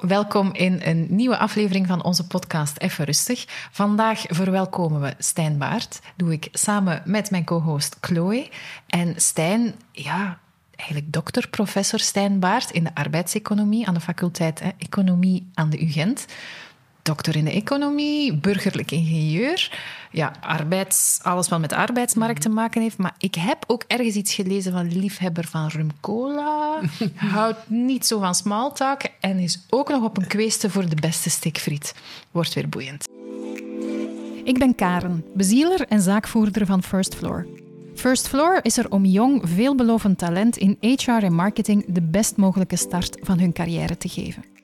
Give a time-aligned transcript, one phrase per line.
[0.00, 3.44] welkom in een nieuwe aflevering van onze podcast Even Rustig.
[3.70, 6.00] Vandaag verwelkomen we Stijn Baart.
[6.16, 8.48] Doe ik samen met mijn co-host Chloe.
[8.86, 10.38] En Stijn, ja,
[10.76, 16.26] eigenlijk dokter, professor Stijn Baart in de arbeidseconomie aan de faculteit Economie aan de UGent
[17.06, 19.78] dokter in de economie, burgerlijk ingenieur.
[20.10, 22.98] Ja, arbeids, alles wat met de arbeidsmarkt te maken heeft.
[22.98, 26.80] Maar ik heb ook ergens iets gelezen van liefhebber van rum cola.
[27.14, 31.30] Houdt niet zo van smalltalk en is ook nog op een kweeste voor de beste
[31.30, 31.94] stikfriet.
[32.30, 33.08] Wordt weer boeiend.
[34.44, 37.46] Ik ben Karen, bezieler en zaakvoerder van First Floor.
[37.94, 42.76] First Floor is er om jong, veelbelovend talent in HR en marketing de best mogelijke
[42.76, 44.55] start van hun carrière te geven.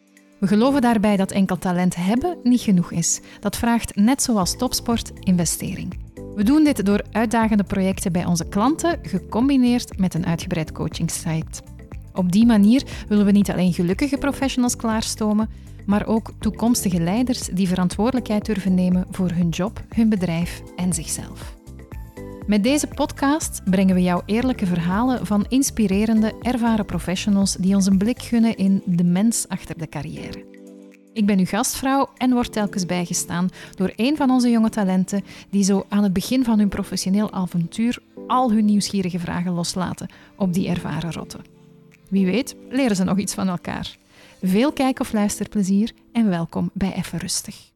[0.43, 3.21] We geloven daarbij dat enkel talent hebben niet genoeg is.
[3.41, 5.99] Dat vraagt, net zoals topsport, investering.
[6.35, 11.63] We doen dit door uitdagende projecten bij onze klanten, gecombineerd met een uitgebreid coachingsite.
[12.15, 15.51] Op die manier willen we niet alleen gelukkige professionals klaarstomen,
[15.87, 21.62] maar ook toekomstige leiders die verantwoordelijkheid durven nemen voor hun job, hun bedrijf en zichzelf.
[22.53, 27.99] Met deze podcast brengen we jou eerlijke verhalen van inspirerende, ervaren professionals die ons een
[27.99, 30.45] blik gunnen in de mens achter de carrière.
[31.13, 35.65] Ik ben uw gastvrouw en word telkens bijgestaan door een van onze jonge talenten die
[35.65, 40.69] zo aan het begin van hun professioneel avontuur al hun nieuwsgierige vragen loslaten op die
[40.69, 41.45] ervaren rotten.
[42.09, 43.97] Wie weet, leren ze nog iets van elkaar.
[44.43, 47.72] Veel kijk- of luisterplezier en welkom bij Even Rustig.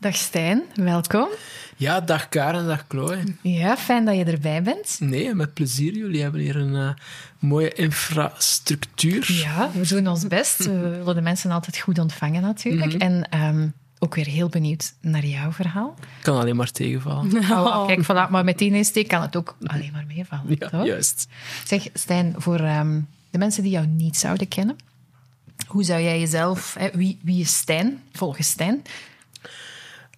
[0.00, 1.28] Dag Stijn, welkom.
[1.76, 3.18] Ja, dag Karen, dag Chloe.
[3.42, 4.96] Ja, fijn dat je erbij bent.
[5.00, 5.96] Nee, met plezier.
[5.96, 6.90] Jullie hebben hier een uh,
[7.38, 9.32] mooie infrastructuur.
[9.32, 10.64] Ja, we doen ons best.
[10.64, 12.92] We willen de mensen altijd goed ontvangen natuurlijk.
[12.92, 13.00] Mhm.
[13.00, 15.94] En um, ook weer heel benieuwd naar jouw verhaal.
[16.22, 17.30] Kan alleen maar tegenvallen.
[17.50, 20.56] Oh, kijk, voilà, maar met die insteek kan het ook alleen maar meevallen.
[20.58, 20.86] Ja, toch?
[20.86, 21.28] juist.
[21.64, 24.76] Zeg, Stijn, voor um, de mensen die jou niet zouden kennen,
[25.66, 26.74] hoe zou jij jezelf...
[26.78, 28.82] Hè, wie, wie is Stijn, volgens Stijn?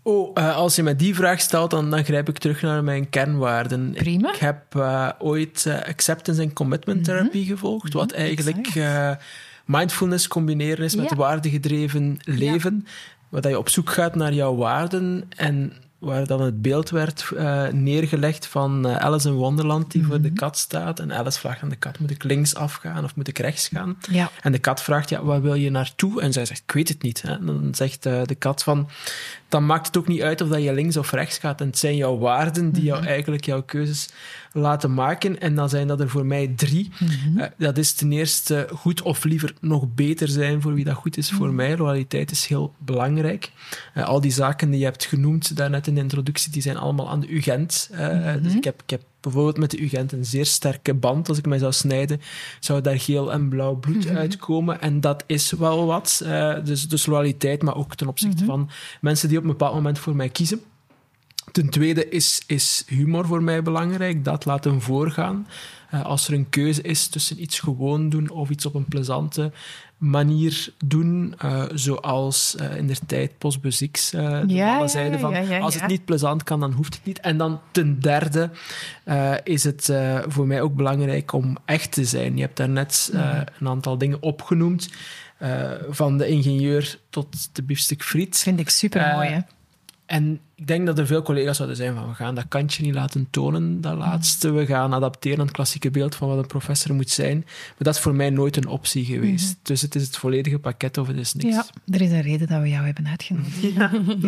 [0.03, 3.09] Oh, uh, als je me die vraag stelt, dan, dan grijp ik terug naar mijn
[3.09, 3.93] kernwaarden.
[3.93, 4.33] Prima.
[4.33, 7.56] Ik heb uh, ooit uh, acceptance en commitment therapie mm -hmm.
[7.56, 8.78] gevolgd, wat eigenlijk
[9.65, 11.16] mindfulness combineren is met Ja.
[11.16, 12.87] waardegedreven leven.
[13.28, 17.31] Waar dat je op zoek gaat naar jouw waarden en waar dan het beeld werd
[17.72, 20.11] neergelegd van Alice in Wonderland die Mhm.
[20.11, 21.00] voor de kat staat.
[21.00, 23.97] En Alice vraagt aan de kat, moet ik links afgaan of moet ik rechts gaan?
[24.11, 24.31] Ja.
[24.43, 26.21] En de kat vraagt, ja, waar wil je naartoe?
[26.22, 27.22] En zij zegt, ik weet het niet.
[27.22, 27.32] Hè.
[27.32, 28.88] En dan zegt de kat van,
[29.50, 31.61] dan maakt het ook niet uit of dat je links of rechts gaat.
[31.61, 34.09] En het zijn jouw waarden die jou eigenlijk jouw keuzes
[34.53, 35.41] laten maken.
[35.41, 36.91] En dan zijn dat er voor mij drie.
[37.37, 41.16] Uh, dat is ten eerste goed of liever nog beter zijn voor wie dat goed
[41.16, 41.77] is voor mij.
[41.77, 43.53] Loyaliteit is heel belangrijk.
[43.94, 47.11] Uh, al die zaken die je hebt genoemd daarnet in de introductie, die zijn allemaal
[47.11, 47.91] aan de UGent.
[47.93, 51.28] Uh, Dus ik heb, ik heb bijvoorbeeld met de UGent een zeer sterke band.
[51.28, 52.20] Als ik mij zou snijden,
[52.60, 54.81] zou daar geel en blauw bloed uitkomen.
[54.81, 56.20] En dat is wel wat.
[56.25, 58.70] Uh, dus, dus loyaliteit, maar ook ten opzichte van
[59.00, 60.60] mensen die op een bepaald moment voor mij kiezen.
[61.53, 64.25] Ten tweede is, is humor voor mij belangrijk.
[64.25, 65.47] Dat laten voorgaan.
[65.94, 69.52] Uh, als er een keuze is tussen iets gewoon doen of iets op een plezante
[70.00, 75.38] manier doen, uh, zoals uh, in de tijd Postbus X uh, de Ja, van ja,
[75.38, 77.21] ja, als het niet plezant kan, dan hoeft het niet.
[77.21, 78.50] En dan ten derde
[79.05, 79.93] uh, is het
[80.28, 82.37] voor mij ook belangrijk om echt te zijn.
[82.37, 84.88] Je hebt daarnet uh, een aantal dingen opgenoemd,
[85.88, 88.38] van de ingenieur tot de biefstuk friet.
[88.38, 89.44] Vind ik super mooi?
[90.06, 92.94] En ik denk dat er veel collega's zouden zijn van we gaan dat kantje niet
[92.94, 94.50] laten tonen, dat laatste.
[94.53, 97.37] We gaan adapteren aan het klassieke beeld van wat een professor moet zijn.
[97.47, 99.47] Maar dat is voor mij nooit een optie geweest.
[99.47, 99.54] Mhm.
[99.62, 101.54] Dus het is het volledige pakket of het is niks.
[101.54, 103.59] Ja, er is een reden dat we jou hebben uitgenodigd.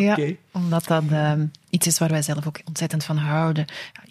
[0.03, 0.19] Ja,
[0.51, 3.65] omdat dat ehm, iets is waar wij zelf ook ontzettend van houden.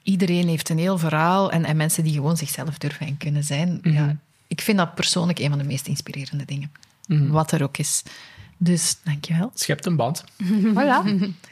[0.03, 3.79] Iedereen heeft een heel verhaal en, en mensen die gewoon zichzelf durven en kunnen zijn.
[3.81, 3.93] Mhm.
[3.93, 4.17] Ja,
[4.47, 6.71] ik vind dat persoonlijk een van de meest inspirerende dingen.
[7.07, 7.27] Mhm.
[7.27, 8.03] Wat er ook is.
[8.63, 9.51] Dus, dankjewel.
[9.53, 10.23] Schept een band.
[10.75, 11.01] Voilà.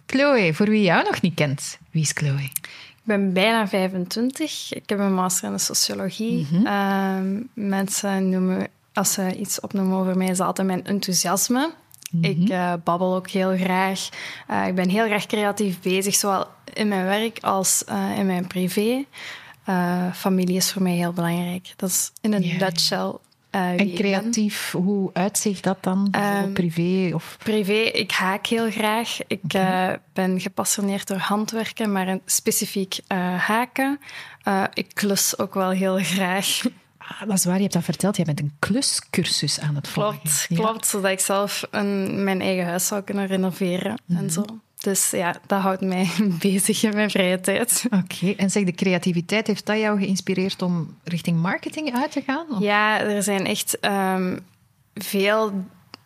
[0.06, 2.42] Chloe, voor wie jou nog niet kent, wie is Chloe?
[2.42, 4.74] Ik ben bijna 25.
[4.74, 6.48] Ik heb een master in de sociologie.
[6.52, 6.66] Mhm.
[6.66, 11.72] Ehm, mensen noemen, als ze iets opnoemen over mij, is altijd mijn enthousiasme.
[12.12, 12.24] Mhm.
[12.24, 14.10] Ik eh, babbel ook heel graag.
[14.48, 18.48] Eh, ik ben heel graag creatief bezig, zowel in mijn werk als eh, in mijn
[18.48, 19.06] privé.
[19.64, 21.74] Eh, familie is voor mij heel belangrijk.
[21.76, 22.58] Dat is in een ja.
[22.58, 23.14] nutshell
[23.50, 26.08] eh, En creatief, hoe uitzicht dat dan?
[26.12, 27.38] Ehm, privé of...
[27.44, 29.18] Privé, ik haak heel graag.
[29.28, 34.00] Ik eh, ben gepassioneerd door handwerken, maar specifiek eh, haken.
[34.74, 36.62] Ik klus ook wel heel graag.
[36.98, 38.16] Ah, dat is waar, je hebt dat verteld.
[38.16, 40.20] Jij bent een kluscursus aan het volgen.
[40.22, 40.56] Klopt, Ja.
[40.56, 40.88] klopt.
[40.88, 44.24] Zodat ik zelf een, mijn eigen huis zou kunnen renoveren Mhm.
[44.24, 44.46] en zo.
[44.80, 46.10] Dus ja, dat houdt mij
[46.40, 47.86] bezig in mijn vrije tijd.
[48.04, 52.46] Oké, en zeg, de creativiteit, heeft dat jou geïnspireerd om richting marketing uit te gaan?
[52.50, 52.60] Of?
[52.60, 54.38] Ja, er zijn echt ehm,
[54.94, 55.54] veel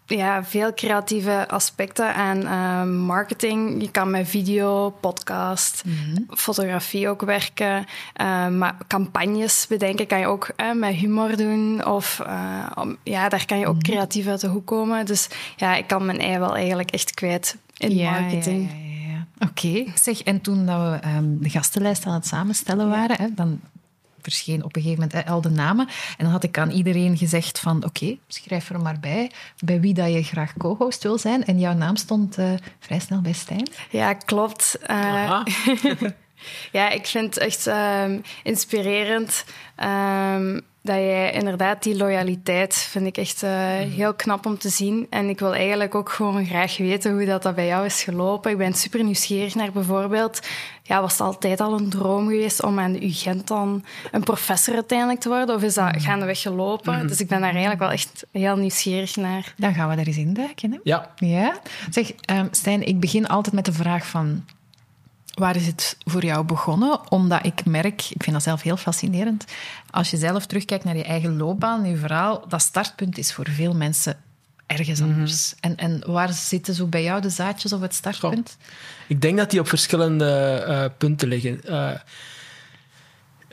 [0.06, 3.82] ja, veel creatieve aspecten aan uh, marketing.
[3.82, 5.84] Je kan met video, podcast,
[6.30, 7.86] fotografie ook werken.
[8.22, 11.86] Uh, maar campagnes bedenken kan je ook uh, met humor doen.
[11.86, 12.22] Of
[12.76, 15.06] om, ja, daar kan je ook creatief uit de hoek komen.
[15.06, 18.70] Dus ja, ik kan mijn ei wel eigenlijk echt kwijt in Ja, marketing.
[18.72, 19.48] ja, ja, ja.
[19.48, 23.60] Oké, zeg, en toen dat we ehm, de gastenlijst aan het samenstellen waren, hè, dan
[24.24, 25.88] verscheen op een gegeven moment al de namen.
[25.88, 29.94] En dan had ik aan iedereen gezegd van, oké, schrijf er maar bij, bij wie
[29.94, 31.46] dat je graag co-host wil zijn.
[31.46, 33.70] En jouw naam stond eh, vrij snel bij Stijn.
[33.90, 34.78] Ja, klopt.
[34.81, 35.42] Eh,
[36.72, 43.18] ja, ik vind het echt ehm, inspirerend ehm, dat jij inderdaad die loyaliteit vind ik
[43.18, 45.08] echt eh, heel knap om te zien.
[45.10, 48.52] En ik wil eigenlijk ook gewoon graag weten hoe dat, dat bij jou is gelopen.
[48.52, 50.48] Ik ben super nieuwsgierig naar bijvoorbeeld,
[50.84, 54.74] ja, was het altijd al een droom geweest om aan de UGent dan een professor
[54.74, 55.56] uiteindelijk te worden?
[55.56, 57.08] Of is dat gaandeweg gelopen?
[57.08, 59.54] Dus ik ben daar eigenlijk wel echt heel nieuwsgierig naar.
[59.58, 60.72] Dan gaan we daar eens induiken.
[60.72, 60.78] Hè?
[60.84, 61.60] Ja, Ja?
[61.90, 64.46] Zeg, ehm, Stijn, ik begin altijd met de vraag van...
[65.34, 67.12] Waar is het voor jou begonnen?
[67.12, 69.46] Omdat ik merk, ik vind dat zelf heel fascinerend,
[69.90, 73.74] als je zelf terugkijkt naar je eigen loopbaan, je verhaal, dat startpunt is voor veel
[73.74, 74.18] mensen
[74.66, 75.54] ergens anders.
[75.60, 78.58] En, en waar zitten zo bij jou de zaadjes of het startpunt?
[79.08, 81.64] ik denk dat die op verschillende eh, punten liggen.
[81.64, 81.92] Eh,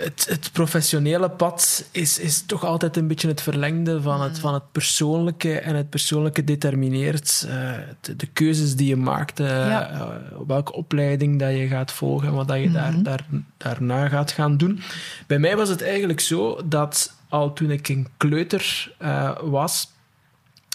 [0.00, 4.54] het, het professionele pad is, is toch altijd een beetje het verlengde van het, van
[4.54, 5.58] het persoonlijke.
[5.58, 9.40] En het persoonlijke determineert eh, de, de keuzes die je maakt.
[9.40, 9.90] eh, Ja.
[9.90, 10.06] eh,
[10.46, 13.26] welke opleiding dat je gaat volgen en wat dat je daar, daar,
[13.56, 14.80] daarna gaat gaan doen.
[15.26, 18.92] Bij mij was het eigenlijk zo dat al toen ik een kleuter
[19.42, 19.88] was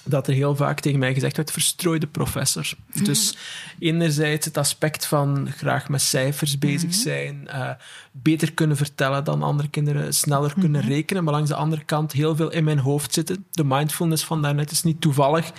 [0.06, 2.74] dat er heel vaak tegen mij gezegd werd, verstrooide professor.
[3.04, 3.38] Dus
[3.80, 7.70] enerzijds het aspect van graag met cijfers bezig zijn, eh,
[8.12, 12.36] beter kunnen vertellen dan andere kinderen, sneller kunnen rekenen, maar langs de andere kant heel
[12.36, 13.46] veel in mijn hoofd zitten.
[13.52, 15.52] De mindfulness van daarnet is niet toevallig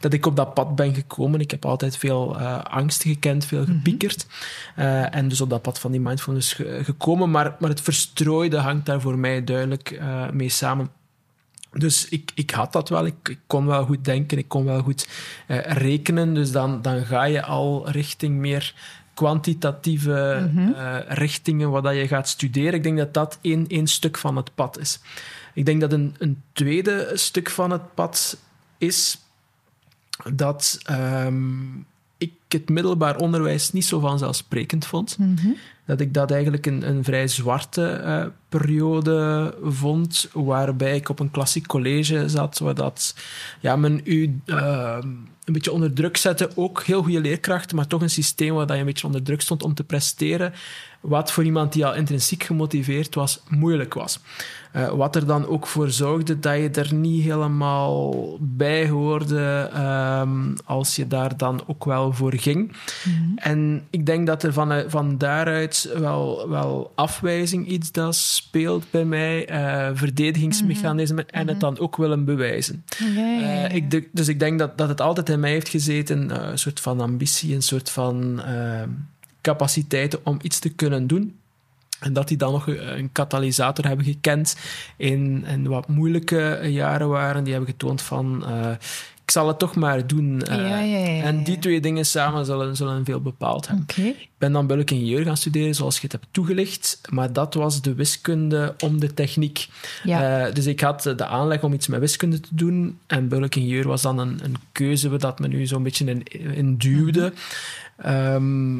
[0.00, 1.40] dat ik op dat pad ben gekomen.
[1.40, 4.26] Ik heb altijd veel eh, angst gekend, veel gepiekerd.
[4.76, 8.56] Eh, en dus op dat pad van die mindfulness ge- gekomen, maar, maar het verstrooide
[8.58, 10.00] hangt daar voor mij duidelijk
[10.32, 10.90] mee samen.
[11.74, 13.06] Dus ik, ik had dat wel.
[13.06, 15.08] Ik, ik kon wel goed denken, ik kon wel goed
[15.46, 16.34] eh, rekenen.
[16.34, 18.74] Dus dan, dan ga je al richting meer
[19.14, 22.74] kwantitatieve eh, richtingen wat dat je gaat studeren.
[22.74, 25.00] Ik denk dat dat één, één stuk van het pad is.
[25.54, 28.36] Ik denk dat een, een tweede stuk van het pad
[28.78, 29.18] is
[30.32, 31.76] dat ehm,
[32.18, 35.16] ik het middelbaar onderwijs niet zo vanzelfsprekend vond.
[35.86, 41.30] Dat ik dat eigenlijk een, een vrij zwarte eh, periode vond, waarbij ik op een
[41.30, 43.14] klassiek college zat, waar dat
[43.60, 44.98] ja, men u eh,
[45.44, 46.50] een beetje onder druk zette.
[46.54, 49.40] Ook heel goede leerkrachten, maar toch een systeem waar dat je een beetje onder druk
[49.40, 50.52] stond om te presteren.
[51.04, 54.20] Wat voor iemand die al intrinsiek gemotiveerd was, moeilijk was.
[54.72, 60.54] Eh, wat er dan ook voor zorgde dat je er niet helemaal bij hoorde ehm,
[60.64, 62.72] als je daar dan ook wel voor ging.
[63.36, 69.04] En ik denk dat er van, van daaruit wel, wel afwijzing iets dat speelt bij
[69.04, 72.84] mij, eh, verdedigingsmechanismen en het dan ook willen bewijzen.
[73.68, 76.58] Eh, ik, de- dus ik denk dat, dat het altijd in mij heeft gezeten, een
[76.58, 78.82] soort van ambitie, een soort van eh,
[79.44, 81.36] capaciteiten om iets te kunnen doen.
[82.00, 84.56] En dat die dan nog een een katalysator hebben gekend
[84.96, 87.44] in, in wat moeilijke jaren waren.
[87.44, 88.70] Die hebben getoond van, eh,
[89.24, 90.42] ik zal het toch maar doen.
[90.42, 90.56] eh.
[90.56, 93.86] Ja, ja, ja, ja, en die twee dingen samen zullen, zullen veel bepaald hebben.
[94.06, 97.00] Ik ben dan bulk ingenieur gaan studeren, zoals je het hebt toegelicht.
[97.10, 99.68] Maar dat was de wiskunde om de techniek.
[100.46, 102.98] Eh, dus ik had de aanleg om iets met wiskunde te doen.
[103.06, 106.22] En bulk ingenieur was dan een, een keuze dat me nu zo'n beetje in,
[106.54, 107.32] in duwde.
[107.96, 108.76] Ehm,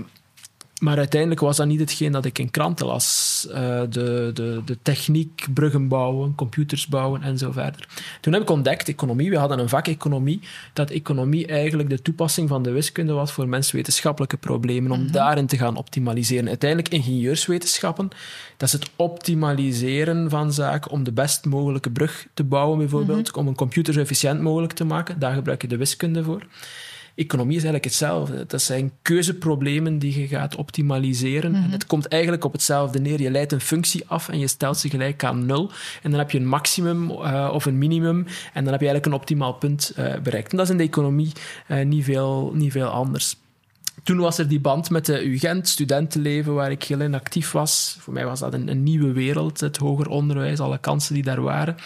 [0.85, 3.47] maar uiteindelijk was dat niet hetgeen dat ik in kranten las.
[3.51, 7.89] Eh, de, de, de techniek, bruggen bouwen, computers bouwen en zo verder.
[8.21, 10.41] Toen heb ik ontdekt, economie, we hadden een vak economie,
[10.73, 15.57] dat economie eigenlijk de toepassing van de wiskunde was voor menswetenschappelijke problemen, om daarin te
[15.57, 16.49] gaan optimaliseren.
[16.49, 18.09] Uiteindelijk ingenieurswetenschappen,
[18.57, 23.47] dat is het optimaliseren van zaken om de best mogelijke brug te bouwen, bijvoorbeeld, om
[23.47, 25.19] een computer zo efficiënt mogelijk te maken.
[25.19, 26.43] Daar gebruik je de wiskunde voor.
[27.15, 28.45] Economie is eigenlijk hetzelfde.
[28.47, 31.55] Dat zijn keuzeproblemen die je gaat optimaliseren.
[31.55, 33.21] En het komt eigenlijk op hetzelfde neer.
[33.21, 35.71] Je leidt een functie af en je stelt ze gelijk aan nul.
[36.03, 38.27] En dan heb je een maximum eh, of een minimum.
[38.53, 40.51] En dan heb je eigenlijk een optimaal punt eh, bereikt.
[40.51, 41.33] En dat is in de economie
[41.67, 43.37] eh, niet, veel, niet veel anders.
[44.05, 47.97] Toen was er die band met de UGent, studentenleven, waar ik heel in actief was.
[47.99, 51.43] Voor mij was dat een, een, nieuwe wereld, het hoger onderwijs, alle kansen die daar
[51.43, 51.77] waren,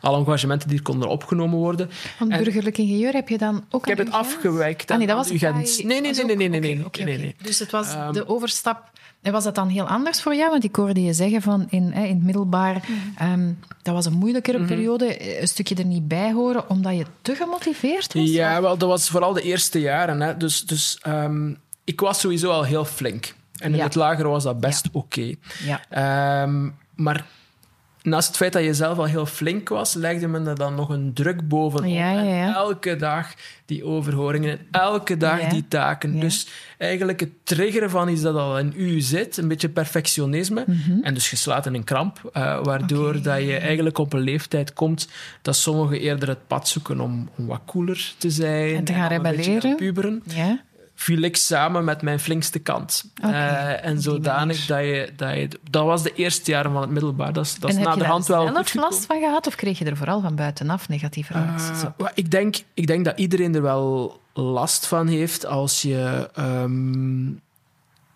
[0.00, 1.90] alle engagementen die er konden opgenomen worden.
[2.18, 4.90] Want burgerlijk ingenieur heb je dan ook Ik heb het afgewerkt.
[4.90, 5.84] Ah, nee, dat was UGent.
[5.84, 7.36] Nee, nee, nee, nee, nee, nee, nee, okay, nee, nee.
[7.42, 8.90] Dus het was um, de overstap
[9.22, 10.50] en was dat dan heel anders voor jou?
[10.50, 13.32] Want ik hoorde je zeggen van in, in het middelbaar, mm.
[13.32, 14.74] um, dat was een moeilijkere mm -hmm.
[14.74, 18.30] periode, een stukje er niet bij horen, omdat je te gemotiveerd was?
[18.30, 20.20] Ja, wel, dat was vooral de eerste jaren.
[20.20, 20.36] Hè.
[20.36, 21.58] Dus, dus um,
[21.88, 23.34] ik was sowieso al heel flink.
[23.58, 23.84] En in ja.
[23.84, 24.90] het lager was dat best ja.
[24.92, 25.20] oké.
[25.20, 25.36] Okay.
[25.64, 26.42] Ja.
[26.42, 27.24] Um, maar
[28.02, 30.88] naast het feit dat je zelf al heel flink was, legde men er dan nog
[30.88, 31.90] een druk bovenop.
[31.90, 32.46] Ja, ja, ja.
[32.46, 33.34] En elke dag
[33.66, 36.20] die overhoringen en elke dag die taken.
[36.20, 40.64] Dus eigenlijk het triggeren van iets dat al in u zit, een beetje perfectionisme.
[40.66, 40.70] Mhm.
[40.70, 41.02] Mm -hmm.
[41.02, 43.22] En dus je slaat in een kramp, uh, waardoor okay.
[43.22, 45.08] dat je eigenlijk op een leeftijd komt
[45.42, 48.74] dat sommigen eerder het pad zoeken om, om wat cooler te zijn.
[48.74, 49.76] En te gaan en rebelleren.
[49.76, 50.22] puberen.
[51.00, 53.04] Viel ik samen met mijn flinkste kant.
[53.22, 55.48] Okay, uh, en zodanig dat je, dat je...
[55.70, 57.32] Dat was de eerste jaren van het middelbaar.
[57.32, 59.20] Dat is, dat is en heb de je hand daar wel zelf goed last van
[59.20, 59.46] gehad?
[59.46, 63.18] Of kreeg je er vooral van buitenaf negatieve reacties uh, ik, denk, ik denk dat
[63.18, 67.40] iedereen er wel last van heeft als je um,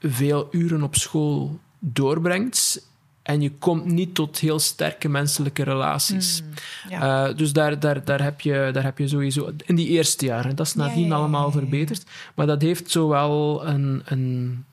[0.00, 2.86] veel uren op school doorbrengt
[3.22, 6.42] en je komt niet tot heel sterke menselijke relaties.
[6.42, 6.48] Mm,
[6.88, 7.28] ja.
[7.28, 9.52] uh, dus daar, daar, daar, heb je, daar heb je sowieso...
[9.66, 12.04] In die eerste jaren, dat is nadien Ja, allemaal verbeterd.
[12.34, 14.64] Maar dat heeft zowel een, een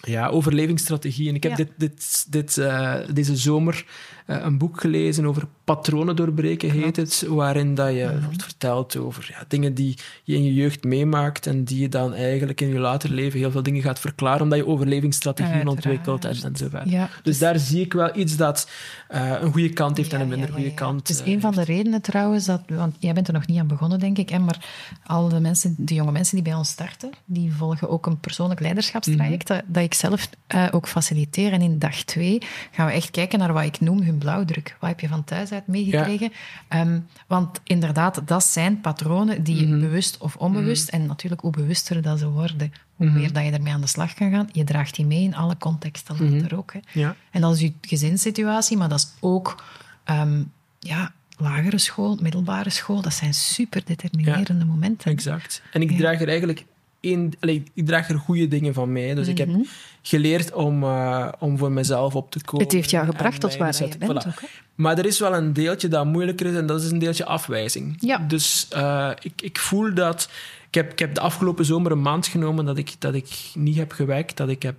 [0.00, 1.28] ja, overlevingsstrategie.
[1.28, 3.84] En ik heb dit, dit, dit, eh, deze zomer
[4.26, 7.24] eh, een boek gelezen over patronen doorbreken, heet het.
[7.28, 8.24] Waarin dat je Mhm.
[8.24, 12.14] wordt verteld over ja, dingen die je in je jeugd meemaakt en die je dan
[12.14, 15.76] eigenlijk in je later leven heel veel dingen gaat verklaren, omdat je overlevingsstrategieën Uiteraard.
[15.86, 16.88] ontwikkelt en, en zo verder.
[16.92, 18.70] Ja, Dus daar zie ik wel iets dat
[19.08, 20.98] eh, een goede kant heeft en een minder goede kant.
[21.08, 23.58] Het is eh, een van de redenen trouwens, dat, want jij bent er nog niet
[23.58, 24.66] aan begonnen, denk ik, hè, maar
[25.06, 28.60] al de, mensen, de jonge mensen die bij ons starten, die volgen ook een persoonlijk
[28.60, 29.58] leiderschapstraject, Mhm.
[29.58, 31.52] dat, dat ik zelf eh, ook faciliteer.
[31.52, 34.76] En in dag twee gaan we echt kijken naar wat ik noem hun blauwdruk.
[34.80, 36.32] Wat heb je van thuis uit meegekregen?
[36.68, 39.80] Ehm, want inderdaad, dat zijn patronen die je Mhm.
[39.80, 43.16] bewust of onbewust, en natuurlijk hoe bewuster dat ze worden, hoe Mhm.
[43.18, 44.48] meer dat je ermee aan de slag kan gaan.
[44.52, 46.34] Je draagt die mee in alle contexten Mhm.
[46.34, 46.72] later ook.
[46.72, 46.78] Hè.
[46.92, 47.16] Ja.
[47.30, 49.64] En dat is je gezinssituatie, maar dat is ook
[50.04, 50.42] ehm,
[50.78, 53.02] ja, lagere school, middelbare school.
[53.02, 55.10] Dat zijn super determinerende momenten.
[55.12, 55.62] Exact.
[55.72, 55.96] En ik Ja.
[55.96, 56.64] draag er eigenlijk
[57.00, 59.14] één, allee, ik draag er goede dingen van mee.
[59.14, 59.62] Dus ik heb Mhm.
[60.08, 62.64] Geleerd om, eh, om voor mezelf op te komen.
[62.64, 64.28] Het heeft jou gebracht tot waar je bent Voilà.
[64.28, 64.48] ook.
[64.74, 67.96] Maar er is wel een deeltje dat moeilijker is en dat is een deeltje afwijzing.
[68.00, 68.18] Ja.
[68.18, 70.28] Dus eh, ik, ik voel dat...
[70.68, 73.76] Ik heb, ik heb de afgelopen zomer een maand genomen dat ik, dat ik niet
[73.76, 74.76] heb gewerkt, dat ik heb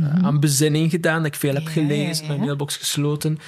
[0.00, 1.78] eh, aan bezinning gedaan, dat ik veel heb Mhm.
[1.78, 3.38] Ja, gelezen, ja, mijn mailbox gesloten,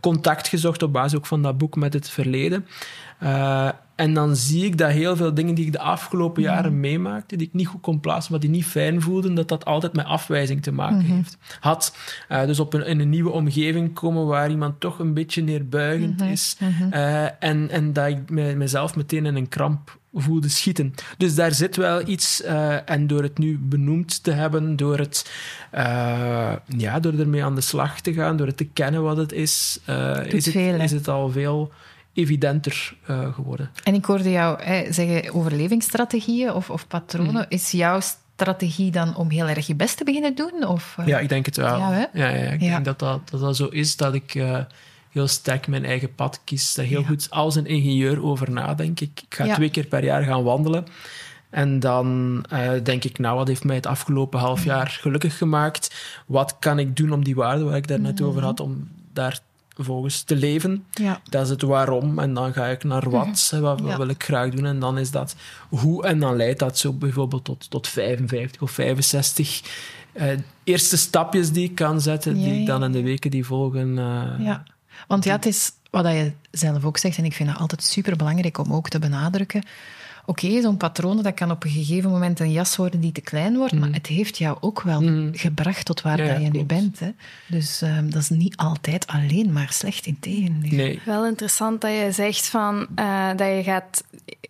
[0.00, 2.66] contact gezocht op basis ook van dat boek met het verleden.
[3.96, 6.52] En dan zie ik dat heel veel dingen die ik de afgelopen Mhm.
[6.52, 9.64] jaren meemaakte, die ik niet goed kon plaatsen, maar die niet fijn voelden, dat dat
[9.64, 11.12] altijd met afwijzing te maken Mhm.
[11.14, 11.36] heeft.
[11.60, 11.96] Had.
[12.28, 16.20] Eh, dus op een, in een nieuwe omgeving komen waar iemand toch een beetje neerbuigend
[16.20, 16.56] Mhm, is.
[16.90, 20.94] Eh, en, en dat ik me- mezelf meteen in een kramp voelde schieten.
[21.18, 22.42] Dus daar zit wel iets.
[22.42, 25.30] eh, en door het nu benoemd te hebben, door, het,
[26.76, 29.80] ja, door ermee aan de slag te gaan, door het te kennen wat het is,
[30.28, 31.72] is, het, is het al veel
[32.16, 33.70] evidenter eh, geworden.
[33.84, 37.32] En ik hoorde jou hè, zeggen overlevingsstrategieën of, of patronen.
[37.32, 37.44] Mhm.
[37.48, 40.66] Is jouw strategie dan om heel erg je best te beginnen doen?
[40.66, 41.78] Of, eh, Ja, ik denk het wel.
[41.78, 42.70] Ja, ja, ja, ik Ja.
[42.72, 44.58] denk dat dat, dat dat zo is, dat ik eh,
[45.10, 46.74] heel sterk mijn eigen pad kies.
[46.74, 47.06] Daar heel Ja.
[47.06, 49.00] goed als een ingenieur over nadenk.
[49.00, 49.54] Ik, ik ga Ja.
[49.54, 50.86] twee keer per jaar gaan wandelen.
[51.50, 52.40] En dan
[52.82, 54.68] denk ik, nou, wat heeft mij het afgelopen half Mhm.
[54.68, 55.94] jaar gelukkig gemaakt?
[56.26, 59.38] Wat kan ik doen om die waarde waar ik daar net over had, om daar
[59.78, 60.84] volgens te leven?
[60.90, 61.20] ja.
[61.28, 62.18] Dat is het waarom.
[62.18, 63.48] En dan ga ik naar wat.
[63.50, 64.66] hè, wat, wil ik graag doen?
[64.66, 65.36] En dan is dat
[65.68, 66.04] hoe.
[66.06, 69.62] En dan leidt dat zo bijvoorbeeld tot, tot 55 of 65.
[70.12, 73.98] Eh, eerste stapjes die ik kan zetten, die ik dan in de weken die volgen.
[73.98, 74.62] eh, Ja,
[75.08, 78.16] want ja, het is wat je zelf ook zegt, en ik vind dat altijd super
[78.16, 79.62] belangrijk om ook te benadrukken.
[80.26, 83.56] Oké, zo'n patroon, dat kan op een gegeven moment een jas worden die te klein
[83.56, 85.28] wordt, maar het heeft jou ook wel Mhm.
[85.32, 86.98] gebracht tot waar Ja, dat je nu bent.
[86.98, 87.10] Hè.
[87.48, 90.76] Dus ehm, dat is niet altijd alleen maar slecht, in tegendeel.
[90.76, 91.00] Nee.
[91.04, 94.04] Wel interessant dat je zegt van, eh, dat je gaat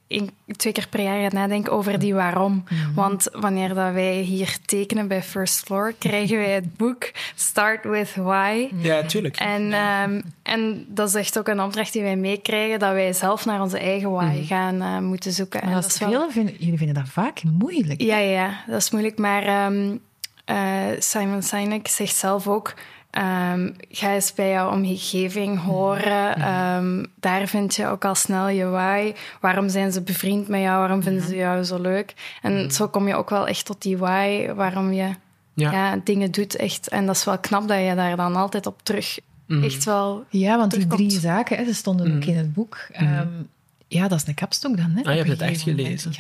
[0.07, 2.65] één- twee keer per jaar gaat nadenken over die waarom.
[2.95, 8.15] Want wanneer dat wij hier tekenen bij First Floor, krijgen wij het boek Start with
[8.15, 8.69] Why.
[8.77, 9.37] Ja, tuurlijk.
[9.37, 13.45] En, ehm, en dat is echt ook een opdracht die wij meekrijgen, dat wij zelf
[13.45, 15.61] naar onze eigen why gaan eh, moeten zoeken.
[15.61, 18.01] Maar en dat is wel- vinden, jullie vinden dat vaak moeilijk.
[18.01, 19.19] ja, ja, ja, dat is moeilijk.
[19.19, 19.97] Maar ehm,
[20.45, 20.57] eh,
[20.99, 22.75] Simon Sinek zegt zelf ook...
[23.11, 26.37] Ehm, ga eens bij jouw omgeving horen.
[26.37, 29.13] Ehm, daar vind je ook al snel je why.
[29.41, 30.79] Waarom zijn ze bevriend met jou?
[30.79, 32.15] Waarom vinden ze jou zo leuk?
[32.43, 35.11] En zo kom je ook wel echt tot die why, waarom je
[35.55, 35.97] ja.
[36.05, 36.57] dingen doet.
[36.57, 36.89] Echt.
[36.89, 40.25] En dat is wel knap dat je daar dan altijd op terug echt wel.
[40.29, 42.89] Ja, want die drie zaken, hè, ze stonden ook in het boek.
[43.01, 43.49] Um,
[43.89, 44.91] ja, dat is een kapstok dan.
[44.91, 45.03] Hè?
[45.03, 46.13] Ah, je hebt het echt gelezen.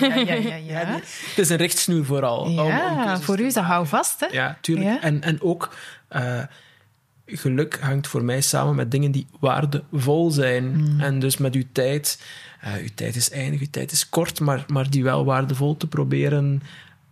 [0.00, 0.34] Ja, ja, ja.
[0.34, 2.48] ja, ja het is een richtsnoer vooral.
[2.48, 4.20] Ja, voor u is dat hou vast.
[4.20, 4.26] Hè?
[4.26, 5.02] Ja, tuurlijk.
[5.02, 5.76] En, en ook...
[6.16, 6.42] Uh,
[7.36, 10.76] geluk hangt voor mij samen met dingen die waardevol zijn.
[10.76, 11.00] Mm.
[11.00, 12.22] En dus met uw tijd...
[12.64, 15.86] Uh, uw tijd is eindig, uw tijd is kort, maar, maar die wel waardevol te
[15.86, 16.62] proberen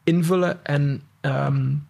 [0.04, 1.02] invullen en...
[1.20, 1.86] Um,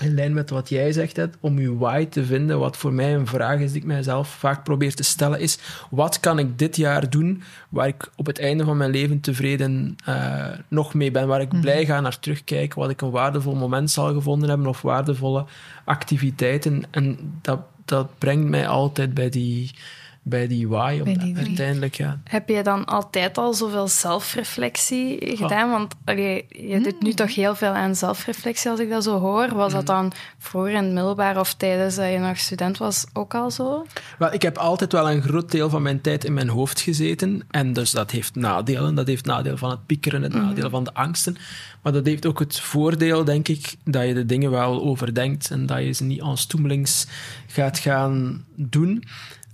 [0.00, 3.14] in lijn met wat jij zegt, Ed, om je why te vinden, wat voor mij
[3.14, 5.58] een vraag is die ik mijzelf vaak probeer te stellen, is
[5.90, 9.96] wat kan ik dit jaar doen waar ik op het einde van mijn leven tevreden
[10.08, 11.60] uh, nog mee ben, waar ik mhm.
[11.60, 15.44] blij ga naar terugkijk, wat ik een waardevol moment zal gevonden hebben of waardevolle
[15.84, 16.82] activiteiten.
[16.90, 19.70] En dat, dat brengt mij altijd bij die
[20.28, 21.02] bij die why.
[21.36, 22.20] uiteindelijk, ja.
[22.24, 25.70] Heb je dan altijd al zoveel zelfreflectie gedaan?
[25.70, 27.14] Want allee, je doet nu hmm.
[27.14, 29.54] toch heel veel aan zelfreflectie, als ik dat zo hoor.
[29.54, 29.96] Was dat hmm.
[29.96, 33.86] dan voor in het middelbaar of tijdens dat je nog student was ook al zo?
[34.18, 37.42] Wel, ik heb altijd wel een groot deel van mijn tijd in mijn hoofd gezeten.
[37.50, 38.94] En dus dat heeft nadelen.
[38.94, 40.42] Dat heeft nadeel van het piekeren, het hmm.
[40.42, 41.36] nadeel van de angsten.
[41.82, 45.66] Maar dat heeft ook het voordeel, denk ik, dat je de dingen wel overdenkt en
[45.66, 47.06] dat je ze niet als toemelings
[47.46, 49.04] gaat gaan doen.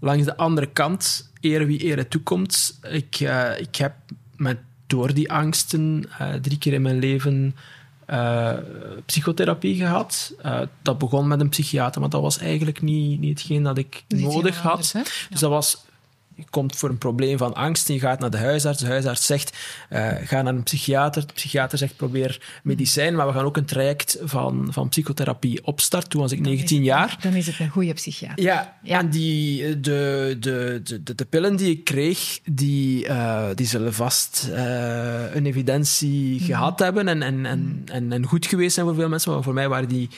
[0.04, 2.78] Langs de andere kant, ere wie ere toekomt.
[2.90, 3.94] Ik, uh, ik heb
[4.36, 7.56] met, door die angsten uh, drie keer in mijn leven
[8.10, 8.52] uh,
[9.06, 10.34] psychotherapie gehad.
[10.82, 14.60] dat begon met een psychiater, maar dat was eigenlijk niet, niet hetgeen dat ik nodig
[14.60, 14.94] had.
[15.30, 15.84] dus dat was
[16.34, 18.80] je komt voor een probleem van angst en je gaat naar de huisarts.
[18.80, 19.56] De huisarts zegt,
[19.90, 21.26] uh, ga naar een psychiater.
[21.26, 23.14] De psychiater zegt, probeer medicijn.
[23.14, 26.10] Maar we gaan ook een traject van, van psychotherapie opstarten.
[26.10, 27.16] Toen was ik 19 jaar.
[27.20, 28.44] Dan is het een goede psychiater.
[28.44, 28.98] Ja, ja.
[28.98, 34.48] en die, de, de, de, de, pillen die ik kreeg, die, uh, die zullen vast
[34.50, 36.44] uh, een evidentie mhm.
[36.44, 39.32] gehad hebben en, en, en, en, en goed geweest zijn voor veel mensen.
[39.32, 40.08] Maar voor mij waren die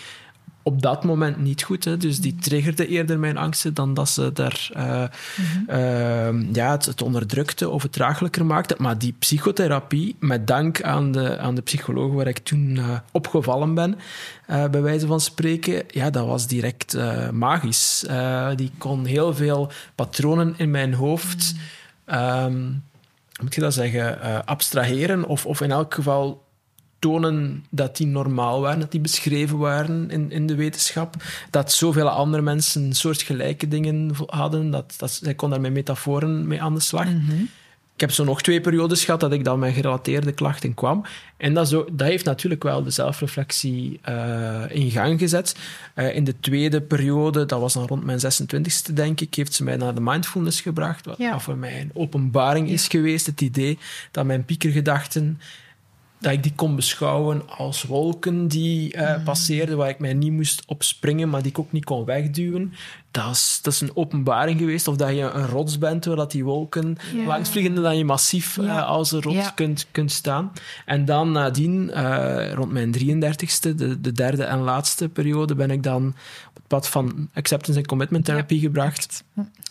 [0.66, 1.84] op dat moment niet goed.
[1.84, 1.96] Hè.
[1.96, 5.04] Dus die triggerde eerder mijn angsten dan dat ze daar uh,
[6.52, 8.74] ja, het, het, onderdrukte of het draaglijker maakte.
[8.78, 13.74] Maar die psychotherapie, met dank aan de, aan de psycholoog waar ik toen uh, opgevallen
[13.74, 13.98] ben,
[14.46, 16.96] bij wijze van spreken, ja, dat was direct
[17.32, 18.06] magisch.
[18.54, 21.54] die kon heel veel patronen in mijn hoofd,
[22.06, 22.82] um,
[23.42, 26.45] moet je dat zeggen, abstraheren of, of in elk geval
[26.98, 31.14] tonen dat die normaal waren, dat die beschreven waren in, in de wetenschap.
[31.50, 34.70] Dat zoveel andere mensen soortgelijke dingen hadden.
[34.70, 37.04] Dat, dat, zij kon daar met metaforen mee aan de slag.
[37.04, 37.44] Mhm.
[37.96, 41.04] Ik heb zo nog twee periodes gehad dat ik dan met gerelateerde klachten kwam.
[41.36, 45.56] En dat, zo, dat heeft natuurlijk wel de zelfreflectie uh, in gang gezet.
[45.94, 49.64] Uh, in de tweede periode, dat was dan rond mijn 26e, denk ik, heeft ze
[49.64, 51.06] mij naar de mindfulness gebracht.
[51.06, 51.40] Wat ja.
[51.40, 53.26] voor mij een openbaring is geweest.
[53.26, 53.78] Het idee
[54.10, 55.40] dat mijn piekergedachten
[56.18, 60.62] dat ik die kon beschouwen als wolken die uh, passeerden, waar ik mij niet moest
[60.66, 62.72] opspringen, maar die ik ook niet kon wegduwen.
[63.10, 64.88] Dat is, dat is een openbaring geweest.
[64.88, 68.56] Of dat je een rots bent, waar dat die wolken langs vliegen, dat je massief
[68.56, 70.52] uh, als een rots kunt, kunt staan.
[70.84, 75.82] En dan nadien, uh, rond mijn 33ste, de, de, derde en laatste periode, ben ik
[75.82, 76.06] dan
[76.48, 79.24] op het pad van acceptance en commitment therapie gebracht,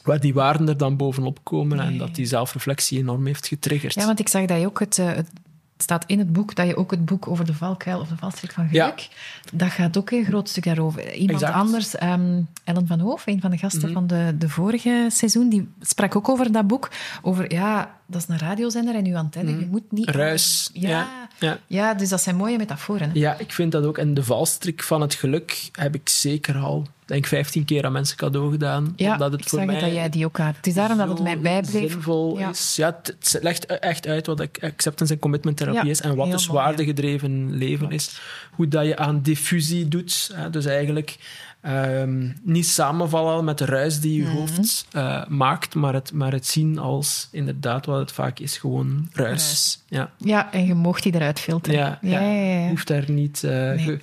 [0.03, 3.93] waar die waarden er dan bovenop komen en dat die zelfreflectie enorm heeft getriggerd.
[3.93, 5.29] Ja, want ik zag dat je ook het, het
[5.75, 8.17] het staat in het boek dat je ook het boek over de valkuil of de
[8.17, 9.07] valstrik van geluk,
[9.53, 11.13] dat gaat ook een groot stuk daarover.
[11.13, 13.93] Iemand anders, um, Ellen van Hoof, een van de gasten mhm.
[13.93, 16.91] van de, de vorige seizoen, die sprak ook over dat boek.
[17.21, 19.59] Over, ja, dat is een radiozender en uw antenne, mm.
[19.59, 20.09] je moet niet...
[20.09, 20.69] Ruis.
[20.73, 21.93] Ja, ja, ja.
[21.93, 23.09] dus dat zijn mooie metaforen.
[23.09, 23.19] Hè?
[23.19, 23.97] Ja, ik vind dat ook.
[23.97, 28.17] En de valstrik van het geluk heb ik zeker al denk 15 keer aan mensen
[28.17, 28.93] cadeau gedaan.
[28.95, 30.55] Ja, omdat het ik voor mij dat jij die ook had.
[30.55, 31.91] Het is daarom dat het mij bijbleef.
[31.91, 32.49] zinvol ja.
[32.49, 32.75] is.
[32.75, 37.57] Ja, het, legt echt uit wat acceptance en commitment therapie is en wat dus waardegedreven
[37.57, 38.19] leven is.
[38.51, 40.31] Hoe dat je aan diffusie doet.
[40.33, 41.17] Hè, dus eigenlijk
[41.67, 44.35] um, niet samenvallen met de ruis die je mhm.
[44.35, 49.09] hoofd uh, maakt, maar het, maar het zien als inderdaad wat het vaak is, gewoon
[49.13, 49.79] ruis.
[49.87, 50.11] Ja.
[50.17, 51.79] ja, en je mocht die eruit filteren.
[51.79, 53.41] Ja, ja, ja, je hoeft daar niet...
[53.45, 53.99] Uh, nee.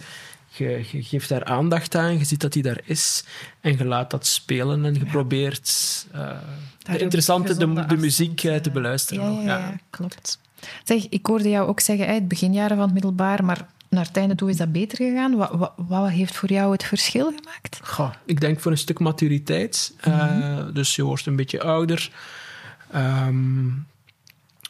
[0.49, 3.25] je, je, geeft daar aandacht aan, je ziet dat die daar is
[3.61, 6.31] en je laat dat spelen en je probeert uh,
[6.83, 9.43] de interessante de, de muziek te beluisteren.
[9.43, 10.39] Ja, klopt.
[10.85, 14.35] Zeg, ik hoorde jou ook zeggen, het beginjaren van het middelbaar, maar naar het einde
[14.35, 15.37] toe is dat beter gegaan.
[15.37, 17.81] Wat, wat, wat heeft voor jou het verschil gemaakt?
[17.83, 19.95] Goh, ik denk voor een stuk maturiteit.
[20.09, 22.11] uh, dus je wordt een beetje ouder.
[22.95, 23.87] Um,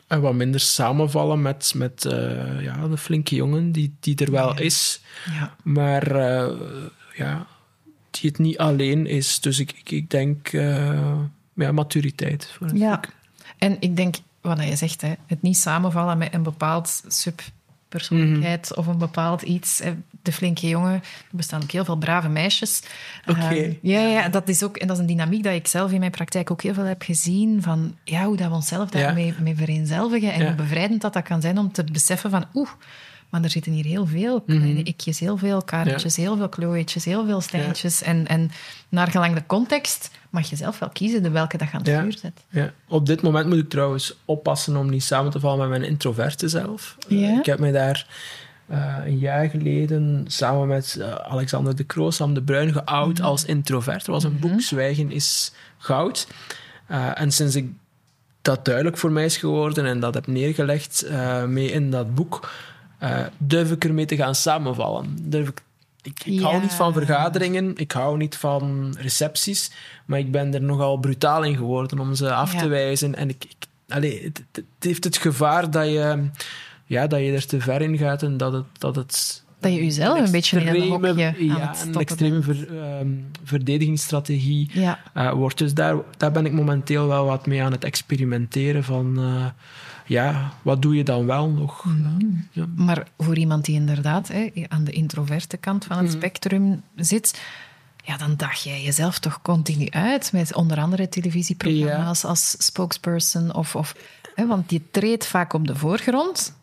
[0.06, 4.58] en wat minder samenvallen met, met uh, ja, de flinke jongen die, die er wel
[4.58, 5.00] is.
[5.30, 5.56] Ja.
[5.62, 6.48] Maar uh,
[7.14, 7.46] ja,
[8.10, 9.40] die het niet alleen is.
[9.40, 10.50] Dus ik, ik, ik denk
[11.54, 13.00] ja, maturiteit voor een ja.
[13.58, 17.02] En ik denk, wat je zegt, hè, het niet samenvallen met een bepaald
[18.00, 19.82] subpersoonlijkheid mm of een bepaald iets.
[20.22, 22.82] De flinke jongen, er bestaan ook heel veel brave meisjes.
[23.26, 23.54] Oké.
[23.54, 25.98] Uh, ja, ja, dat is ook, en dat is een dynamiek dat ik zelf in
[25.98, 27.62] mijn praktijk ook heel veel heb gezien.
[27.62, 30.32] Van ja, hoe dat we onszelf daarmee mee vereenzelvigen.
[30.32, 30.46] En ja.
[30.46, 32.70] hoe bevrijdend dat, dat kan zijn om te beseffen van oeh,
[33.32, 34.86] maar er zitten hier heel veel kleine mm -hmm.
[34.86, 36.22] ikjes, heel veel kaartjes, ja.
[36.22, 37.98] heel veel klooitjes, heel veel steintjes.
[37.98, 38.06] Ja.
[38.06, 38.50] En, en
[38.88, 42.02] naar gelang de context mag je zelf wel kiezen de welke dat je aan het
[42.02, 42.44] vuur zet.
[42.48, 42.72] Ja.
[42.88, 46.48] Op dit moment moet ik trouwens oppassen om niet samen te vallen met mijn introverte
[46.48, 46.96] zelf.
[47.08, 48.06] Uh, ik heb mij daar
[48.70, 53.14] uh, een jaar geleden samen met uh, Alexander de Croo, Sam de Bruin, geout mm
[53.14, 53.24] -hmm.
[53.24, 54.06] als introvert.
[54.06, 54.40] Er was een Mhm.
[54.40, 54.66] boek, mm -hmm.
[54.66, 56.26] Zwijgen is goud.
[56.90, 57.70] Uh, en sinds ik
[58.42, 61.06] dat duidelijk voor mij is geworden en dat heb neergelegd
[61.46, 62.50] mee in dat boek
[63.02, 65.16] uh, durf ik ermee te gaan samenvallen.
[65.22, 65.62] Durf ik,
[66.02, 66.42] ik, ik Ja.
[66.48, 69.70] hou niet van vergaderingen, ik hou niet van recepties,
[70.06, 72.58] maar ik ben er nogal brutaal in geworden om ze af Ja.
[72.58, 73.14] te wijzen.
[73.14, 76.24] En ik, ik, allee, het, het heeft het gevaar dat je,
[76.86, 78.64] ja, dat je er te ver in gaat en dat het...
[78.78, 82.42] Dat het Dat je jezelf een beetje in een extreme- hokje aan ja, een extreme
[82.42, 83.08] ver, ehm,
[83.44, 84.98] verdedigingsstrategie Ja.
[85.16, 85.58] uh, wordt.
[85.58, 89.14] Dus daar, daar ben ik momenteel wel wat mee aan het experimenteren van...
[89.18, 89.44] Uh,
[90.06, 91.84] ja, wat doe je dan wel nog?
[91.84, 92.48] Mm.
[92.52, 92.66] Ja.
[92.76, 96.16] Maar voor iemand die inderdaad hè, aan de introverte kant van het Mhm.
[96.16, 97.40] spectrum zit,
[98.04, 103.54] ja, dan daag jij jezelf toch continu uit met onder andere televisieprogramma's als spokesperson.
[103.54, 103.96] Of, of,
[104.34, 106.54] hè, want je treedt vaak op de voorgrond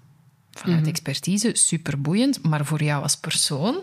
[0.52, 0.90] vanuit Mhm.
[0.90, 2.44] expertise, superboeiend.
[2.44, 3.76] Maar voor jou als persoon,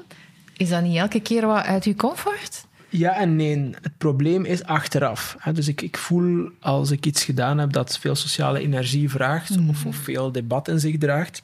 [0.56, 2.65] is dat niet elke keer wat uit je comfort?
[2.88, 3.70] Ja en nee.
[3.82, 5.36] Het probleem is achteraf.
[5.52, 9.84] Dus ik, ik voel als ik iets gedaan heb dat veel sociale energie vraagt of,
[9.84, 11.42] of veel debat in zich draagt,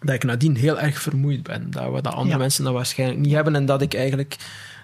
[0.00, 1.70] dat ik nadien heel erg vermoeid ben.
[1.70, 2.36] Dat, we, dat andere Ja.
[2.36, 4.36] mensen dat waarschijnlijk niet hebben en dat ik eigenlijk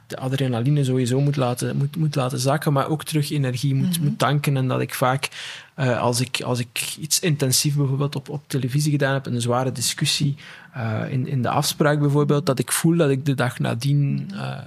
[0.06, 4.18] de adrenaline sowieso moet laten, moet, moet laten zakken, maar ook terug energie moet, moet
[4.18, 4.56] tanken.
[4.56, 5.28] En dat ik vaak,
[5.74, 9.72] eh, als, ik, als ik iets intensief bijvoorbeeld op, op televisie gedaan heb, een zware
[9.72, 10.36] discussie
[10.72, 14.58] eh, in, in de afspraak bijvoorbeeld, dat ik voel dat ik de dag nadien eh,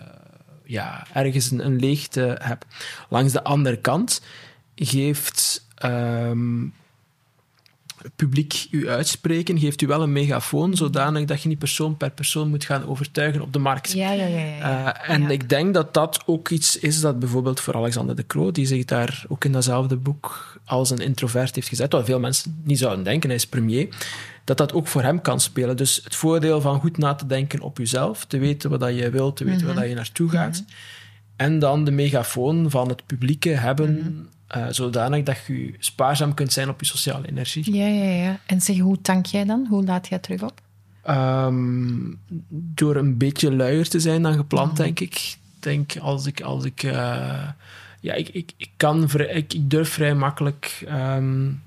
[0.72, 2.66] ja, ergens een, een leegte heb.
[3.10, 4.22] Langs de andere kant
[4.76, 6.64] geeft ehm,
[7.98, 12.12] het publiek u uitspreken, geeft u wel een megafoon, zodanig dat je niet persoon per
[12.12, 13.92] persoon moet gaan overtuigen op de markt.
[13.92, 14.38] Ja, ja, ja.
[14.38, 15.04] ja, ja.
[15.04, 15.30] Uh, en Ja.
[15.30, 18.86] ik denk dat dat ook iets is dat bijvoorbeeld voor Alexander de Croo, die zich
[18.86, 23.04] daar ook in datzelfde boek als een introvert heeft gezet, wat veel mensen niet zouden
[23.04, 23.88] denken, hij is premier,
[24.58, 25.78] dat dat ook voor hem kan spelen.
[25.78, 29.10] Dus het voordeel van goed na te denken op jezelf, te weten wat dat je
[29.10, 29.68] wilt, te weten Mhm.
[29.68, 30.64] waar dat je naartoe gaat,
[31.36, 33.94] en dan de megafoon van het publieke hebben,
[34.50, 34.60] Mhm.
[34.62, 37.74] uh, zodanig dat je spaarzaam kunt zijn op je sociale energie.
[37.76, 38.40] Ja, ja, ja.
[38.46, 39.68] En zeg, hoe tank jij dan?
[39.70, 40.62] Hoe laat jij terug op?
[41.10, 44.76] Um, door een beetje luier te zijn dan gepland, Oh.
[44.78, 45.14] denk ik.
[45.16, 46.42] Ik denk als ik.
[46.42, 46.94] Als ik uh,
[48.00, 50.86] ja, ik, ik, ik, kan vrij, ik, ik durf vrij makkelijk
[51.16, 51.62] um,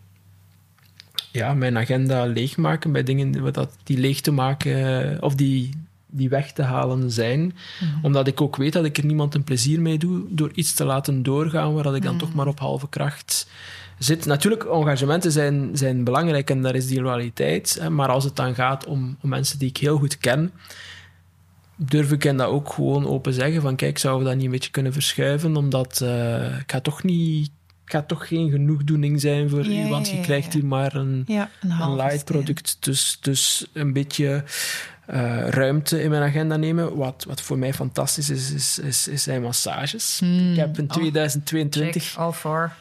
[1.35, 5.71] ja, mijn agenda leegmaken bij dingen wat dat, die leeg te maken of die,
[6.07, 7.41] die weg te halen zijn.
[7.41, 7.99] Mm -hmm.
[8.03, 10.85] Omdat ik ook weet dat ik er niemand een plezier mee doe door iets te
[10.85, 12.29] laten doorgaan waar dat ik dan mm -hmm.
[12.29, 13.47] toch maar op halve kracht
[13.99, 14.27] zit.
[14.27, 17.79] Natuurlijk, engagementen zijn, zijn belangrijk en daar is die loyaliteit.
[17.81, 20.53] Hè, maar als het dan gaat om, om, mensen die ik heel goed ken,
[21.77, 24.53] durf ik hen dat ook gewoon open zeggen van kijk, zouden we dat niet een
[24.53, 27.51] beetje kunnen verschuiven, omdat uh, ik ga toch niet...
[27.85, 31.25] Ik ga toch geen genoegdoening zijn voor ja, u, want je krijgt hier maar een,
[31.27, 31.49] een,
[31.81, 32.77] een light product.
[32.81, 34.45] Dus, dus een beetje
[35.11, 36.97] uh, ruimte in mijn agenda nemen.
[36.97, 40.21] Wat, wat voor mij fantastisch is, is, is, is zijn massages.
[40.23, 40.51] Mm.
[40.51, 42.05] Ik heb in 2022...
[42.05, 42.73] Check, all for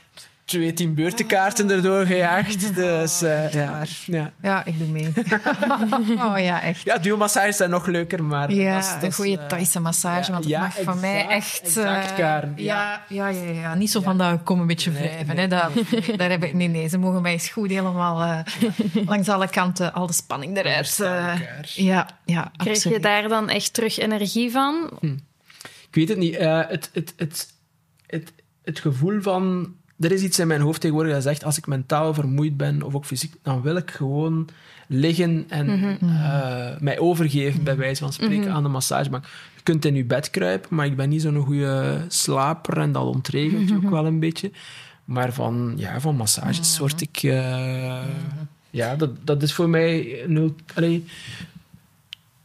[0.46, 2.76] twee tien beurtenkaarten erdoor gejaagd.
[2.76, 3.84] Dus uh, ja.
[4.06, 4.34] ja.
[4.42, 5.14] Ja, ik doe mee.
[6.28, 6.84] oh ja, echt.
[6.84, 8.54] Ja, duwmassages zijn nog leuker, maar...
[8.54, 11.00] Ja, dat is, dat een goede uh, Thaise massage, want ja, het mag exact, van
[11.00, 11.62] mij echt...
[11.62, 12.52] Exact, uh, ja.
[12.56, 15.36] Ja, ja, ja, ja, niet zo van dat kom een beetje Nee, wrijven.
[15.36, 15.48] nee, hè.
[15.48, 15.72] Dat,
[16.18, 18.40] daar heb ik, nee, nee, ze mogen mij eens goed helemaal uh,
[19.06, 20.98] langs alle kanten al de spanning eruit.
[21.02, 22.98] Uh, ja, ja, Krijg absoluut.
[22.98, 24.90] je daar dan echt terug energie van?
[25.00, 25.18] Hm.
[25.88, 26.36] Ik weet het niet.
[26.36, 27.54] Uh, het, het, het,
[28.08, 29.74] het, het gevoel van
[30.04, 32.96] er is iets in mijn hoofd tegenwoordig dat zegt, als ik mentaal vermoeid ben, of
[32.96, 34.50] ook fysiek, dan wil ik gewoon
[34.88, 36.10] liggen en mm -hmm.
[36.10, 37.64] uh, mij overgeven, mm -hmm.
[37.64, 38.56] bij wijze van spreken, mm -hmm.
[38.56, 39.26] aan de massagebank.
[39.56, 43.06] Je kunt in je bed kruipen, maar ik ben niet zo'n goede slaper en dat
[43.06, 44.52] ontregelt je ook wel een beetje.
[45.06, 47.24] Maar van, ja, van massages word ik...
[47.24, 48.02] Uh,
[48.70, 50.24] ja, dat, dat is voor mij...
[50.28, 51.06] Nul, allee,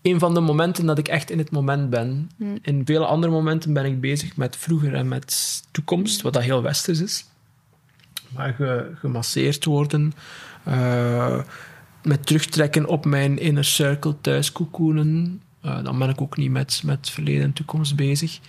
[0.03, 2.31] een van de momenten dat ik echt in het moment ben.
[2.63, 6.63] In vele andere momenten ben ik bezig met vroeger en met toekomst, wat dat heel
[6.63, 7.25] westers is.
[8.29, 10.13] Maar ge, gemasseerd worden,
[10.69, 11.39] uh,
[12.03, 16.83] met terugtrekken op mijn inner circle thuis koekoenen, uh, dan ben ik ook niet met,
[16.85, 18.41] met verleden en toekomst bezig.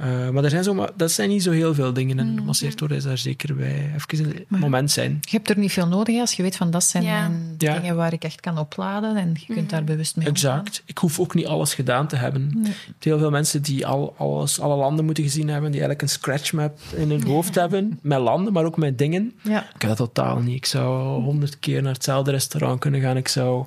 [0.00, 2.18] Uh, maar, er zijn zo, maar dat zijn niet zo heel veel dingen.
[2.18, 2.44] En Mm.
[2.44, 3.90] masseertoren is daar zeker bij.
[4.10, 5.18] Even een moment zijn.
[5.20, 7.28] Je hebt er niet veel nodig als je weet van dat zijn Ja.
[7.28, 7.74] mijn Ja.
[7.78, 10.58] dingen waar ik echt kan opladen en je kunt daar bewust mee omgaan.
[10.58, 10.82] Exact.
[10.86, 12.50] Ik hoef ook niet alles gedaan te hebben.
[12.54, 12.62] Nee.
[12.64, 16.02] Je hebt heel veel mensen die al, alles, alle landen moeten gezien hebben, die eigenlijk
[16.02, 19.32] een scratchmap in hun hoofd hebben, met landen, maar ook met dingen.
[19.42, 19.62] Ja.
[19.74, 20.56] Ik heb dat totaal niet.
[20.56, 23.16] Ik zou honderd keer naar hetzelfde restaurant kunnen gaan.
[23.16, 23.64] Ik zou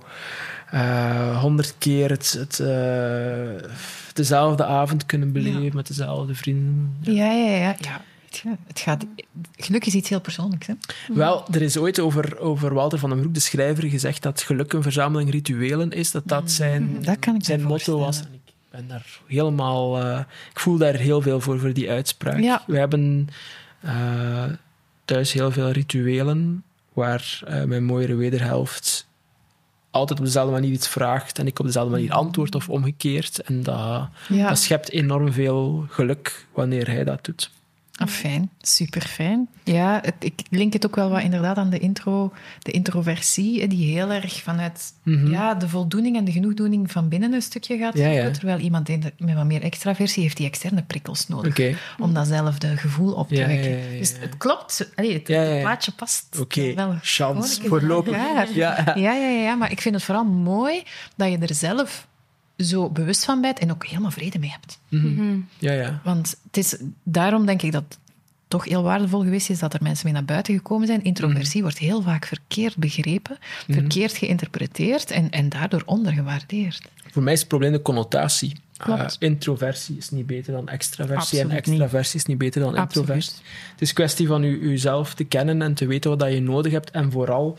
[0.71, 3.69] eh, honderd keer het, het, eh,
[4.13, 5.69] dezelfde avond kunnen beleven Ja.
[5.73, 6.97] met dezelfde vrienden.
[7.01, 7.75] Ja, ja, ja.
[7.80, 8.01] ja.
[8.21, 9.06] weet je, Het gaat,
[9.56, 10.67] geluk is iets heel persoonlijks.
[10.67, 10.73] Hè?
[11.13, 14.73] Wel, er is ooit over, over Walter van den Broek, de schrijver, gezegd dat geluk
[14.73, 16.12] een verzameling rituelen is.
[16.12, 18.19] Dat dat zijn, Dat kan ik zijn motto was.
[18.19, 20.01] En ik ben daar helemaal...
[20.01, 20.19] eh,
[20.51, 22.39] ik voel daar heel veel voor, voor die uitspraak.
[22.39, 22.63] Ja.
[22.67, 23.27] We hebben
[23.80, 24.43] eh,
[25.06, 29.07] thuis heel veel rituelen waar eh, mijn mooiere wederhelft
[29.97, 33.41] altijd op dezelfde manier iets vraagt en ik op dezelfde manier antwoord of omgekeerd.
[33.41, 37.49] En dat, Ja, dat schept enorm veel geluk wanneer hij dat doet.
[37.97, 38.49] Ah, fijn.
[38.62, 39.47] Super fijn.
[39.63, 43.93] Ja, het, ik link het ook wel wat inderdaad aan de intro, de introversie, die
[43.93, 45.31] heel erg vanuit Mhm.
[45.31, 48.13] ja, de voldoening en de genoegdoening van binnen een stukje gaat Ja, ja.
[48.13, 51.75] zoeken, terwijl iemand met wat meer extraversie heeft die externe prikkels nodig Oké.
[51.99, 53.97] om datzelfde gevoel op te Ja, wekken.
[53.99, 54.91] Dus het klopt.
[54.95, 55.23] Allee, het,
[55.62, 56.27] plaatje past
[56.75, 56.95] wel.
[57.01, 58.15] chance voorlopig.
[58.15, 58.45] Ja.
[58.95, 60.83] Ja, ja, ja, maar ik vind het vooral mooi
[61.15, 62.07] dat je er zelf
[62.58, 64.80] zo bewust van bent en ook helemaal vrede mee hebt.
[64.89, 65.39] Mhm.
[65.60, 66.02] Ja, ja.
[66.04, 67.98] Want het is, daarom denk ik dat het
[68.48, 71.04] toch heel waardevol geweest is dat er mensen mee naar buiten gekomen zijn.
[71.04, 73.38] Introversie wordt heel vaak verkeerd begrepen,
[73.70, 76.82] verkeerd geïnterpreteerd en, en daardoor ondergewaardeerd.
[77.12, 78.56] Voor mij is het probleem de connotatie.
[78.78, 81.80] Eh, introversie is niet beter dan extraversie en Absoluut niet.
[81.80, 82.96] extraversie is niet beter dan Absoluut.
[82.96, 83.34] introversie.
[83.72, 86.72] Het is kwestie van u, uzelf te kennen en te weten wat dat je nodig
[86.72, 86.91] hebt.
[86.91, 87.58] En vooral,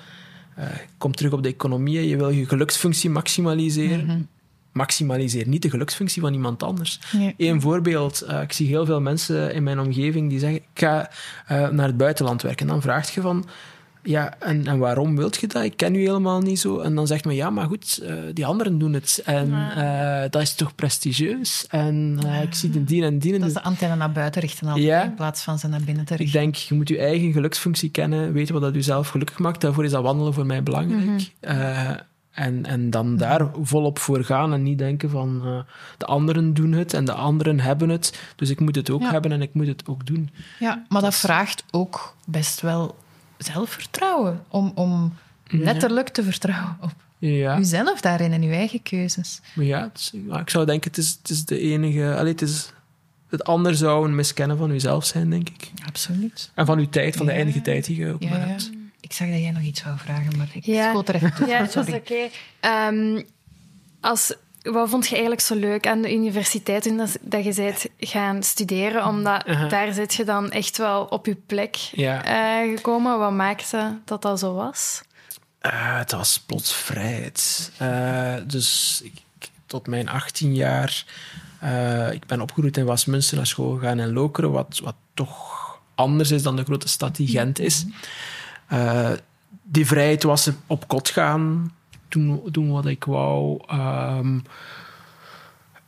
[0.55, 4.05] eh, ik kom terug op de economie, je wil je geluksfunctie maximaliseren.
[4.05, 4.21] Mhm.
[4.79, 7.01] Maximaliseer niet de geluksfunctie van iemand anders.
[7.13, 7.35] Nee.
[7.37, 11.11] Eén voorbeeld, eh, ik zie heel veel mensen in mijn omgeving die zeggen, ik ga
[11.47, 12.67] eh, naar het buitenland werken.
[12.67, 13.47] En dan vraag je van,
[14.03, 15.63] ja, en, en waarom wilt je dat?
[15.65, 16.79] Ik ken u helemaal niet zo.
[16.79, 19.23] En dan zegt men, ja, maar goed, eh, die anderen doen het.
[19.25, 19.51] En
[20.31, 21.67] dat is toch prestigieus?
[21.69, 23.39] En ik zie de dien en die.
[23.39, 25.03] Dat is de antenne naar buiten richten Ja.
[25.03, 26.41] in plaats van ze naar binnen te ik richten.
[26.41, 29.61] denk, je moet je eigen geluksfunctie kennen, weten wat dat u zelf gelukkig maakt.
[29.61, 31.33] Daarvoor is dat wandelen voor mij belangrijk.
[31.41, 31.91] Eh,
[32.39, 35.59] en, en dan daar volop voor gaan en niet denken van eh,
[35.99, 39.11] de anderen doen het en de anderen hebben het, dus ik moet het ook Ja.
[39.11, 40.31] hebben en ik moet het ook doen.
[40.59, 42.97] Ja, maar dat vraagt ook best wel
[43.39, 44.43] zelfvertrouwen.
[44.49, 45.15] Om, om
[45.51, 47.59] letterlijk te vertrouwen op Ja.
[47.59, 49.41] uzelf daarin en uw eigen keuzes.
[49.55, 52.15] Ja, is- ik zou denken, het is, het is de enige...
[52.17, 52.73] Allee, het, is,
[53.29, 55.71] het ander zou een miskennen van jezelf zijn, denk ik.
[55.87, 56.51] Absoluut.
[56.55, 57.39] En van uw tijd, van de Ja.
[57.39, 58.71] eindige tijd die je ook Ja, maar hebt.
[59.09, 60.91] Ik zag dat jij nog iets wou vragen, maar ik Ja.
[60.91, 61.49] schoot er even tussen.
[61.49, 62.29] Ja, dat is oké.
[62.61, 63.23] Ehm,
[64.01, 67.87] als, wat vond je eigenlijk zo leuk aan de universiteit toen dat, dat je bent
[67.99, 69.07] gaan studeren?
[69.07, 69.69] Omdat Aha.
[69.69, 72.25] daar zit je dan echt wel op je plek Ja.
[72.65, 73.19] eh, gekomen.
[73.19, 75.03] Wat maakte dat dat zo was?
[75.59, 77.71] Eh, het was plots vrijheid.
[77.79, 79.13] Eh, dus ik,
[79.67, 81.05] tot mijn 18 jaar...
[81.61, 85.57] eh, ik ben opgegroeid in Westminster naar school gegaan in Lokeren, wat, wat toch
[85.95, 87.85] anders is dan de grote stad die Gent is.
[88.69, 89.11] Eh,
[89.63, 91.73] die vrijheid was op kot gaan,
[92.09, 93.63] doen, doen wat ik wou.
[93.67, 94.39] ehm,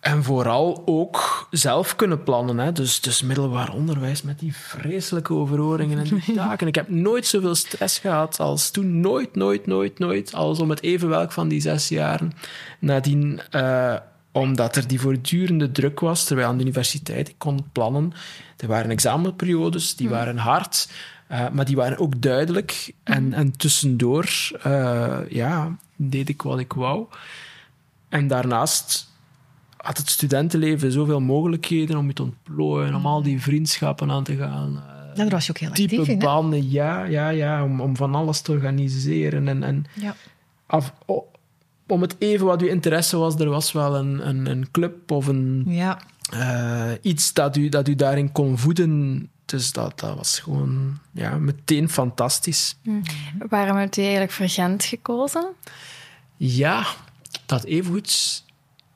[0.00, 2.58] en vooral ook zelf kunnen plannen.
[2.58, 2.72] Hè.
[2.72, 6.66] Dus, dus middelbaar onderwijs met die vreselijke overhoringen en die taken.
[6.66, 9.00] Ik heb nooit zoveel stress gehad als toen.
[9.00, 10.34] Nooit, nooit, nooit, nooit.
[10.34, 12.32] Als om het even welk van die zes jaren.
[12.78, 13.94] Nadien, eh,
[14.32, 18.12] omdat er die voortdurende druk was, terwijl aan de universiteit ik kon plannen.
[18.56, 20.88] Er waren examenperiodes, die waren hard.
[21.30, 22.92] Eh, maar die waren ook duidelijk.
[23.02, 27.06] En, en tussendoor eh, ja, deed ik wat ik wou.
[28.08, 29.08] En daarnaast
[29.76, 34.36] had het studentenleven zoveel mogelijkheden om je te ontplooien, om al die vriendschappen aan te
[34.36, 34.76] gaan.
[34.76, 36.18] eh, Ja, daar was je ook heel actief Type in.
[36.18, 39.48] banden, ja, ja, ja, om, om van alles te organiseren.
[39.48, 40.14] En, en Ja.
[40.66, 40.92] af,
[41.86, 45.26] om het even wat uw interesse was, er was wel een, een, een club of
[45.26, 45.98] een, Ja.
[47.02, 49.28] iets dat u, dat u daarin kon voeden.
[49.50, 52.76] Dus dat, dat was gewoon ja, meteen fantastisch.
[53.48, 55.48] Waarom heb je eigenlijk voor Gent gekozen?
[56.36, 56.86] Ja,
[57.46, 58.44] dat evengoed...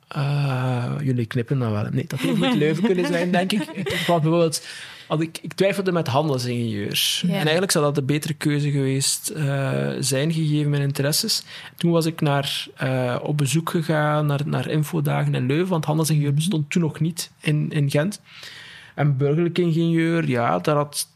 [0.08, 1.86] eh, jullie knippen dan wel.
[1.90, 3.62] Nee, dat evengoed Leuven kunnen zijn, denk ik.
[3.62, 4.66] ik want bijvoorbeeld,
[5.08, 7.20] had ik, ik twijfelde met handelsingenieur.
[7.22, 7.28] Ja.
[7.28, 11.42] En eigenlijk zou dat de betere keuze geweest eh, zijn, gegeven mijn interesses.
[11.76, 16.34] Toen was ik naar, eh, op bezoek gegaan naar, naar infodagen in Leuven, want handelsingenieur
[16.34, 18.20] bestond toen nog niet in, in Gent.
[18.94, 21.08] En burgerlijk ingenieur, ja, daar had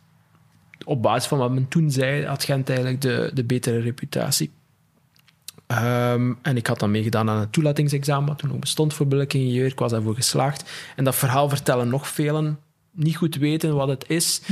[0.85, 4.51] op basis van wat men toen zei, had Gent eigenlijk de, de betere reputatie.
[5.69, 9.38] Ehm, en ik had dan meegedaan aan het toelatingsexamen, wat toen nog bestond voor billijke
[9.38, 9.67] ingenieur.
[9.67, 10.71] Ik was daarvoor geslaagd.
[10.97, 12.59] En dat verhaal vertellen nog velen.
[12.91, 14.43] Niet goed weten wat het is.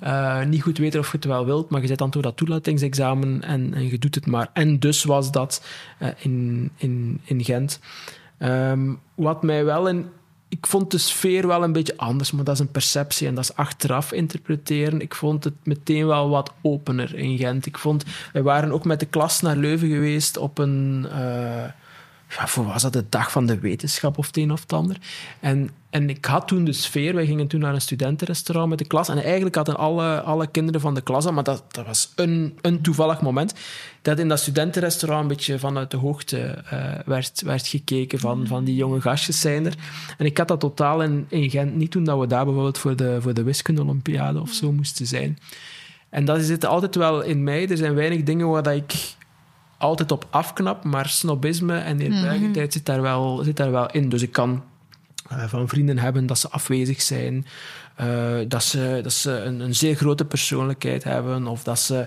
[0.00, 1.70] Eh, niet goed weten of je het wel wilt.
[1.70, 4.50] Maar je zit dan door dat toelatingsexamen en, en je doet het maar.
[4.52, 5.64] En dus was dat
[5.98, 7.80] eh, in, in, in Gent.
[8.38, 10.06] Ehm, wat mij wel in
[10.58, 13.44] ik vond de sfeer wel een beetje anders, maar dat is een perceptie en dat
[13.44, 15.00] is achteraf interpreteren.
[15.00, 17.66] Ik vond het meteen wel wat opener in Gent.
[17.66, 21.06] Ik vond, wij waren ook met de klas naar Leuven geweest op een.
[21.12, 21.64] Uh,
[22.28, 24.96] voor was dat de dag van de wetenschap of het een of het ander.
[25.40, 28.86] En, en ik had toen de sfeer, wij gingen toen naar een studentenrestaurant met de
[28.86, 29.08] klas.
[29.08, 32.80] En eigenlijk hadden alle, alle kinderen van de klas, maar dat, dat was een, een
[32.80, 33.54] toevallig moment,
[34.02, 38.64] dat in dat studentenrestaurant een beetje vanuit de hoogte uh, werd, werd gekeken van, van
[38.64, 39.74] die jonge gastjes zijn er.
[40.18, 42.96] En ik had dat totaal in, in Gent niet toen dat we daar bijvoorbeeld voor
[42.96, 45.38] de, voor de wiskunde-olympiade of zo moesten zijn.
[46.08, 47.68] En dat zit altijd wel in mij.
[47.68, 49.15] Er zijn weinig dingen waar dat ik
[49.78, 54.08] altijd op afknap, maar snobisme en neerbuigendheid zit, daar wel, zit daar wel in.
[54.08, 54.62] Dus ik kan
[55.32, 57.46] uh, van vrienden hebben dat ze afwezig zijn,
[58.00, 62.06] uh, dat ze, dat ze een, een, zeer grote persoonlijkheid hebben, of dat ze,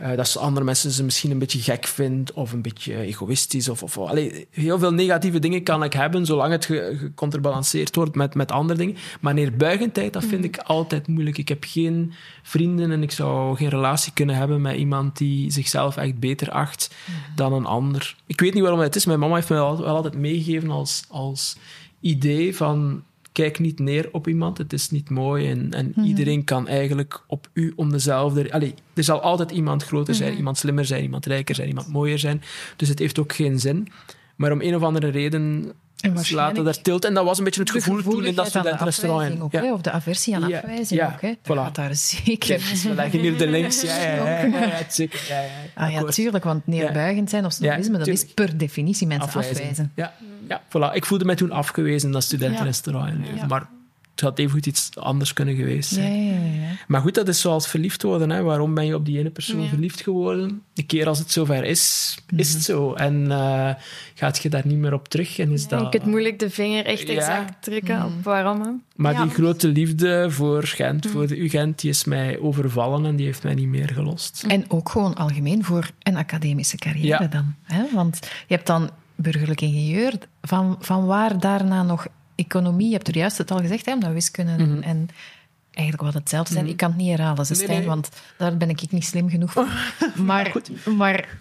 [0.00, 3.68] uh, dat ze andere mensen ze misschien een beetje gek vindt, of een beetje egoïstisch.
[3.68, 8.34] Of, of, allee, heel veel negatieve dingen kan ik hebben, zolang het geconterbalanceerd wordt met,
[8.34, 8.96] met andere dingen.
[9.20, 11.38] Maar neerbuigendheid, dat vind ik altijd moeilijk.
[11.38, 15.96] Ik heb geen vrienden en ik zou geen relatie kunnen hebben met iemand die zichzelf
[15.96, 16.94] echt beter acht
[17.34, 18.16] dan een ander.
[18.26, 19.06] Ik weet niet waarom het is.
[19.06, 21.56] Mijn mama heeft me wel, wel altijd meegegeven als, als
[22.00, 26.06] idee van kijk niet neer op iemand, het is niet mooi en, en Mhm.
[26.06, 28.52] iedereen kan eigenlijk op u om dezelfde...
[28.52, 30.38] Allee, er zal altijd iemand groter zijn, Mhm.
[30.38, 32.42] iemand slimmer zijn, iemand rijker zijn, iemand mooier zijn.
[32.76, 33.88] Dus het heeft ook geen zin.
[34.36, 37.04] Maar om een of andere reden En laten daar tilt.
[37.04, 39.40] En dat was een beetje het gevoel toen in dat studentenrestaurant.
[39.40, 39.72] ook, Ja.
[39.72, 41.20] of de aversie aan Ja, afwijzing ja, ook.
[41.20, 41.32] Hè.
[41.42, 42.58] Dat daar zeker.
[42.70, 43.82] Dus we leggen hier de links.
[43.82, 45.20] Ja, ja, ja, zeker.
[45.28, 49.28] Ja, ja, Ah ja, tuurlijk, want neerbuigend zijn of snobisme, dat is per definitie mensen
[49.28, 49.92] afwijzen.
[49.94, 50.12] Ja,
[50.48, 50.92] ja voilà.
[50.94, 53.48] Ik voelde mij toen afgewezen in dat studentenrestaurant.
[53.48, 53.66] Maar
[54.20, 56.24] het had even goed iets anders kunnen geweest zijn.
[56.26, 56.62] ja, ja.
[56.62, 56.68] ja.
[56.86, 58.30] Maar goed, dat is zoals verliefd worden.
[58.30, 58.42] Hè.
[58.42, 59.68] Waarom ben je op die ene persoon Ja.
[59.68, 60.62] verliefd geworden?
[60.74, 62.56] Een keer als het zover is, is Mhm.
[62.56, 62.92] het zo.
[62.94, 63.70] En eh,
[64.14, 65.38] gaat je daar niet meer op terug.
[65.38, 65.92] En is Ik dat...
[65.92, 67.14] het moeilijk de vinger echt Ja.
[67.14, 68.60] exact drukken op waarom.
[68.60, 68.70] hè.
[68.96, 69.22] Maar Ja.
[69.22, 73.42] die grote liefde voor Gent, voor de UGent, die is mij overvallen en die heeft
[73.42, 74.44] mij niet meer gelost.
[74.48, 77.28] En ook gewoon algemeen voor een academische carrière Ja.
[77.28, 77.54] dan.
[77.62, 77.82] Hè?
[77.94, 82.06] Want je hebt dan burgerlijk ingenieur, van, van waar daarna nog
[82.38, 82.86] economie?
[82.88, 85.08] Je hebt er juist het al gezegd, hè, omdat wiskunde en- en
[85.72, 86.66] eigenlijk wat hetzelfde zijn.
[86.66, 87.60] Ik kan het niet herhalen, ze Mhm.
[87.78, 87.86] Nee.
[87.86, 89.68] want daar ben ik niet slim genoeg voor.
[90.16, 90.52] maar,
[90.96, 91.38] maar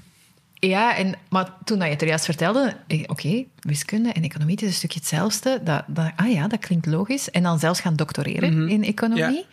[0.53, 4.53] ja, en, maar toen dat je het er juist vertelde, eh, oké, wiskunde en economie,
[4.53, 5.60] het is een stukje hetzelfde.
[5.63, 7.31] Dat, dat, ah ja, dat klinkt logisch.
[7.31, 8.67] En dan zelfs gaan doctoreren Mhm.
[8.67, 9.45] in economie.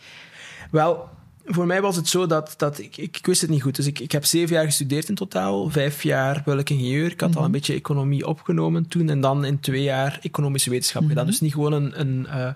[0.71, 1.09] Wel,
[1.45, 3.75] voor mij was het zo dat, dat ik, ik, ik wist het niet goed.
[3.75, 5.69] Dus ik, ik heb zeven jaar gestudeerd in totaal.
[5.69, 7.11] Vijf jaar welk ingenieur.
[7.11, 9.09] Ik had al een beetje economie opgenomen toen.
[9.09, 11.25] En dan in twee jaar economische wetenschap gedaan.
[11.25, 12.49] Dus niet gewoon een, een, eh,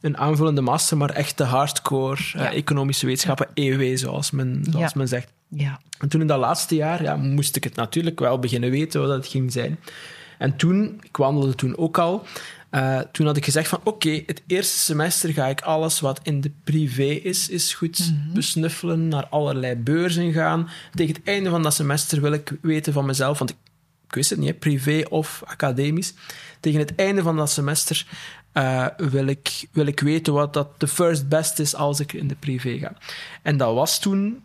[0.00, 2.52] een aanvullende master, maar echt de hardcore eh, Ja.
[2.52, 4.98] economische wetenschappen, EW, zoals men, zoals Ja.
[4.98, 5.32] men zegt.
[5.48, 5.80] Ja.
[5.98, 9.10] En toen in dat laatste jaar ja, moest ik het natuurlijk wel beginnen weten wat
[9.10, 9.78] het ging zijn.
[10.38, 12.24] En toen, ik wandelde toen ook al,
[12.74, 16.40] eh, toen had ik gezegd van oké, het eerste semester ga ik alles wat in
[16.40, 20.68] de privé is, is goed besnuffelen, naar allerlei beurzen gaan.
[20.94, 23.56] Tegen het einde van dat semester wil ik weten van mezelf, want ik,
[24.06, 26.14] ik wist het niet, hè, privé of academisch.
[26.60, 28.06] Tegen het einde van dat semester
[28.52, 32.28] eh, wil, ik, wil ik weten wat dat de first best is als ik in
[32.28, 32.92] de privé ga.
[33.42, 34.42] En dat was toen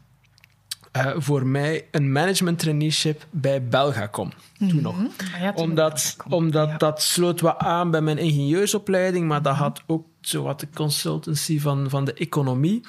[0.91, 4.31] eh, voor mij een management traineeship bij Belgacom.
[4.57, 4.95] Toen nog.
[5.33, 6.77] Ah ja, toen Omdat, omdat ja.
[6.77, 11.59] dat sloot wat aan bij mijn ingenieursopleiding, maar dat had ook zo wat de consultancy
[11.59, 12.81] van, van de economie.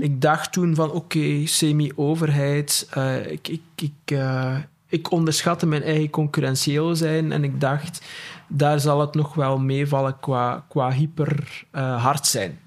[0.00, 2.86] Ik dacht toen van oké, semi-overheid.
[2.90, 4.56] eh, ik, ik, ik, eh,
[4.88, 8.06] ik onderschatte mijn eigen concurrentieel zijn en ik dacht,
[8.48, 12.58] daar zal het nog wel meevallen qua, qua hyper hard zijn.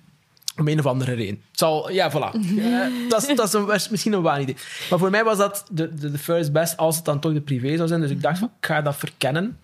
[0.60, 1.42] Om een of andere reden.
[1.50, 2.32] Het zal, ja, voilà.
[2.60, 4.56] Eh, dat is, dat is een, was misschien een waan idee.
[4.90, 7.42] Maar voor mij was dat de, de, de first best als het dan toch de
[7.42, 8.02] privé zou zijn.
[8.02, 9.60] Dus ik dacht van, ik ga dat verkennen.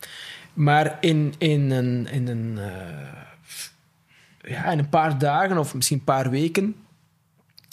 [0.54, 6.04] Maar in, in een, in een, eh, ja, in een paar dagen of misschien een
[6.04, 6.76] paar weken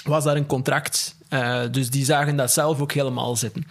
[0.04, 1.16] was daar een contract.
[1.28, 3.66] Eh, dus die zagen dat zelf ook helemaal zitten.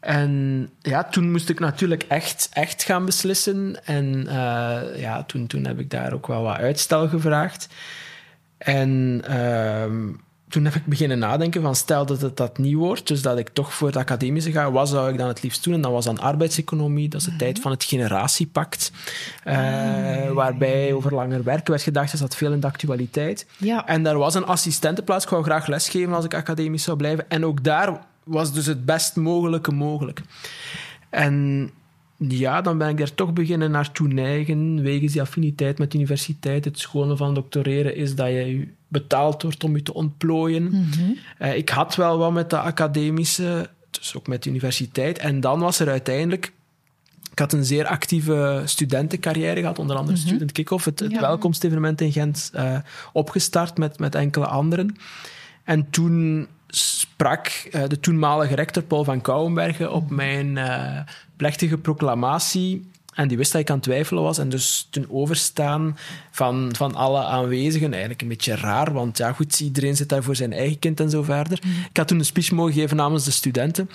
[0.00, 3.84] En ja, toen moest ik natuurlijk echt, echt gaan beslissen.
[3.84, 4.26] En
[4.96, 7.68] ja, toen, toen heb ik daar ook wel wat uitstel gevraagd.
[8.64, 10.08] En ehm,
[10.48, 13.48] toen heb ik beginnen nadenken van stel dat het dat niet wordt, dus dat ik
[13.48, 15.74] toch voor het academische ga, wat zou ik dan het liefst doen?
[15.74, 18.92] En dat was dan arbeidseconomie, dat is de tijd van het generatiepact,
[19.44, 23.46] eh, waarbij over langer werken werd gedacht, dus dat veel in de actualiteit.
[23.56, 23.86] Ja.
[23.86, 27.30] En daar was een assistentenplaats, ik wou graag lesgeven als ik academisch zou blijven.
[27.30, 30.20] En ook daar was dus het best mogelijke mogelijk.
[31.10, 31.70] En
[32.28, 36.64] ja, dan ben ik daar toch beginnen naartoe neigen, wegens die affiniteit met de universiteit.
[36.64, 40.62] Het schone van doctoreren is dat je betaald wordt om je te ontplooien.
[40.62, 41.12] Mhm.
[41.38, 45.18] Eh, ik had wel wat met de academische, dus ook met de universiteit.
[45.18, 46.52] En dan was er uiteindelijk...
[47.32, 51.20] Ik had een zeer actieve studentencarrière gehad, onder andere Student Kick-Off, het, het Ja.
[51.20, 52.78] welkomstevenement in Gent, eh,
[53.12, 54.96] opgestart met, met enkele anderen.
[55.64, 56.46] En toen
[56.76, 61.00] sprak eh, de toenmalige rector Paul van Kouwenbergen op mijn eh,
[61.36, 62.90] plechtige proclamatie.
[63.12, 64.38] En die wist dat ik aan het twijfelen was.
[64.38, 65.96] En dus ten overstaan
[66.30, 70.36] van, van alle aanwezigen, eigenlijk een beetje raar, want ja goed, iedereen zit daar voor
[70.36, 71.58] zijn eigen kind en zo verder.
[71.90, 73.90] Ik had toen een speech mogen geven namens de studenten.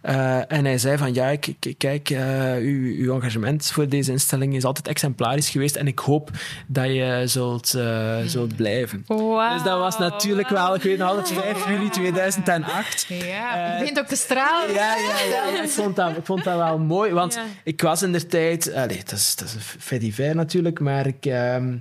[0.00, 4.10] Eh, en hij zei van, ja, ik, ik- kijk, eh, uw, uw engagement voor deze
[4.12, 6.30] instelling is altijd exemplarisch geweest en ik hoop
[6.66, 9.04] dat je zult, eh, zult blijven.
[9.06, 13.06] Dus dat was natuurlijk wel, ik weet nog altijd, 5 juli 2008.
[13.08, 14.74] Ja, je begint ook te stralen.
[14.74, 15.18] Ja, ja,
[15.54, 15.62] ja.
[15.62, 17.42] Ik, vond dat, ik vond dat wel mooi, want Ja.
[17.64, 18.59] ik was in de tijd...
[18.64, 21.26] Dat, is, dat is een fait natuurlijk, maar ik...
[21.26, 21.76] ehm,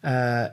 [0.00, 0.44] eh,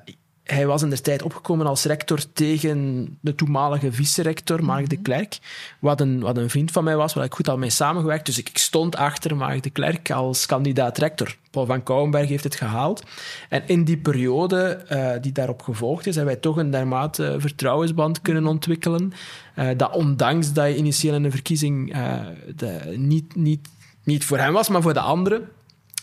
[0.43, 5.39] hij was in de tijd opgekomen als rector tegen de toenmalige vice-rector, Mark de Klerk,
[5.79, 8.25] wat een, wat een vriend van mij was, waar ik goed al mee samengewerkt.
[8.25, 11.37] Dus ik, ik stond achter Mark de Klerk als kandidaat-rector.
[11.51, 13.03] Paul van Kouwenberg heeft het gehaald.
[13.49, 18.21] En in die periode eh, die daarop gevolgd is, hebben wij toch een dermate vertrouwensband
[18.21, 19.13] kunnen ontwikkelen,
[19.55, 21.95] eh, dat ondanks dat je initieel in de verkiezing
[22.55, 23.69] de, niet, niet,
[24.03, 25.49] niet voor hem was, maar voor de anderen,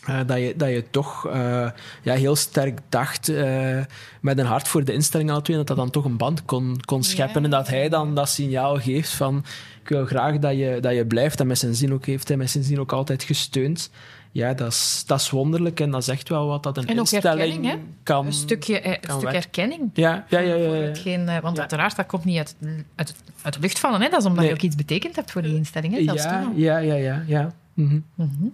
[0.07, 1.71] eh, dat, je, dat je toch eh,
[2.03, 3.79] ja, heel sterk dacht, eh,
[4.21, 7.03] met een hart voor de instelling twee, dat dat dan toch een band kon, kon
[7.03, 7.45] scheppen.
[7.45, 9.45] En dat hij dan dat signaal geeft van
[9.83, 11.41] ik wil graag dat je, dat je blijft.
[11.41, 13.91] En met zijn zin ook heeft hij met zijn zin ook altijd gesteund.
[14.33, 17.01] Ja, dat is, dat is wonderlijk en dat is echt wel wat dat een En
[17.01, 18.27] ook instelling kan...
[18.27, 19.91] Een stukje, een stuk erkenning.
[19.95, 20.55] Ja, ja, ja.
[20.55, 20.81] ja, ja.
[20.81, 21.61] hetgeen, want Ja.
[21.61, 22.57] uiteraard, dat komt niet uit,
[22.95, 24.01] uit, uit de lucht vallen.
[24.01, 24.09] Hè?
[24.09, 24.49] Dat is omdat Nee.
[24.49, 25.93] je ook iets betekend hebt voor die instelling.
[25.93, 26.05] Hè?
[26.07, 26.53] Toen Ja, al.
[26.55, 27.85] ja, ja, ja.
[28.15, 28.25] ja.
[28.25, 28.49] Mhm.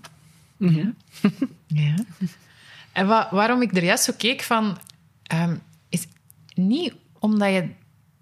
[0.57, 0.89] Mhm.
[1.67, 1.95] Ja.
[2.93, 4.79] En wa- waarom ik er juist zo keek van...
[5.23, 5.57] ehm,
[5.89, 6.07] is
[6.55, 7.69] niet omdat je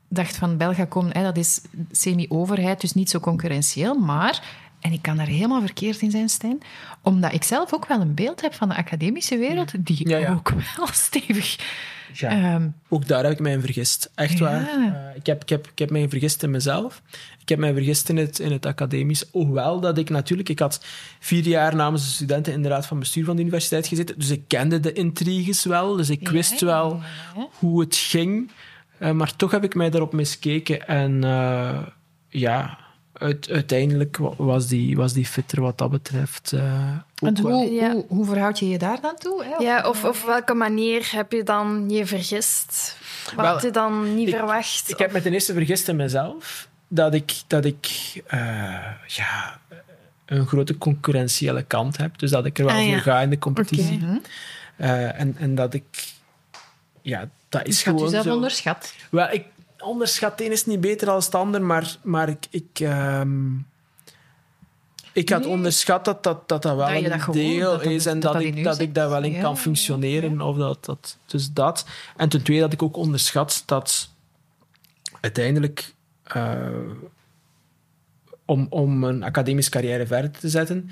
[0.08, 4.62] dacht van Belgacom, hè, dat is semi-overheid, dus niet zo concurrentieel, maar...
[4.80, 6.58] En ik kan daar helemaal verkeerd in zijn, Stijn.
[7.02, 10.32] Omdat ik zelf ook wel een beeld heb van de academische wereld, die Ja, ja.
[10.32, 11.56] ook wel stevig...
[12.14, 12.30] Ja.
[12.30, 14.10] ehm, Ook daar heb ik mij in vergist.
[14.14, 14.44] Echt Ja.
[14.44, 14.60] waar.
[15.10, 17.02] Eh, ik, heb, ik, heb, ik heb mij vergist in mezelf.
[17.40, 19.24] Ik heb mij vergist in het, in het academisch.
[19.32, 20.48] Hoewel dat ik natuurlijk...
[20.48, 20.84] Ik had
[21.20, 24.18] vier jaar namens de studenten in de raad van bestuur van de universiteit gezeten.
[24.18, 25.96] Dus ik kende de intriges wel.
[25.96, 27.00] Dus ik wist wel
[27.58, 28.50] hoe het ging.
[28.98, 30.86] Eh, maar toch heb ik mij daarop miskeken.
[30.88, 31.78] En eh,
[32.28, 32.78] ja,
[33.12, 36.52] uit- uiteindelijk wa- was die, was die fitter wat dat betreft.
[37.40, 37.92] Hoe, Ja.
[37.92, 39.44] hoe, hoe verhoud je je daar dan toe?
[39.44, 39.56] Hè?
[39.64, 42.96] Ja, of op welke manier heb je dan je vergist?
[43.24, 44.90] Wat Wel, had je dan niet ik- verwacht?
[44.90, 47.86] Ik heb me ten eerste vergist in mezelf dat ik, dat ik
[48.26, 48.38] eh,
[49.06, 49.58] ja,
[50.26, 52.18] een grote concurrentiële kant heb.
[52.18, 53.98] Dus dat ik er wel Ah, voor ga in de competitie.
[53.98, 54.16] Mhm.
[54.76, 56.12] Eh, en, en dat ik...
[57.02, 58.34] Ja, dat is Dus je had gewoon jezelf zo.
[58.34, 58.92] onderschat.
[59.10, 59.44] Wel, ik
[59.78, 62.46] onderschat de een is niet beter dan het ander, maar, maar ik...
[62.50, 63.38] Ik, ehm,
[65.14, 65.48] ik had Nee.
[65.48, 68.78] onderschat dat dat, dat, dat wel Dat een dat deel is en dat ik, dat
[68.78, 70.40] ik daar wel in Ja, kan functioneren.
[70.40, 71.86] Of dat, dat, dus dat.
[72.16, 74.08] En ten tweede dat ik ook onderschat dat
[75.20, 76.68] uiteindelijk eh,
[78.44, 80.90] om, om een academische carrière verder te zetten.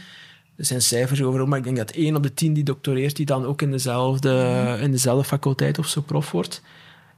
[0.57, 3.27] Er zijn cijfers over, maar ik denk dat één op de tien die doctoreert, die
[3.27, 6.62] dan ook in dezelfde, in dezelfde faculteit of zo prof wordt.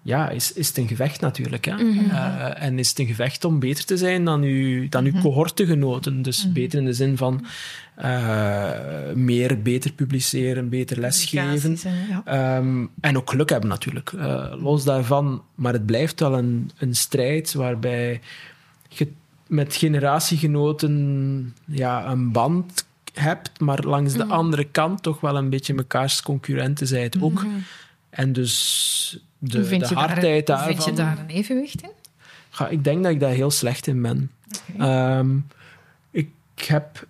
[0.04, 1.64] Ja, is, is het een gevecht natuurlijk.
[1.64, 1.74] Hè?
[1.74, 6.22] Eh, en is het een gevecht om beter te zijn dan uw, dan uw cohortegenoten.
[6.22, 7.46] Dus beter in de zin van
[7.94, 8.70] eh,
[9.14, 11.78] meer, beter publiceren, beter lesgeven.
[12.08, 12.22] Ja.
[12.24, 14.12] Ehm, en ook geluk hebben natuurlijk.
[14.12, 18.20] Eh, los daarvan, maar het blijft wel een, een strijd waarbij
[18.88, 19.08] je
[19.46, 25.74] met generatiegenoten ja, een band hebt, maar langs de andere kant toch wel een beetje
[25.74, 27.46] mekaars concurrenten zijt ook.
[28.10, 30.66] En dus de, Hoe vind de je daar- hardheid daarvan...
[30.72, 31.90] Vind je daar een evenwicht in?
[32.70, 34.30] Ik denk dat ik daar heel slecht in ben.
[34.78, 35.36] Ehm,
[36.10, 37.06] ik heb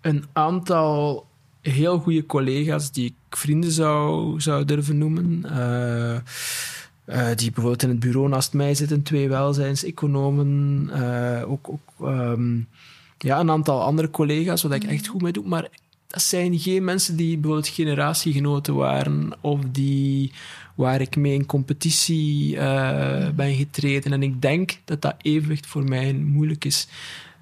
[0.00, 1.26] een aantal
[1.60, 5.44] heel goede collega's die ik vrienden zou, zou durven noemen.
[5.50, 10.88] Eh, eh, die bijvoorbeeld in het bureau naast mij zitten, twee welzijnseconomen.
[10.92, 12.58] eh, ook ook ehm,
[13.18, 15.46] ja, een aantal andere collega's, waar ik echt goed mee doe.
[15.46, 15.68] Maar
[16.10, 20.32] dat zijn geen mensen die bijvoorbeeld generatiegenoten waren of die
[20.74, 24.12] waar ik mee in competitie eh, ben getreden.
[24.12, 26.88] En ik denk dat dat evenwicht voor mij moeilijk is.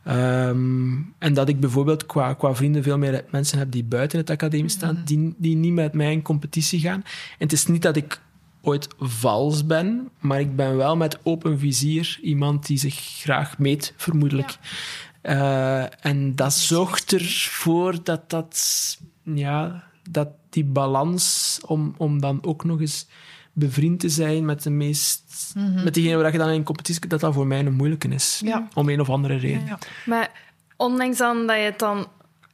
[0.05, 4.31] Ehm, en dat ik bijvoorbeeld qua, qua vrienden veel meer mensen heb die buiten het
[4.31, 7.03] academie staan, die, die niet met mij in competitie gaan.
[7.05, 7.05] En
[7.39, 8.21] het is niet dat ik
[8.63, 13.95] ooit vals ben, maar ik ben wel met open vizier iemand die zich graag meet,
[13.97, 14.59] vermoedelijk.
[15.23, 22.65] Uh, en dat zorgt ervoor dat, dat, ja, dat die balans, om, om dan ook
[22.65, 23.07] nog eens
[23.53, 25.53] bevriend te zijn met de meest...
[25.55, 25.85] Mm -hmm.
[25.85, 27.07] met diegene waar je dan in competitie...
[27.07, 28.41] dat dat voor mij een moeilijke is.
[28.45, 28.69] Ja.
[28.75, 29.67] Om een of andere reden.
[29.67, 30.31] Ja, maar
[30.77, 32.07] ondanks dan dat je het dan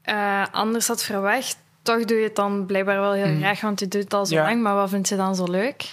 [0.04, 3.38] uh, anders had verwacht, toch doe je het dan blijkbaar wel heel mm.
[3.38, 4.62] graag, want je doet het al zo lang.
[4.62, 5.92] Maar wat vind je dan zo leuk?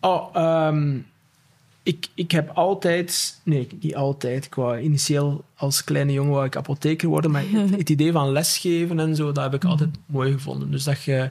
[0.00, 0.34] Oh,
[0.68, 1.06] um,
[1.86, 3.40] ik, ik heb altijd...
[3.42, 4.48] Nee, niet altijd.
[4.54, 9.00] Wou initieel als kleine jongen wou ik apotheker worden, maar het, het idee van lesgeven
[9.00, 10.70] en zo, dat heb ik altijd mooi gevonden.
[10.70, 11.30] Dus dat je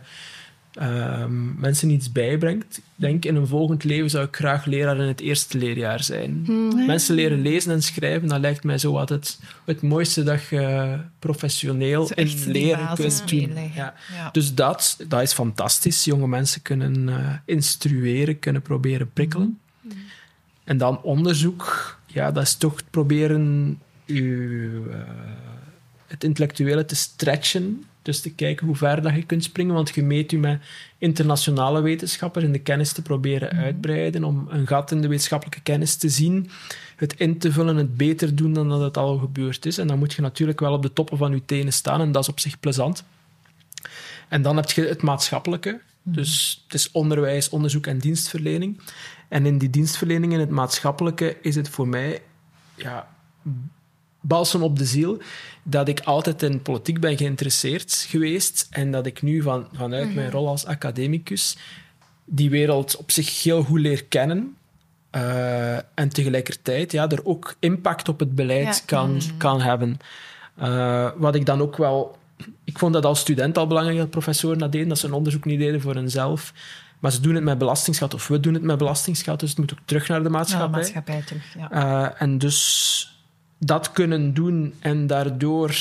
[0.81, 2.77] um, mensen iets bijbrengt.
[2.77, 6.43] Ik denk, in een volgend leven zou ik graag leraar in het eerste leerjaar zijn.
[6.45, 6.85] Hmm.
[6.85, 12.09] Mensen leren lezen en schrijven, dat lijkt mij zo altijd het mooiste dat je professioneel
[12.13, 13.53] in leren kunt doen.
[13.75, 13.93] Ja.
[14.15, 14.29] Ja.
[14.31, 16.03] Dus dat, dat is fantastisch.
[16.03, 19.59] Jonge mensen kunnen uh, instrueren, kunnen proberen prikkelen.
[20.65, 24.95] En dan onderzoek, ja, dat is toch proberen uw, uh,
[26.07, 27.83] het intellectuele te stretchen.
[28.01, 30.59] Dus te kijken hoe ver dat je kunt springen, want je meet je met
[30.97, 33.63] internationale wetenschappers en de kennis te proberen Mhm.
[33.63, 36.49] uitbreiden om een gat in de wetenschappelijke kennis te zien,
[36.95, 39.77] het in te vullen, het beter doen dan dat het al gebeurd is.
[39.77, 42.21] En dan moet je natuurlijk wel op de toppen van je tenen staan en dat
[42.21, 43.03] is op zich plezant.
[44.27, 45.79] En dan heb je het maatschappelijke.
[46.07, 48.79] Dus het is onderwijs, onderzoek en dienstverlening.
[49.27, 52.21] En in die dienstverlening, in het maatschappelijke, is het voor mij
[52.75, 53.07] ja,
[54.21, 55.21] balsem op de ziel
[55.63, 60.31] dat ik altijd in politiek ben geïnteresseerd geweest en dat ik nu van, vanuit mijn
[60.31, 61.57] rol als academicus
[62.25, 64.55] die wereld op zich heel goed leer kennen.
[65.11, 68.81] Uh, en tegelijkertijd ja, er ook impact op het beleid Ja.
[68.85, 69.97] kan, kan hebben.
[70.61, 72.17] Uh, wat ik dan ook wel...
[72.63, 75.45] Ik vond dat als student al belangrijk dat professoren dat deden, dat ze een onderzoek
[75.45, 76.53] niet deden voor hunzelf.
[77.05, 79.73] Maar ze doen het met belastingsgeld, of we doen het met belastingsgeld, dus het moet
[79.73, 80.79] ook terug naar de Ja, maatschappij.
[80.79, 81.55] maatschappij terug.
[81.57, 81.71] Ja.
[82.11, 83.19] Uh, en dus
[83.59, 85.75] dat kunnen doen en daardoor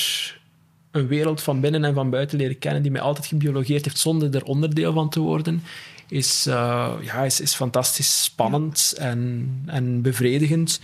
[0.91, 4.35] een wereld van binnen en van buiten leren kennen die mij altijd gebiologeerd heeft zonder
[4.35, 5.63] er onderdeel van te worden,
[6.07, 10.79] is, uh, ja, is, is fantastisch spannend en, en bevredigend.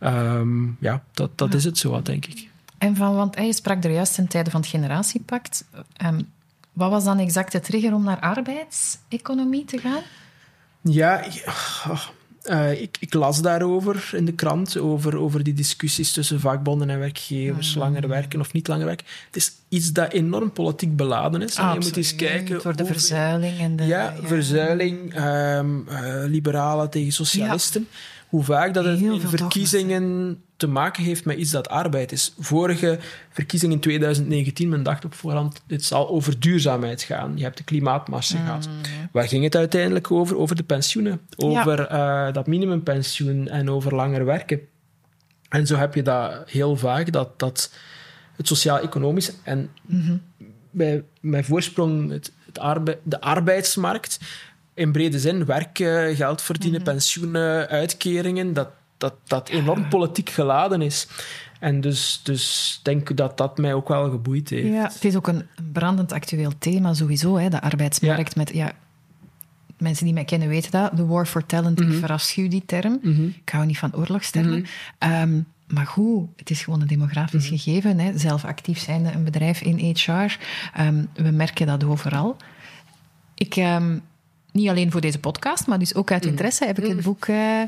[0.00, 1.56] Um, ja, dat, dat Ja.
[1.58, 2.48] is het zo wat, denk ik.
[2.78, 5.64] En van, want hij sprak er juist in tijden van het generatiepact.
[5.96, 6.20] Ehm,
[6.72, 10.02] wat was dan exact de trigger om naar arbeidseconomie te gaan?
[10.82, 11.24] Ja,
[11.88, 12.06] oh,
[12.44, 16.98] uh, ik, ik, las daarover in de krant, over, over die discussies tussen vakbonden en
[16.98, 17.80] werkgevers, Mm.
[17.80, 19.06] langer werken of niet langer werken.
[19.26, 21.54] Het is iets dat enorm politiek beladen is.
[21.54, 22.60] en je moet eens kijken...
[22.60, 23.84] Voor de verzuiling en de...
[23.84, 27.88] Ja, verzuiling, ehm, eh, liberalen tegen socialisten.
[28.30, 32.34] Hoe vaak dat het in verkiezingen te maken heeft met iets dat arbeid is.
[32.38, 32.98] Vorige
[33.30, 37.32] verkiezing in 2019, men dacht op voorhand, dit zal over duurzaamheid gaan.
[37.36, 38.68] Je hebt de klimaatmars gehad.
[39.12, 40.36] Waar ging het uiteindelijk over?
[40.36, 41.20] Over de pensioenen.
[41.36, 44.60] Over eh, dat minimumpensioen en over langer werken.
[45.48, 47.72] En zo heb je dat heel vaak, dat, dat
[48.36, 49.70] het sociaal-economisch en
[50.70, 54.18] bij, bij voorsprong het, het arbe de arbeidsmarkt
[54.80, 58.68] in brede zin, werken, geld verdienen, pensioenen, uitkeringen, dat
[59.00, 61.08] dat, dat enorm politiek geladen is.
[61.60, 64.66] En dus, dus denk dat dat mij ook wel geboeid heeft.
[64.66, 68.36] Ja, het is ook een brandend actueel thema sowieso, hè, de arbeidsmarkt.
[68.36, 68.72] Met, ja,
[69.78, 70.96] mensen die mij kennen weten dat.
[70.96, 72.98] De war for talent, ik verafschuw die term.
[73.42, 74.66] Ik hou niet van oorlogstermen.
[74.98, 77.98] Ehm, maar goed, het is gewoon een demografisch gegeven.
[77.98, 78.18] Hè.
[78.18, 80.36] Zelf actief zijnde een bedrijf in HR.
[80.74, 82.36] Ehm, we merken dat overal.
[83.34, 83.98] Ik, ehm,
[84.52, 87.62] niet alleen voor deze podcast, maar dus ook uit interesse heb ik het boek eh,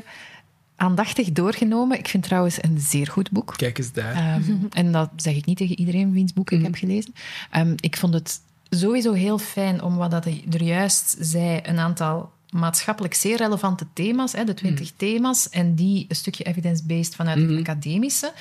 [0.75, 1.97] aandachtig doorgenomen.
[1.99, 3.53] Ik vind trouwens een zeer goed boek.
[3.57, 4.13] Kijk eens daar.
[4.13, 7.13] Ehm, en dat zeg ik niet tegen iedereen wiens boek ik heb gelezen.
[7.51, 11.79] Ehm, ik vond het sowieso heel fijn om wat dat hij er juist zei, een
[11.79, 17.39] aantal maatschappelijk zeer relevante thema's, hè, de twintig thema's, en die een stukje evidence-based vanuit
[17.49, 18.31] het academische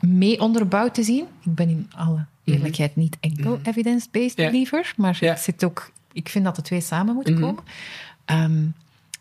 [0.00, 1.24] mee onderbouwd te zien.
[1.44, 4.46] Ik ben in alle eerlijkheid niet enkel evidence-based Ja.
[4.50, 5.32] believer, maar Ja.
[5.32, 7.62] ik, zit ook, ik vind dat de twee samen moeten komen.
[8.24, 8.64] Ehm,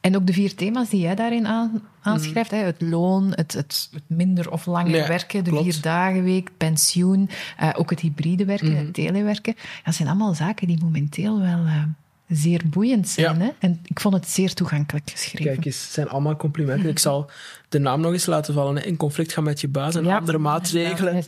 [0.02, 2.52] en ook de vier thema's die jij daarin aan, aanschrijft.
[2.52, 5.64] Hè, het loon, het, het, het minder of langer Ja, werken, de klopt.
[5.74, 9.56] vier dagenweek, pensioen, eh, ook het hybride werken, het telewerken.
[9.84, 11.84] Dat zijn allemaal zaken die momenteel wel eh,
[12.32, 13.38] zeer boeiend zijn.
[13.40, 13.44] Ja.
[13.44, 13.50] Hè?
[13.60, 15.46] En ik vond het zeer toegankelijk geschreven.
[15.54, 16.90] Kijk eens, het zijn allemaal complimenten.
[16.90, 17.30] Ik zal
[17.70, 18.76] de naam nog eens laten vallen.
[18.76, 18.82] hè.
[18.84, 20.18] In conflict gaan met je baas en Ja.
[20.18, 21.24] andere maatregelen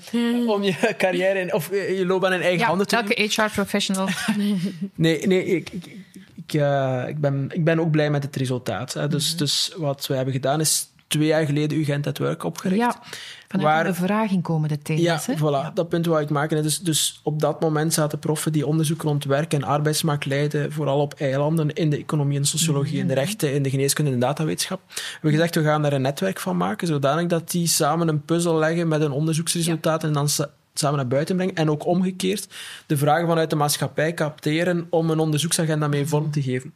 [0.47, 3.15] om je carrière in, of eh, je loopbaan in eigen handen te nemen.
[3.15, 4.07] elke HR-professional.
[4.95, 5.85] Nee, nee ik, ik,
[6.35, 8.93] ik, eh, ik, ben, ik ben ook blij met het resultaat.
[8.93, 9.07] Hè.
[9.07, 12.79] Dus, dus wat we hebben gedaan is twee jaar geleden UGent at Work opgericht.
[12.81, 12.99] Ja,
[13.59, 15.25] vanuit Waar- de bevraging komen de thema's.
[15.25, 15.37] Ja, hè?
[15.37, 16.63] voilà, dat punt wou ik maken.
[16.63, 20.99] Dus, dus op dat moment zaten proffen die onderzoek rond werk en arbeidsmarkt leiden, vooral
[20.99, 24.25] op eilanden in de economie en sociologie, in de rechten, in de geneeskunde en de
[24.25, 24.81] datawetenschap.
[24.87, 28.21] We hebben gezegd, we gaan daar een netwerk van maken, zodanig dat die samen een
[28.25, 31.55] puzzel leggen met hun onderzoeksresultaten en dan sa- samen naar buiten brengen.
[31.55, 32.47] En ook omgekeerd
[32.87, 36.73] de vragen vanuit de maatschappij capteren om een onderzoeksagenda mee vorm te geven.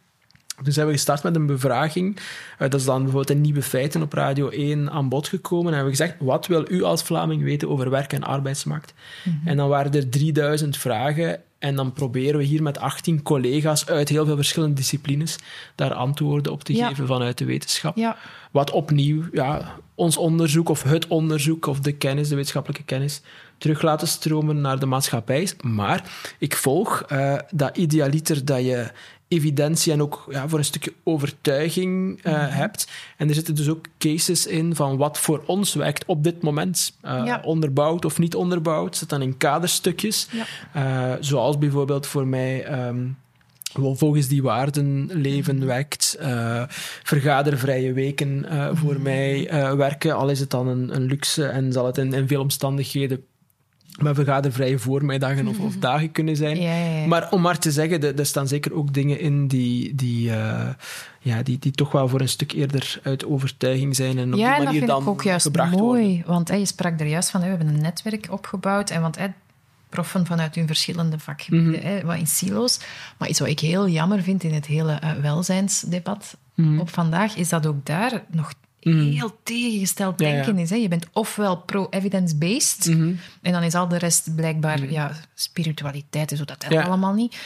[0.64, 2.16] Dus hebben we gestart met een bevraging.
[2.58, 5.68] Eh, dat is dan bijvoorbeeld in Nieuwe Feiten op Radio 1 aan bod gekomen.
[5.68, 8.94] En hebben we gezegd, wat wil u als Vlaming weten over werk en arbeidsmarkt?
[9.46, 11.40] En dan waren er 3000 vragen.
[11.60, 15.36] En dan proberen we hier met 18 collega's uit heel veel verschillende disciplines
[15.76, 16.88] daar antwoorden op te Ja.
[16.88, 17.96] geven vanuit de wetenschap.
[17.98, 18.18] Ja.
[18.52, 23.22] Wat opnieuw ja, ons onderzoek of het onderzoek of de kennis, de wetenschappelijke kennis,
[23.58, 25.50] terug laten stromen naar de maatschappij.
[25.62, 26.04] Maar
[26.40, 28.92] ik volg eh, dat idealiter dat je
[29.28, 32.88] evidentie en ook ja, voor een stukje overtuiging eh, hebt.
[33.18, 36.94] En er zitten dus ook cases in van wat voor ons werkt op dit moment.
[37.02, 37.42] Ja.
[37.44, 38.98] Onderbouwd of niet onderbouwd.
[38.98, 40.28] Zit dan in kaderstukjes.
[40.32, 40.46] Ja.
[40.74, 42.66] Eh, zoals bijvoorbeeld voor mij...
[43.74, 46.16] wel volgens die waarden leven werkt.
[46.20, 46.64] eh,
[47.04, 48.46] vergadervrije weken
[48.78, 50.16] voor mij eh, werken.
[50.16, 53.24] Al is het dan een, een luxe en zal het in, in veel omstandigheden
[53.98, 56.62] met vergadervrije voormiddagen of, of dagen kunnen zijn.
[56.62, 57.08] Ja, ja, ja.
[57.08, 60.70] Maar om maar te zeggen, er, staan zeker ook dingen in die, die, eh,
[61.20, 64.46] ja, die, die toch wel voor een stuk eerder uit overtuiging zijn en op die
[64.46, 66.06] dat manier vind dan ik ook juist gebracht mooi.
[66.08, 66.24] worden.
[66.28, 68.90] Want hè, je sprak er juist van, hè, we hebben een netwerk opgebouwd.
[68.90, 69.28] En want hè,
[69.90, 71.86] proffen vanuit hun verschillende vakgebieden, Mhm.
[71.88, 72.80] hè, wat in silo's.
[73.18, 76.80] Maar iets wat ik heel jammer vind in het hele eh, welzijnsdebat Mhm.
[76.80, 78.54] op vandaag, is dat ook daar nog
[78.94, 80.34] heel tegengesteld Ja, ja.
[80.34, 80.70] denken is.
[80.70, 80.76] Hè.
[80.76, 83.14] Je bent ofwel pro-evidence-based, Mhm.
[83.42, 86.82] en dan is al de rest blijkbaar ja, spiritualiteit en zo, dat telt Ja.
[86.84, 87.38] allemaal niet.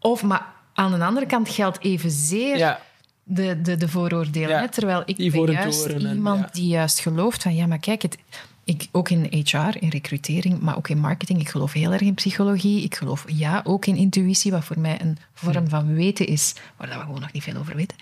[0.00, 2.78] Of, maar aan de andere kant geldt evenzeer
[3.24, 4.58] de, de, de vooroordelen.
[4.58, 4.68] Hè?
[4.68, 8.18] Terwijl ik die ben juist en- iemand die juist gelooft van ja, maar kijk, het,
[8.64, 12.14] ik, ook in HR, in recrutering, maar ook in marketing, ik geloof heel erg in
[12.14, 12.82] psychologie.
[12.82, 16.88] Ik geloof ja, ook in intuïtie, wat voor mij een vorm van weten is, waar
[16.88, 17.96] we gewoon nog niet veel over weten.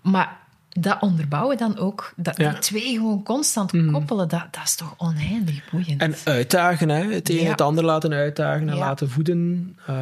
[0.00, 0.36] Maar
[0.78, 2.50] dat onderbouwen dan ook, dat Ja.
[2.50, 6.00] die twee gewoon constant koppelen, dat, dat is toch oneindig boeiend.
[6.00, 7.12] en uitdagen, hè.
[7.12, 7.50] het een Ja.
[7.50, 8.80] het ander laten uitdagen en Ja.
[8.80, 9.76] laten voeden.
[9.86, 9.94] Eh,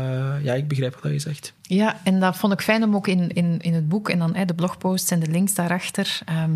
[0.43, 1.53] ja, ik begrijp wat je zegt.
[1.63, 4.35] Ja, en dat vond ik fijn om ook in, in, in het boek en dan
[4.35, 6.19] hè, de blogposts en de links daarachter.
[6.25, 6.51] ehm,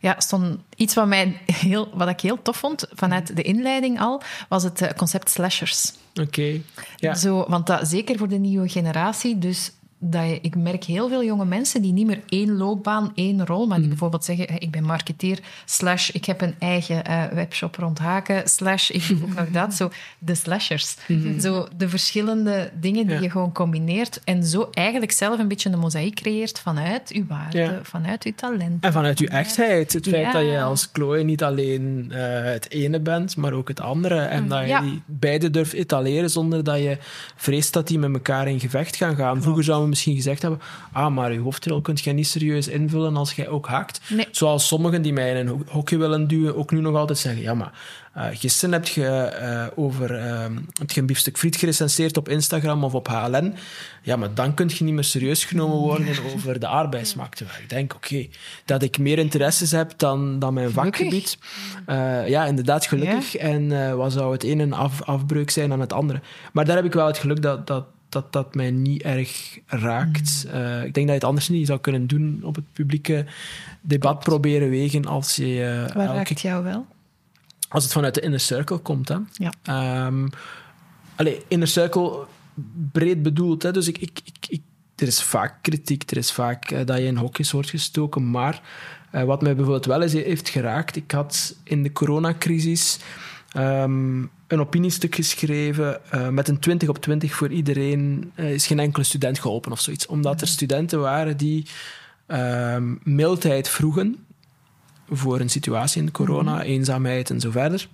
[0.00, 4.22] ja, stond iets wat, mij heel, wat ik heel tof vond vanuit de inleiding al,
[4.48, 5.92] was het eh, concept slashers.
[6.20, 6.60] Oké.
[6.96, 7.14] Ja.
[7.14, 9.72] Zo, want dat, zeker voor de nieuwe generatie, dus
[10.02, 13.66] dat je, ik merk heel veel jonge mensen die niet meer één loopbaan, één rol,
[13.66, 17.98] maar die bijvoorbeeld zeggen, ik ben marketeer, slash, ik heb een eigen eh, webshop rond
[17.98, 19.74] haken, slash, ik doe ook nog dat.
[19.74, 20.96] Zo, de slashers.
[21.40, 23.22] Zo, de verschillende dingen die Ja.
[23.22, 27.58] je gewoon combineert en zo eigenlijk zelf een beetje een mozaïek creëert vanuit uw waarde,
[27.58, 27.78] Ja.
[27.82, 28.84] vanuit uw talent.
[28.84, 29.92] En vanuit uw echtheid.
[29.92, 30.32] Het feit Ja.
[30.32, 34.18] dat je als Chloe niet alleen eh, het ene bent, maar ook het andere.
[34.20, 36.98] En dat je die beide durft etaleren zonder dat je
[37.36, 39.42] vreest dat die met elkaar in gevecht gaan gaan.
[39.42, 40.60] Vroeger zouden we misschien gezegd hebben,
[40.92, 43.68] ah, maar je hoofdrol kunt je niet serieus invullen als jij ook.
[44.08, 44.28] Nee.
[44.30, 47.42] Zoals sommigen die mij in een ho- hokje willen duwen, ook nu nog altijd zeggen,
[47.42, 47.72] ja, maar
[48.14, 50.44] eh, gisteren heb je eh, over eh,
[50.78, 53.54] heb je een biefstuk friet gerecenseerd op Instagram of op HLN.
[54.02, 57.36] Ja, maar dan kun je niet meer serieus genomen worden over de arbeidsmarkt.
[57.36, 58.26] Terwijl ik denk, oké,
[58.64, 61.38] dat ik meer interesses heb dan, dan mijn vakgebied.
[61.86, 63.36] Eh, ja, inderdaad, gelukkig.
[63.36, 66.20] En wat zou het ene een af, afbreuk zijn aan het andere?
[66.52, 70.44] Maar daar heb ik wel het geluk dat dat, dat, dat mij niet erg raakt.
[70.46, 70.52] Mm.
[70.52, 73.26] Eh, ik denk dat je het anders niet zou kunnen doen op het publieke
[73.80, 76.86] debat proberen wegen als je eh, Waar elke raakt jou wel?
[77.68, 79.08] als het vanuit de inner circle komt.
[79.08, 79.16] Hè.
[79.32, 79.52] Ja.
[79.62, 80.28] Ehm,
[81.16, 82.26] allee, inner circle
[82.92, 83.62] breed bedoeld.
[83.62, 83.72] Hè.
[83.72, 84.62] Dus ik, ik, ik, ik-
[84.96, 88.30] er is vaak kritiek, er is vaak eh, dat je in hokjes wordt gestoken.
[88.30, 88.62] Maar
[89.10, 92.98] wat mij bijvoorbeeld wel eens heeft geraakt, ik had in de coronacrisis
[93.52, 98.32] ehm, een opiniestuk geschreven eh, met een 20 op 20 voor iedereen.
[98.34, 100.06] eh, is geen enkele student geholpen of zoiets.
[100.06, 101.66] Omdat er studenten waren die
[102.26, 104.26] ehm, mildheid vroegen
[105.10, 107.88] voor een situatie in corona, eenzaamheid en zo verder.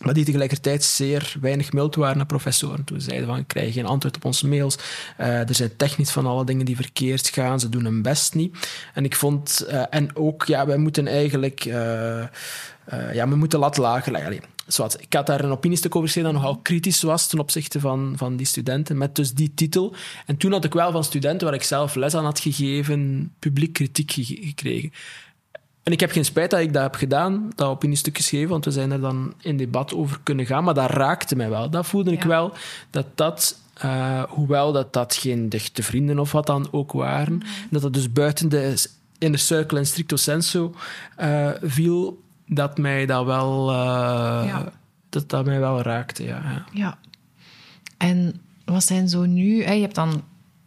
[0.00, 2.84] Maar die tegelijkertijd zeer weinig mild waren naar professoren.
[2.84, 4.78] Toen ze zeiden van, ik krijg geen antwoord op onze mails.
[5.16, 7.60] Eh, er zijn technisch van alle dingen die verkeerd gaan.
[7.60, 8.68] Ze doen hun best niet.
[8.94, 9.66] En ik vond...
[9.90, 11.66] en ook, ja, wij moeten eigenlijk...
[12.90, 14.40] eh, ja, we moeten lat lager leggen.
[14.72, 15.00] Zwart.
[15.00, 18.36] Ik had daar een opiniestuk over geschreven dat nogal kritisch was ten opzichte van, van
[18.36, 19.94] die studenten, met dus die titel.
[20.26, 23.72] En toen had ik wel van studenten waar ik zelf les aan had gegeven, publiek
[23.72, 24.92] kritiek ge- gekregen.
[25.82, 28.70] En ik heb geen spijt dat ik dat heb gedaan, dat opiniestuk geschreven, want we
[28.70, 30.64] zijn er dan in debat over kunnen gaan.
[30.64, 31.70] Maar dat raakte mij wel.
[31.70, 32.52] Dat voelde ik wel,
[32.90, 37.82] dat dat, eh, hoewel dat, dat geen dichte vrienden of wat dan ook waren, dat
[37.82, 38.74] dat dus buiten de
[39.18, 40.70] inner circle en stricto sensu
[41.20, 43.76] uh, viel, dat mij dat wel, uh,
[44.46, 44.72] ja.
[45.08, 46.24] dat, dat mij wel raakte.
[46.24, 46.64] Ja, ja.
[46.72, 46.98] ja.
[47.96, 49.64] En wat zijn zo nu...
[49.64, 50.22] Hè, je hebt dan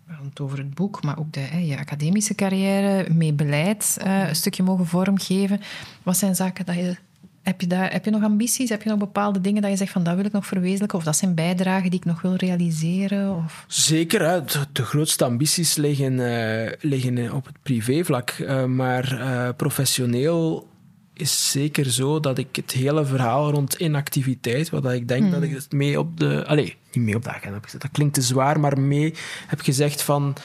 [0.06, 4.36] het over het boek, maar ook de, hè, je academische carrière, mee beleid uh, een
[4.36, 5.62] stukje mogen vormgeven.
[6.04, 6.98] Wat zijn zaken dat je
[7.44, 8.70] heb je, daar, heb je nog ambities?
[8.70, 10.98] Heb je nog bepaalde dingen dat je zegt van dat wil ik nog verwezenlijken?
[10.98, 13.36] Of dat zijn bijdragen die ik nog wil realiseren?
[13.36, 13.66] Of?
[13.68, 14.22] Zeker.
[14.30, 14.42] Hè.
[14.72, 18.32] De, grootste ambities liggen, uh, liggen op het privévlak.
[18.40, 20.68] Uh, maar uh, professioneel
[21.14, 25.50] is zeker zo dat ik het hele verhaal rond inactiviteit, wat ik denk dat ik
[25.50, 25.58] hmm.
[25.58, 26.44] het mee op de...
[26.48, 27.82] Allee, niet mee op de agenda heb gezet.
[27.82, 29.14] Dat klinkt te zwaar, maar mee
[29.48, 30.36] heb gezegd van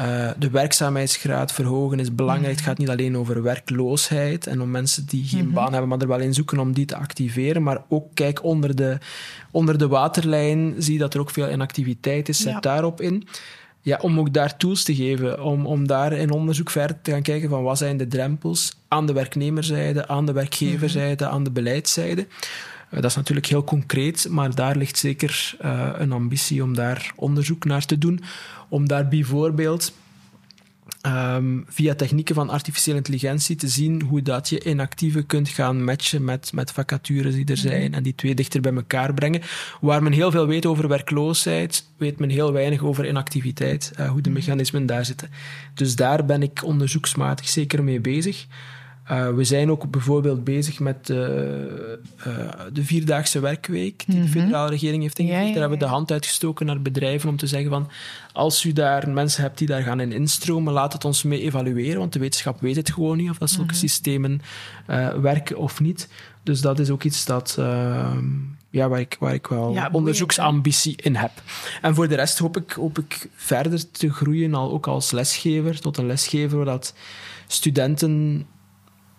[0.00, 2.56] uh, de werkzaamheidsgraad verhogen is belangrijk.
[2.56, 5.54] Het gaat niet alleen over werkloosheid en om mensen die geen mhm.
[5.54, 7.62] baan hebben, maar er wel in zoeken om die te activeren.
[7.62, 8.98] Maar ook kijk onder de,
[9.50, 12.38] onder de waterlijn, zie dat er ook veel inactiviteit is.
[12.38, 13.28] Zet daarop in.
[13.86, 17.22] Ja, om ook daar tools te geven, om, om daar in onderzoek verder te gaan
[17.22, 21.32] kijken van wat zijn de drempels aan de werknemerszijde, aan de werkgeverzijde, mhm.
[21.32, 22.20] aan de beleidszijde.
[22.20, 27.12] Uh, dat is natuurlijk heel concreet, maar daar ligt zeker uh, een ambitie om daar
[27.16, 28.22] onderzoek naar te doen
[28.68, 29.92] om daar bijvoorbeeld
[31.06, 36.24] um, via technieken van artificiële intelligentie te zien hoe dat je inactieve kunt gaan matchen
[36.24, 37.68] met, met vacatures die er mhm.
[37.68, 39.42] zijn en die twee dichter bij elkaar brengen.
[39.80, 44.20] Waar men heel veel weet over werkloosheid, weet men heel weinig over inactiviteit, uh, hoe
[44.20, 44.38] de mhm.
[44.38, 45.30] mechanismen daar zitten.
[45.74, 48.46] Dus daar ben ik onderzoeksmatig zeker mee bezig.
[49.10, 51.26] Uh, we zijn ook bijvoorbeeld bezig met uh, uh,
[52.72, 54.30] de vierdaagse werkweek die de mhm.
[54.30, 55.52] federale regering heeft ingevoerd.
[55.52, 57.90] Daar hebben we de hand uitgestoken naar bedrijven om te zeggen van
[58.32, 61.98] als u daar mensen hebt die daar gaan in instromen, laat het ons mee evalueren,
[61.98, 63.80] want de wetenschap weet het gewoon niet of dat zulke mhm.
[63.80, 64.40] systemen
[65.20, 66.08] werken of niet.
[66.42, 68.24] Dus dat is ook iets dat, ehm,
[68.70, 71.32] ja, waar, ik, waar ik wel onderzoeksambitie in heb.
[71.82, 75.80] En voor de rest hoop ik, hoop ik verder te groeien, al, ook als lesgever,
[75.80, 76.94] tot een lesgever waar dat
[77.46, 78.46] studenten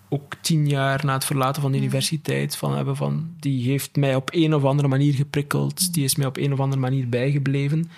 [0.10, 4.16] ook tien jaar na het verlaten van de universiteit van hebben van die heeft mij
[4.16, 7.90] op een of andere manier geprikkeld, die is mij op een of andere manier bijgebleven.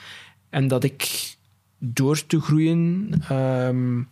[0.50, 1.36] En dat ik
[1.78, 4.10] door te groeien um,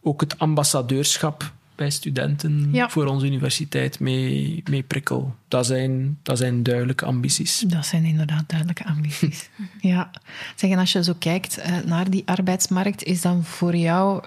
[0.00, 5.34] ook het ambassadeurschap bij studenten voor onze universiteit mee, mee prikkel.
[5.48, 7.58] Dat zijn, dat zijn duidelijke ambities.
[7.58, 9.50] Dat zijn inderdaad duidelijke ambities.
[9.80, 10.10] ja.
[10.54, 14.24] Zeggen, als je zo kijkt eh, naar die arbeidsmarkt, is dan voor jou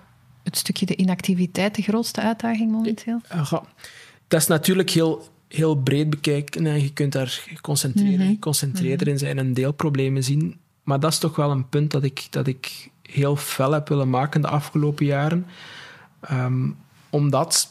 [0.49, 3.21] het stukje de inactiviteit de grootste uitdaging momenteel?
[3.29, 3.63] Ja,
[4.27, 9.37] dat is natuurlijk heel, heel breed bekijken en je kunt daar geconcentreerd, mm in zijn
[9.37, 10.57] en deelproblemen zien.
[10.83, 14.09] Maar dat is toch wel een punt dat ik, dat ik heel fel heb willen
[14.09, 15.45] maken de afgelopen jaren.
[16.31, 16.77] Um,
[17.09, 17.69] omdat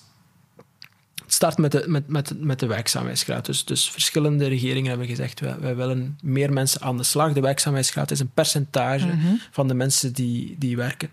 [1.15, 3.47] het start met de, met, met, met de werkzaamheidsgraad.
[3.47, 7.33] Dus, dus verschillende regeringen hebben gezegd, wij, wij willen meer mensen aan de slag.
[7.33, 9.35] De werkzaamheidsgraad is een percentage mhm.
[9.51, 11.11] van de mensen die, die werken.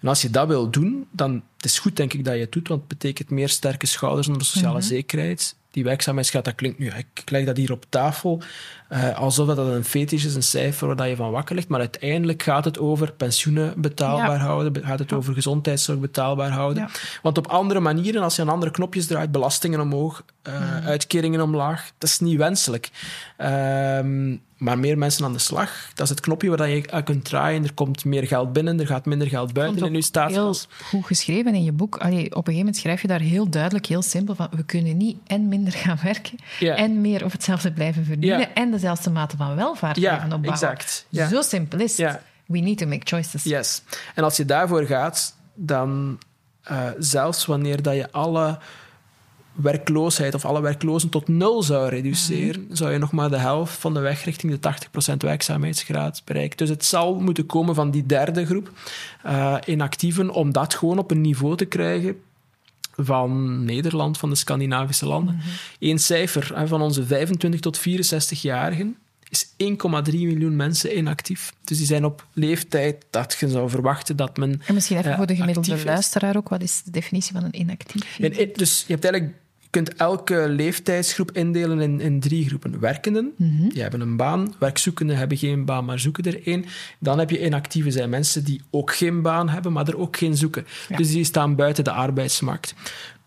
[0.00, 2.52] En als je dat wil doen, dan het is goed denk ik dat je het
[2.52, 5.56] doet, want het betekent meer sterke schouders onder sociale mm zekerheid.
[5.70, 8.42] Die werkzaamheidsgraad, dat klinkt nu, ik leg dat hier op tafel,
[8.88, 11.68] uh, alsof dat een fetisch is, een cijfer waar je van wakker ligt.
[11.68, 16.88] Maar uiteindelijk gaat het over pensioenen betaalbaar houden, gaat het over gezondheidszorg betaalbaar houden.
[17.22, 21.90] Want op andere manieren, als je aan andere knopjes draait, belastingen omhoog, uh, uitkeringen omlaag,
[21.98, 22.90] dat is niet wenselijk.
[23.36, 25.90] Ehm, maar meer mensen aan de slag.
[25.94, 27.64] Dat is het knopje waar je aan kunt draaien.
[27.64, 30.68] Er komt meer geld binnen, er gaat minder geld buiten in je staatskas.
[30.68, 31.96] Heel goed geschreven in je boek.
[31.96, 34.96] Allee, op een gegeven moment schrijf je daar heel duidelijk, heel simpel van we kunnen
[34.96, 39.56] niet en minder gaan werken en meer of hetzelfde blijven verdienen en dezelfde mate van
[39.56, 40.52] welvaart blijven opbouwen.
[40.52, 41.06] Exact.
[41.10, 42.20] Zo simpel is het.
[42.46, 43.42] We need to make choices.
[43.42, 43.82] Yes.
[44.14, 46.18] En als je daarvoor gaat, dan
[46.70, 48.58] uh, zelfs wanneer dat je alle
[49.52, 52.74] werkloosheid of alle werklozen tot nul zou reduceren, mhm.
[52.74, 54.74] zou je nog maar de helft van de weg richting de
[55.12, 56.56] 80% werkzaamheidsgraad bereiken.
[56.56, 58.70] Dus het zal moeten komen van die derde groep
[59.26, 62.20] uh, inactieven om dat gewoon op een niveau te krijgen
[63.00, 65.34] van Nederland, van de Scandinavische landen.
[65.34, 65.40] Mm
[65.78, 68.96] Eén cijfer hè, van onze 25 tot 64-jarigen
[69.28, 69.56] is 1,3
[70.12, 71.52] miljoen mensen inactief.
[71.64, 74.62] Dus die zijn op leeftijd dat je zou verwachten dat men.
[74.66, 77.60] En misschien even uh, voor de gemiddelde luisteraar ook, wat is de definitie van een
[77.60, 78.18] inactief?
[78.18, 79.34] En, dus je hebt eigenlijk
[79.70, 82.80] je kunt elke leeftijdsgroep indelen in, in drie groepen.
[82.80, 83.68] Werkenden, mhm.
[83.68, 84.54] die hebben een baan.
[84.58, 86.64] Werkzoekenden hebben geen baan, maar zoeken er één.
[86.98, 90.36] Dan heb je inactieve zijn mensen die ook geen baan hebben, maar er ook geen
[90.36, 90.66] zoeken.
[90.96, 92.74] Dus die staan buiten de arbeidsmarkt.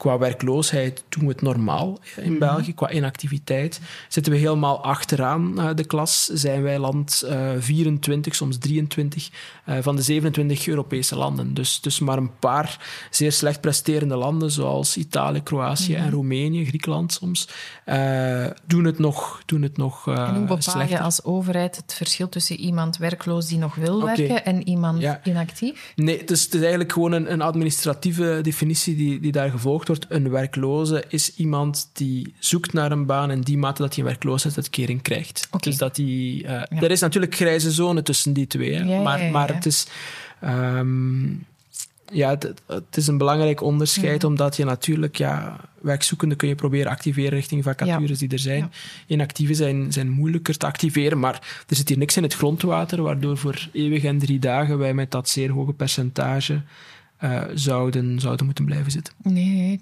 [0.02, 2.74] Qua werkloosheid doen we het normaal in België.
[2.74, 6.26] Qua inactiviteit zitten we helemaal achteraan uh, de klas.
[6.26, 9.30] Zijn wij land uh, 24, soms 23
[9.70, 11.54] uh, van de 27 Europese landen.
[11.54, 12.80] Dus, dus maar een paar
[13.10, 17.48] zeer slecht presterende landen, zoals Italië, Kroatië en Roemenië, Griekenland soms,
[18.66, 20.98] doen het nog, doen het nog En hoe bepaal slechter.
[20.98, 24.16] je als overheid het verschil tussen iemand werkloos die nog wil okay.
[24.16, 25.22] werken en iemand Ja.
[25.24, 25.94] inactief?
[25.96, 29.86] Nee, het is, het is eigenlijk gewoon een, een administratieve definitie die, die daar gevolgd
[29.86, 29.90] wordt.
[30.10, 34.10] Een werkloze is iemand die zoekt naar een baan in die mate dat hij een
[34.10, 35.48] werkloosheidsuitkering krijgt.
[35.60, 38.84] Dus dat die, eh, Er is natuurlijk grijze zone tussen die twee, hè.
[38.84, 39.32] Ja, ja, maar, ja, ja.
[39.32, 39.88] maar het is...
[40.40, 41.34] ehm,
[42.12, 46.92] ja, het, het is een belangrijk onderscheid, omdat je natuurlijk, ja, werkzoekenden kun je proberen
[46.92, 48.60] activeren richting vacatures die er zijn.
[48.60, 48.70] Ja.
[49.08, 53.38] Inactieve zijn, zijn moeilijker te activeren, maar er zit hier niks in het grondwater, waardoor
[53.38, 56.62] voor eeuwig en drie dagen wij met dat zeer hoge percentage
[57.22, 59.14] eh, zouden, zouden moeten blijven zitten.
[59.24, 59.82] Nee.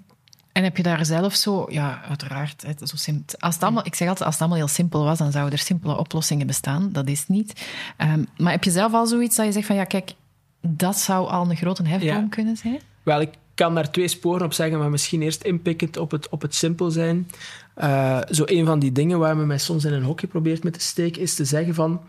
[0.52, 2.96] En heb je daar zelf zo, ja, uiteraard, zo
[3.38, 5.64] als het allemaal, ik zeg altijd, als het allemaal heel simpel was, dan zouden er
[5.64, 6.92] simpele oplossingen bestaan.
[6.92, 7.66] Dat is niet.
[7.96, 10.12] Ehm, maar heb je zelf al zoiets dat je zegt van, ja, kijk,
[10.60, 12.26] dat zou al een grote hefboom Ja.
[12.30, 12.80] kunnen zijn?
[13.02, 16.42] Wel, ik kan daar twee sporen op zeggen, maar misschien eerst inpikkend op het, op
[16.42, 17.28] het simpel zijn.
[17.74, 20.72] Eh, zo een van die dingen waar men mij soms in een hokje probeert met
[20.72, 22.00] te steken, is te zeggen van...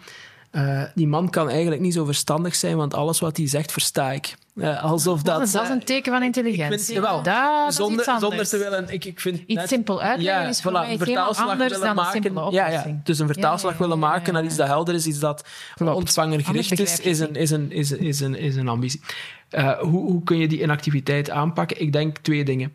[0.51, 4.11] eh, die man kan eigenlijk niet zo verstandig zijn, want alles wat hij zegt, versta
[4.11, 4.35] ik.
[4.55, 5.37] Eh, alsof dat...
[5.37, 6.79] Dat, is, dat is een teken van intelligentie.
[6.79, 7.15] vind- jawel.
[7.15, 8.89] dat, dat is zonder, zonder te willen...
[8.89, 11.95] Ik, ik vind Iets net- simpel uitleggen is voor voilà, mij een vertaalslag anders willen
[11.95, 12.51] dan een simpele maken.
[12.53, 13.03] Ja, ja, oplossing.
[13.03, 14.47] dus een vertaalslag Ja, ja, ja, willen ja, maken naar ja.
[14.47, 15.45] iets dat helder is, iets dat
[15.75, 15.95] Klopt.
[15.95, 19.01] ontvangergericht Anders is, is een, is een, is een, is een, is een ambitie.
[19.49, 21.81] Eh, hoe, hoe kun je die inactiviteit aanpakken?
[21.81, 22.73] Ik denk twee dingen.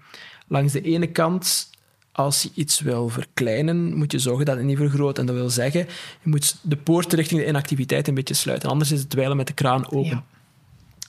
[0.48, 1.70] Langs de ene kant,
[2.16, 5.18] als je iets wil verkleinen, moet je zorgen dat het niet vergroot.
[5.18, 5.80] En dat wil zeggen,
[6.22, 8.68] je moet de poort richting de inactiviteit een beetje sluiten.
[8.70, 10.24] Anders is het dweilen met de kraan open.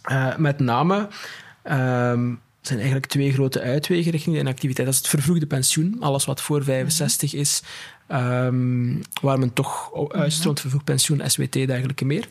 [0.01, 0.31] Ja.
[0.31, 1.07] Eh, met name
[1.63, 4.87] ehm, zijn eigenlijk twee grote uitwegen richting de inactiviteit.
[4.87, 7.61] Dat is het vervroegde pensioen, alles wat voor 65 is,
[8.07, 12.27] ehm, waar men toch uitstroomt, vervroegd pensioen, SWT, dergelijke meer.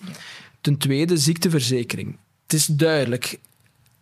[0.61, 2.19] Ten tweede, ziekteverzekering.
[2.43, 3.39] Het is duidelijk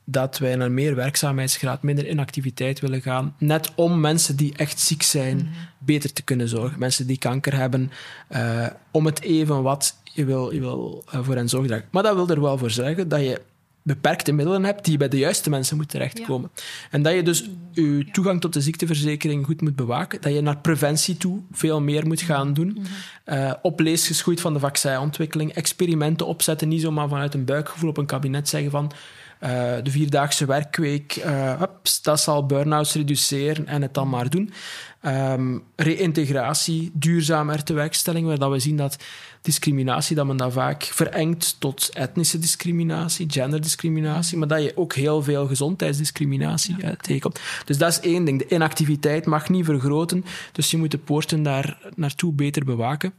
[0.05, 5.03] dat wij naar meer werkzaamheidsgraad, minder inactiviteit willen gaan, net om mensen die echt ziek
[5.03, 5.49] zijn
[5.79, 6.79] beter te kunnen zorgen.
[6.79, 7.91] Mensen die kanker hebben,
[8.29, 11.89] eh, om het even wat je wil, je wil eh, voor hen zorgen dragen.
[11.91, 13.41] Maar dat wil er wel voor zorgen dat je
[13.83, 16.51] beperkte middelen hebt die bij de juiste mensen moeten terechtkomen.
[16.91, 20.59] En dat je dus je toegang tot de ziekteverzekering goed moet bewaken, dat je naar
[20.59, 22.87] preventie toe veel meer moet gaan doen,
[23.25, 27.97] eh op lees geschoeid van de vaccinontwikkeling, experimenten opzetten, niet zomaar vanuit een buikgevoel op
[27.97, 28.93] een kabinet zeggen van
[29.39, 29.51] eh,
[29.83, 34.53] de vierdaagse werkweek, eh, hups, dat zal burn-outs reduceren en het dan maar doen.
[35.01, 38.97] Ehm, reïntegratie, duurzame tewerkstelling, waar dat we zien dat
[39.43, 45.23] discriminatie, dat men dat vaak verengt tot etnische discriminatie, genderdiscriminatie, maar dat je ook heel
[45.23, 47.41] veel gezondheidsdiscriminatie eh, tegenkomt.
[47.65, 48.39] Dus dat is één ding.
[48.39, 53.13] De inactiviteit mag niet vergroten, dus je moet de poorten daar naartoe beter bewaken.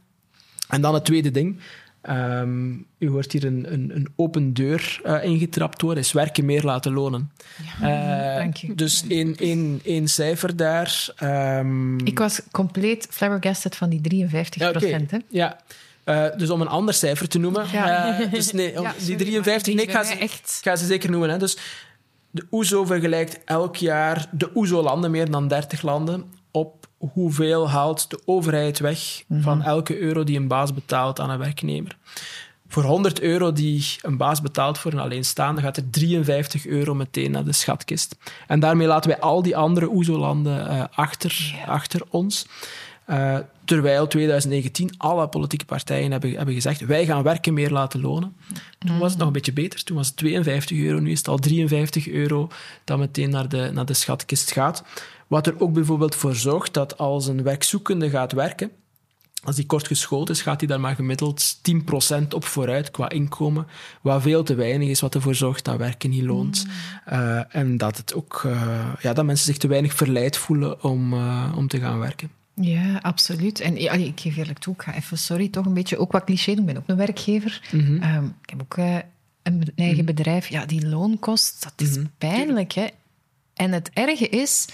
[0.68, 1.58] En dan het tweede ding.
[2.06, 6.62] Ehm, u hoort hier een, een, een open deur eh, ingetrapt worden, is werken meer
[6.62, 7.30] laten lonen.
[7.82, 8.46] Eh.
[8.74, 11.08] Dus één, één, één cijfer daar.
[11.16, 15.18] ehm, Ik was compleet flabbergasted van die 53 ja, hè.
[15.28, 15.56] Ja.
[16.04, 17.66] Eh, dus om een ander cijfer te noemen.
[17.72, 18.18] Ja.
[18.30, 21.10] dus nee, Ja, die sorry, 53, maar nee, ik ga ze, echt- ga ze zeker
[21.10, 21.30] noemen.
[21.30, 21.38] Hè.
[21.38, 21.56] Dus
[22.30, 26.24] de OESO vergelijkt elk jaar de OESO-landen, meer dan 30 landen,
[26.56, 31.38] op hoeveel haalt de overheid weg van elke euro die een baas betaalt aan een
[31.38, 31.96] werknemer.
[32.68, 37.30] Voor 100 euro die een baas betaalt voor een alleenstaande, gaat er 53 euro meteen
[37.30, 38.16] naar de schatkist.
[38.46, 42.46] En daarmee laten wij al die andere OESO-landen eh, achter, achter ons.
[43.06, 48.36] Eh, terwijl 2019 alle politieke partijen hebben, hebben gezegd wij gaan werken meer laten lonen.
[48.78, 49.84] Toen was het nog een beetje beter.
[49.84, 52.48] Toen was het 52 euro, nu is het al 53 euro
[52.84, 54.82] dat meteen naar de, naar de schatkist gaat.
[55.26, 58.70] Wat er ook bijvoorbeeld voor zorgt dat als een werkzoekende gaat werken,
[59.44, 63.66] als die kort geschoold is, gaat hij daar maar gemiddeld 10% op vooruit qua inkomen,
[64.00, 66.66] wat veel te weinig is, wat ervoor zorgt dat werken niet loont.
[67.04, 71.12] Eh, en dat, het ook, eh, ja, dat mensen zich te weinig verleid voelen om,
[71.54, 72.30] om te gaan werken.
[72.60, 73.60] Ja, absoluut.
[73.60, 76.24] En ja, ik geef eerlijk toe, ik ga even, sorry, toch een beetje ook wat
[76.24, 76.60] cliché doen.
[76.60, 77.62] Ik ben ook een werkgever.
[77.72, 78.02] Mhm.
[78.02, 78.96] Ehm, ik heb ook eh,
[79.42, 80.48] een eigen bedrijf.
[80.48, 82.06] Ja, die loonkost, dat is Mhm.
[82.18, 82.72] pijnlijk.
[82.72, 82.86] Hè?
[83.54, 84.66] En het erge is,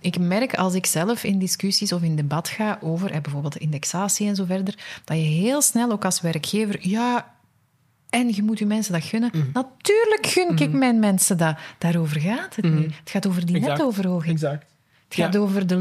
[0.00, 3.58] ik merk als ik zelf in discussies of in debat ga over eh, bijvoorbeeld de
[3.58, 4.74] indexatie en zo verder,
[5.04, 7.34] dat je heel snel ook als werkgever, ja,
[8.10, 9.30] en je moet je mensen dat gunnen.
[9.34, 9.46] Mhm.
[9.52, 11.56] Natuurlijk gun ik mijn mensen dat.
[11.78, 12.94] Daarover gaat het niet.
[12.98, 14.32] Het gaat over die nettoverhoging.
[14.32, 14.64] Exact.
[15.08, 15.38] Het gaat Ja.
[15.40, 15.76] over de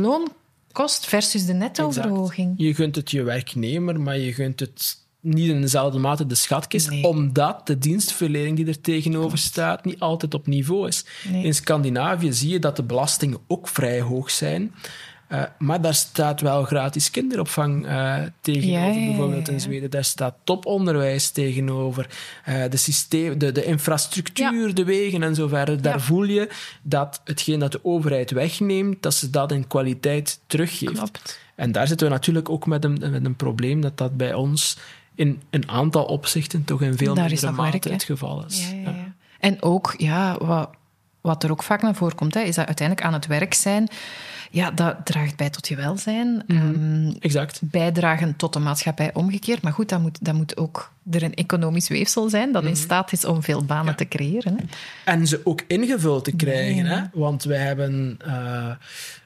[0.74, 2.54] loonkost versus de nettoverhoging.
[2.58, 6.90] Je gunt het je werknemer, maar je gunt het niet in dezelfde mate de schatkist,
[6.90, 7.04] Nee.
[7.04, 11.06] omdat de dienstverlening die er tegenover staat niet altijd op niveau is.
[11.32, 11.44] Nee.
[11.44, 14.74] In Scandinavië zie je dat de belastingen ook vrij hoog zijn.
[15.28, 19.60] Eh, maar daar staat wel gratis kinderopvang eh, tegenover, Ja, bijvoorbeeld in.
[19.62, 19.90] Zweden.
[19.90, 22.10] Daar staat toponderwijs tegenover.
[22.44, 25.82] Eh, de, systeem, de, de infrastructuur, de wegen en zo verder.
[25.82, 26.00] Daar Ja.
[26.00, 26.50] voel je
[26.82, 30.94] dat hetgeen dat de overheid wegneemt, dat ze dat in kwaliteit teruggeeft.
[30.94, 31.40] Klopt.
[31.56, 34.78] En daar zitten we natuurlijk ook met een, met een probleem dat dat bij ons
[35.16, 38.74] in een aantal opzichten toch in veel mindere werk, mate het geval is.
[39.40, 40.70] En ook, ja, wat,
[41.22, 43.88] wat er ook vaak naar voren komt, hè, is dat uiteindelijk aan het werk zijn,
[44.52, 46.44] ja, dat draagt bij tot je welzijn.
[46.48, 47.60] Ehm, Exact.
[47.64, 49.62] bijdragen tot de maatschappij omgekeerd.
[49.62, 53.12] Maar goed, dan moet, dan moet ook er een economisch weefsel zijn dat in staat
[53.12, 54.58] is om veel banen te creëren.
[54.58, 54.64] Hè.
[55.06, 56.86] En ze ook ingevuld te krijgen.
[56.86, 57.02] Hè?
[57.14, 58.72] Want wij hebben eh,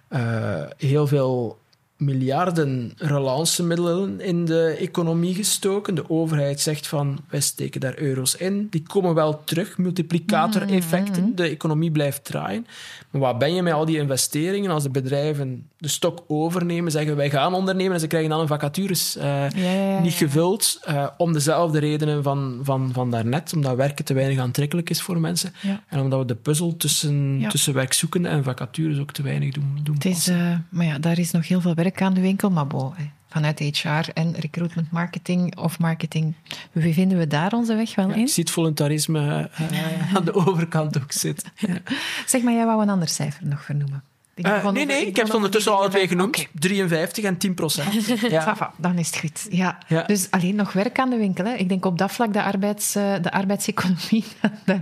[0.07, 1.60] eh, heel veel
[2.01, 5.95] miljarden relancemiddelen in de economie gestoken.
[5.95, 8.67] De overheid zegt van, wij steken daar euro's in.
[8.69, 11.35] Die komen wel terug, multiplicator-effecten.
[11.35, 12.67] De economie blijft draaien.
[13.09, 17.15] Maar wat ben je met al die investeringen als de bedrijven de stok overnemen, zeggen
[17.15, 20.79] wij gaan ondernemen en ze krijgen dan een vacatures eh, Ja, ja, ja, niet gevuld,
[20.83, 25.19] eh, om dezelfde redenen van, van, van daarnet, omdat werken te weinig aantrekkelijk is voor
[25.19, 25.53] mensen.
[25.87, 29.95] En omdat we de puzzel tussen, tussen werkzoekenden en vacatures ook te weinig doen, doen
[29.95, 32.49] Het is, eh, maar ja, daar is nog heel veel werk aan de winkel.
[32.51, 32.93] Maar bon,
[33.29, 36.33] vanuit HR en recruitment marketing of marketing,
[36.71, 38.21] wie vinden we daar onze weg wel Ja, in?
[38.21, 41.51] ik zie het voluntarisme eh, aan de overkant ook zitten.
[41.67, 41.77] Ja.
[42.25, 44.03] Zeg maar, jij wou een ander cijfer nog vernoemen.
[44.35, 46.37] Eh, nee, nee, ik heb het ondertussen alle twee genoemd.
[46.37, 46.47] Oké.
[46.53, 48.05] 53 en 10 procent.
[48.29, 48.71] Ja.
[48.77, 49.47] Dan is het goed.
[49.49, 49.77] Ja.
[49.87, 50.03] Ja.
[50.03, 51.45] Dus alleen nog werk aan de winkel.
[51.45, 51.53] Hè.
[51.53, 54.23] Ik denk op dat vlak de, arbeids, eh, de arbeidseconomie.
[54.65, 54.79] de-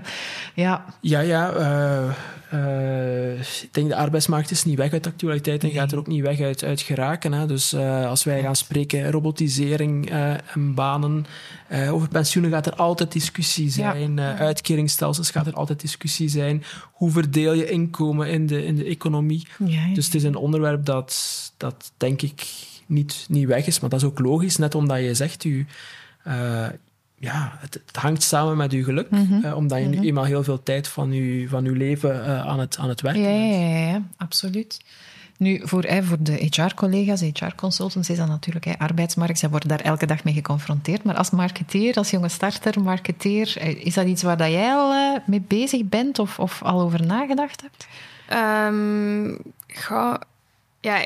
[0.53, 1.49] ja, Ja, ja.
[1.51, 2.09] eh,
[2.49, 6.07] eh, ik denk de arbeidsmarkt is niet weg uit de actualiteit en gaat er ook
[6.07, 7.33] niet weg uit, uit geraken.
[7.33, 7.45] Hè.
[7.47, 11.25] Dus eh, als wij gaan spreken robotisering eh, en banen,
[11.91, 13.71] over pensioenen gaat er altijd discussie Ja.
[13.71, 14.19] zijn.
[14.19, 16.63] Eh, uitkeringsstelsels gaat er altijd discussie zijn.
[16.91, 19.47] Hoe verdeel je inkomen in de, in de economie?
[19.65, 19.93] ja, ja.
[19.93, 21.13] Dus het is een onderwerp dat,
[21.57, 22.45] dat denk ik
[22.85, 23.79] niet, niet weg is.
[23.79, 25.65] Maar dat is ook logisch, net omdat je zegt, u,
[27.19, 29.09] ja, het, het hangt samen met uw geluk.
[29.09, 29.45] Mhm.
[29.45, 32.59] eh, omdat je nu eenmaal heel veel tijd van uw, van uw leven eh, aan,
[32.59, 33.53] het, aan het werken Ja, bent.
[33.53, 34.81] ja, ja, ja, absoluut.
[35.37, 39.39] Nu, voor, hè, voor de HR-collega's, HR-consultants, is dat natuurlijk hè, arbeidsmarkt.
[39.39, 41.03] Zij worden daar elke dag mee geconfronteerd.
[41.03, 45.19] Maar als marketeer, als jonge starter, marketeer, eh, is dat iets waar dat jij al
[45.25, 47.87] mee bezig bent of, of al over nagedacht hebt?
[48.27, 49.35] Ehm,
[49.75, 50.15] goh,
[50.79, 51.05] ja,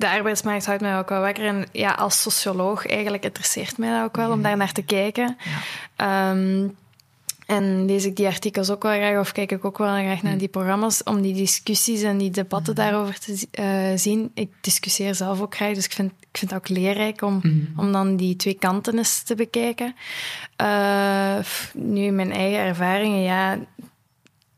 [0.00, 1.44] de arbeidsmarkt houdt mij ook wel wakker.
[1.44, 5.36] En ja, als socioloog eigenlijk interesseert mij dat ook wel om daar naar te kijken.
[5.96, 6.68] Ehm,
[7.46, 10.38] en lees ik die artikels ook wel graag of kijk ik ook wel graag naar
[10.38, 14.30] die programma's om die discussies en die debatten daarover te eh, zien.
[14.34, 17.40] Ik discussieer zelf ook graag, dus ik vind, ik vind het ook leerrijk om,
[17.76, 19.94] om dan die twee kanten eens te bekijken.
[20.56, 21.36] Eh,
[21.74, 23.58] nu, mijn eigen ervaringen, ja,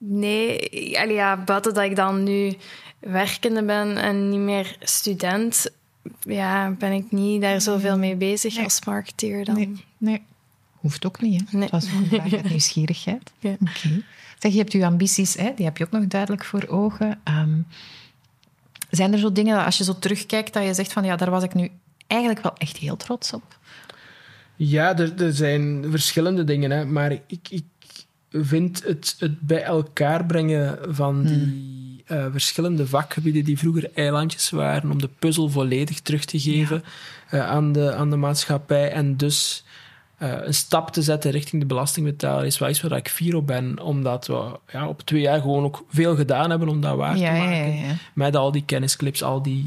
[0.05, 0.69] Nee,
[1.13, 2.57] ja, buiten dat ik dan nu
[3.03, 5.67] werkende ben en niet meer student,
[6.21, 8.65] ja, ben ik niet daar zoveel mee bezig Nee.
[8.65, 9.55] als marketeer dan.
[9.55, 10.23] Nee, nee.
[10.73, 11.47] Hoeft ook niet, hè?
[11.51, 11.63] Nee.
[11.63, 13.33] Het was gewoon een vraag uit nieuwsgierigheid.
[13.39, 13.53] Ja.
[13.53, 14.03] Oké.
[14.39, 15.53] Zeg, je hebt je ambities, hè?
[15.57, 17.21] die heb je ook nog duidelijk voor ogen.
[17.25, 17.61] Ehm,
[18.91, 21.31] zijn er zo dingen, dat als je zo terugkijkt, dat je zegt van ja, daar
[21.31, 21.71] was ik nu
[22.07, 23.59] eigenlijk wel echt heel trots op?
[24.57, 27.65] Ja, er, er zijn verschillende dingen, hè, maar ik, ik
[28.33, 34.91] vind het, het bij elkaar brengen van die eh, verschillende vakgebieden die vroeger eilandjes waren,
[34.91, 36.85] om de puzzel volledig terug te geven
[37.31, 39.65] eh, aan, de, aan de maatschappij en dus
[40.19, 43.47] eh, een stap te zetten richting de belastingbetaler is wel iets waar ik fier op
[43.47, 47.17] ben, omdat we ja, op twee jaar gewoon ook veel gedaan hebben om dat waar
[47.17, 47.77] Ja, te maken.
[47.77, 47.95] ja.
[48.15, 49.65] Met al die kennisclips, al die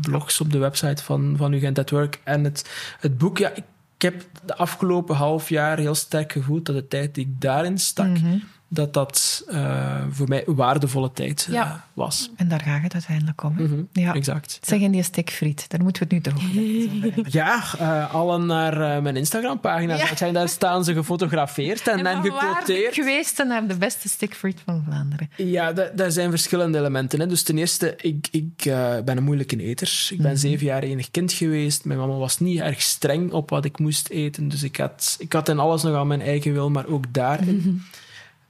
[0.00, 2.20] blogs op de website van, van UGent at Work.
[2.24, 2.70] En het,
[3.00, 3.64] het boek, ja, ik,
[4.00, 7.78] ik heb de afgelopen half jaar heel sterk gevoeld dat de tijd die ik daarin
[7.78, 8.38] stak, Mhm.
[8.72, 11.84] Dat dat eh, voor mij waardevolle tijd eh, Ja.
[11.94, 12.30] was.
[12.36, 13.52] En daar gaat het uiteindelijk om.
[13.58, 14.14] Mhm, Ja.
[14.14, 14.58] Exact.
[14.62, 17.24] Zeg, en die stekfriet, daar moeten we het nu toch over hebben.
[17.40, 19.96] Ja, eh, allen naar eh, mijn Instagram-pagina.
[19.96, 20.16] Ja.
[20.16, 22.94] zijn Daar staan ze gefotografeerd en, en, waar gequoteerd.
[22.94, 25.30] geweest naar de beste stekfriet van Vlaanderen.
[25.36, 27.20] Ja, da- daar zijn verschillende elementen.
[27.20, 27.26] Hè.
[27.26, 30.08] Dus ten eerste, ik, ik eh, ben een moeilijke eter.
[30.10, 31.84] Ik ben zeven jaar enig kind geweest.
[31.84, 34.48] Mijn mama was niet erg streng op wat ik moest eten.
[34.48, 37.82] Dus ik had, ik had in alles nog aan mijn eigen wil, maar ook daarin.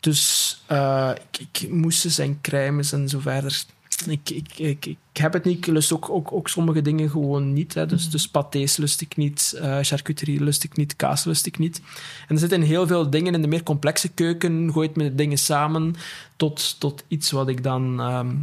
[0.01, 3.65] Dus eh, ik, ik moestes en crèmes en zo verder.
[4.07, 5.57] Ik, ik, ik, ik heb het niet.
[5.57, 7.75] Ik lust ook, ook, ook sommige dingen gewoon niet.
[7.75, 7.87] Hè.
[7.87, 11.81] Dus, dus pâtés lust ik niet, eh, charcuterie lust ik niet, kaas lust ik niet.
[12.29, 14.73] En er zitten heel veel dingen in de meer complexe keuken.
[14.73, 15.95] Gooit me de dingen samen
[16.37, 18.37] tot, tot iets wat ik dan ehm,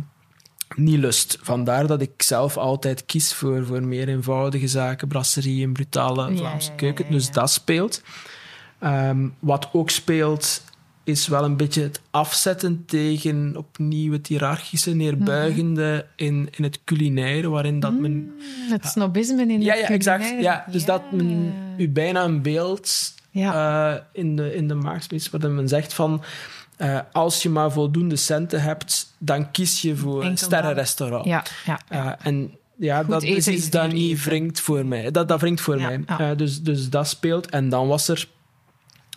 [0.76, 1.38] niet lust.
[1.41, 6.68] Vandaar dat ik zelf altijd kies voor, voor meer eenvoudige zaken, brasserie en brutale Vlaamse
[6.68, 7.12] ja, ja, keuken.
[7.12, 8.01] Dus dat speelt.
[8.80, 10.64] Ehm, wat ook speelt,
[11.08, 17.49] is wel een beetje het afzetten tegen opnieuw het hiërarchische, neerbuigende in, in het culinaire,
[17.49, 18.12] waarin dat men...
[18.12, 18.32] Mm,
[18.72, 20.34] Het snobisme in Ja, het ja, exact.
[20.41, 23.93] Ja, dus dat men u bijna een beeld Ja.
[23.93, 26.24] eh, in, de, in de markt smeet, waarin men zegt van...
[26.78, 31.26] eh, als je maar voldoende centen hebt, dan kies je voor een sterrenrestaurant.
[31.26, 31.80] ja, ja.
[31.89, 35.12] Eh, en ja, Goed dat is iets dat niet wringt voor mij.
[35.12, 36.36] Dat, dat wringt voor mij.
[36.36, 37.49] dus, dus dat speelt.
[37.49, 38.28] En dan was er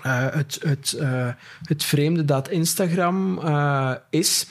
[0.03, 1.29] eh, het, het, eh,
[1.63, 4.47] het vreemde dat Instagram eh, is.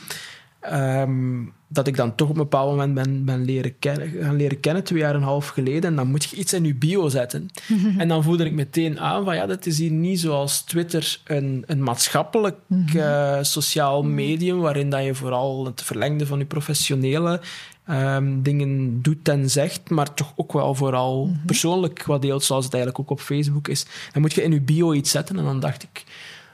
[0.60, 4.60] ehm, dat ik dan toch op een bepaald moment ben, ben leren, kennen, gaan leren
[4.60, 5.84] kennen, twee jaar en een half geleden.
[5.90, 7.50] En dan moet je iets in je bio zetten.
[7.98, 11.64] en dan voelde ik meteen aan van ja, dat is hier niet zoals Twitter een,
[11.66, 12.58] een maatschappelijk
[12.96, 17.42] eh, sociaal medium, waarin dat je vooral het verlengde van je professionele
[17.90, 22.74] ehm, dingen doet en zegt, maar toch ook wel vooral persoonlijk wat deelt, zoals het
[22.74, 23.86] eigenlijk ook op Facebook is.
[24.12, 25.38] Dan moet je in je bio iets zetten.
[25.38, 26.04] En dan dacht ik,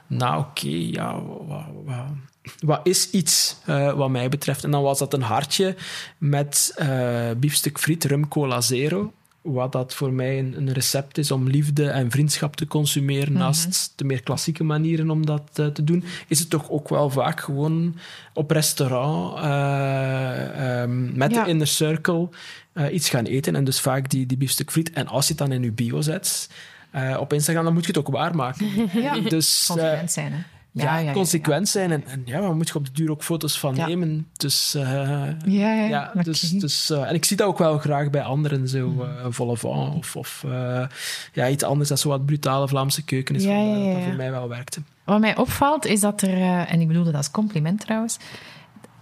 [0.06, 2.04] nou oké, ja, wat, wat,
[2.60, 4.64] wat is iets eh, wat mij betreft?
[4.64, 5.76] En dan was dat een hartje
[6.18, 9.12] met eh biefstuk friet, rum cola zero.
[9.52, 13.92] Wat dat voor mij een, een recept is om liefde en vriendschap te consumeren naast
[13.96, 17.40] de meer klassieke manieren om dat eh, te doen, is het toch ook wel vaak
[17.40, 17.96] gewoon
[18.34, 21.44] op restaurant eh, ehm, met Ja.
[21.44, 22.28] de inner circle
[22.72, 23.56] eh, iets gaan eten.
[23.56, 24.90] En dus vaak die, die biefstuk friet.
[24.90, 26.48] En als je het dan in je bio zet
[27.18, 28.66] op Instagram, dan moet je het ook waarmaken.
[29.02, 29.18] Ja.
[29.20, 30.38] Dus, Consequent zijn, hè.
[30.82, 31.90] Ja, consequent zijn.
[31.90, 34.26] En, en ja, waar moet je op de duur ook foto's van nemen?
[34.32, 38.22] Dus, eh, Ja, ja, dus, dus, eh, en ik zie dat ook wel graag bij
[38.22, 40.86] anderen, zo eh volle van of, of eh,
[41.32, 43.42] ja, iets anders dat zo wat brutale Vlaamse keuken is.
[43.42, 43.52] Dat
[43.94, 44.80] dat voor mij wel werkte.
[45.04, 48.18] Wat mij opvalt is dat er, en ik bedoel dat als compliment trouwens,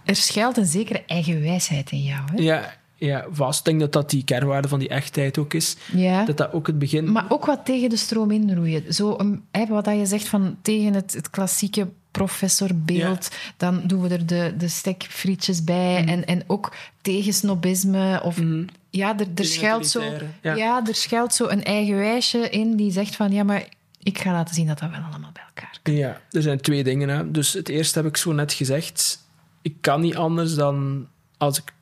[0.03, 2.21] er schuilt een zekere eigen wijsheid in jou.
[2.31, 2.41] Hè?
[2.41, 3.59] Ja, ja, vast.
[3.59, 5.75] Ik denk dat dat die kernwaarde van die echtheid ook is.
[5.91, 6.25] Ja.
[6.25, 7.11] Dat dat ook het begin...
[7.11, 8.93] Maar ook wat tegen de stroom inroeien.
[8.93, 14.01] Zo, een, hè, wat dat je zegt van tegen het, het klassieke professorbeeld, dan doen
[14.01, 16.01] we er de, de stekfrietjes bij.
[16.01, 16.09] Mhm.
[16.09, 18.21] En, en ook tegen snobisme.
[18.23, 18.41] Of,
[18.89, 20.03] Ja, er, er, schuilt zo,
[20.41, 20.85] ja.
[20.87, 23.67] er schuilt zo een eigen wijsje in die zegt van ja, maar
[24.03, 25.93] ik ga laten zien dat dat wel allemaal bij elkaar kan.
[25.93, 27.09] Ja, er zijn twee dingen.
[27.09, 27.31] Hè.
[27.31, 29.23] Dus het eerste heb ik zo net gezegd.
[29.61, 31.73] Ik kan niet anders dan als ik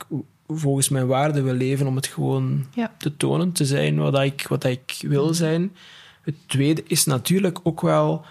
[0.57, 2.91] volgens mijn waarden wil leven om het gewoon Ja.
[2.97, 5.75] te tonen, te zijn wat ik, wat ik wil zijn.
[6.21, 8.25] Het tweede is natuurlijk ook wel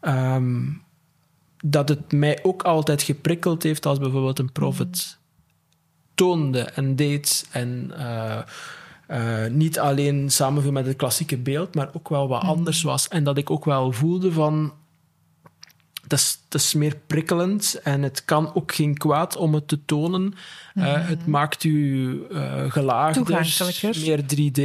[0.00, 0.62] ehm,
[1.64, 5.18] dat het mij ook altijd geprikkeld heeft als bijvoorbeeld een prophet
[6.14, 8.38] toonde en deed en eh,
[9.06, 13.08] eh, niet alleen samenviel met het klassieke beeld, maar ook wel wat anders was.
[13.08, 14.72] En dat ik ook wel voelde van...
[16.10, 19.84] Dat is, dat is meer prikkelend en het kan ook geen kwaad om het te
[19.84, 20.34] tonen.
[20.74, 23.46] Eh, het maakt u eh gelaagder,
[23.82, 24.58] meer 3D.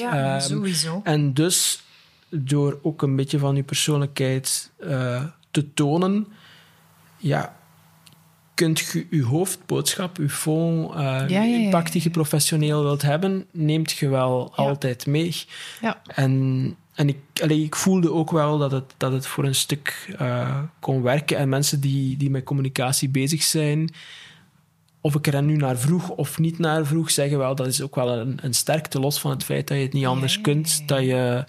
[0.00, 1.00] ehm, sowieso.
[1.04, 1.82] en dus
[2.30, 6.26] door ook een beetje van je persoonlijkheid eh, te tonen,
[7.16, 7.56] ja,
[8.54, 13.92] kunt je je hoofdboodschap, je fond, ja, ja, impact die je professioneel wilt hebben, neemt
[13.92, 15.34] je wel altijd mee.
[15.80, 16.02] Ja.
[16.06, 20.14] En, en ik, allee, ik voelde ook wel dat het, dat het voor een stuk
[20.18, 21.36] eh, kon werken.
[21.36, 23.94] En mensen die, die met communicatie bezig zijn,
[25.00, 27.94] of ik er nu naar vroeg of niet naar vroeg, zeggen wel dat is ook
[27.94, 30.88] wel een, een sterkte, los van het feit dat je het niet anders kunt.
[30.88, 31.44] Dat, je,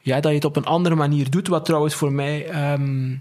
[0.00, 1.48] ja, dat je het op een andere manier doet.
[1.48, 3.16] Wat trouwens voor mij, ehm,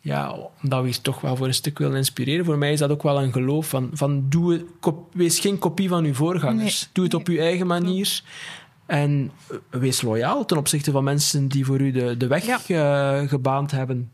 [0.00, 2.90] ja, omdat we hier toch wel voor een stuk willen inspireren, voor mij is dat
[2.90, 6.80] ook wel een geloof van, van doe kop- wees geen kopie van uw voorgangers.
[6.80, 8.22] Nee, doe het op uw eigen manier.
[8.86, 9.30] En
[9.70, 14.10] wees loyaal ten opzichte van mensen die voor u de, de weg eh, gebaand hebben.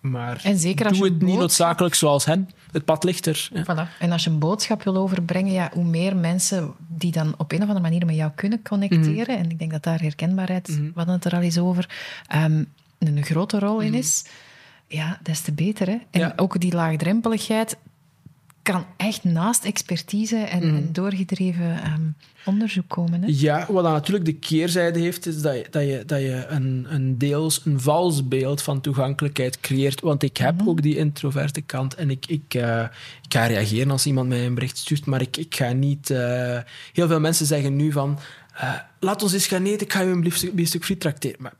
[0.00, 2.50] Maar En zeker als doe je het niet noodzakelijk zoals hen.
[2.72, 3.48] Het pad ligt er.
[3.52, 3.62] Ja.
[3.64, 3.98] Voilà.
[3.98, 7.56] En als je een boodschap wil overbrengen, ja, hoe meer mensen die dan op een
[7.62, 9.44] of andere manier met jou kunnen connecteren, Mhm.
[9.44, 11.88] en ik denk dat daar herkenbaarheid, we hadden het er al eens over,
[12.26, 12.64] ehm,
[12.98, 14.24] een grote rol in is,
[14.88, 15.86] ja, des te beter.
[15.86, 15.92] Hè?
[15.92, 16.20] En Mhm.
[16.20, 16.32] Ja.
[16.36, 17.76] ook die laagdrempeligheid
[18.72, 20.76] kan echt naast expertise en, Mhm.
[20.76, 22.02] en doorgedreven ehm,
[22.44, 23.22] onderzoek komen.
[23.22, 23.28] Hè?
[23.30, 26.86] Ja, wat dan natuurlijk de keerzijde heeft, is dat je, dat je, dat je een,
[26.88, 30.00] een deels een vals beeld van toegankelijkheid creëert.
[30.00, 32.82] Want ik heb ook die introverte kant en ik, ik, eh,
[33.22, 36.10] ik ga reageren als iemand mij een bericht stuurt, maar ik, ik ga niet...
[36.10, 36.58] eh,
[36.92, 38.18] heel veel mensen zeggen nu van,
[38.54, 41.36] eh, laat ons eens gaan eten, ik ga je een biefstuk, biefstuk friet tracteren.
[41.42, 41.54] Maar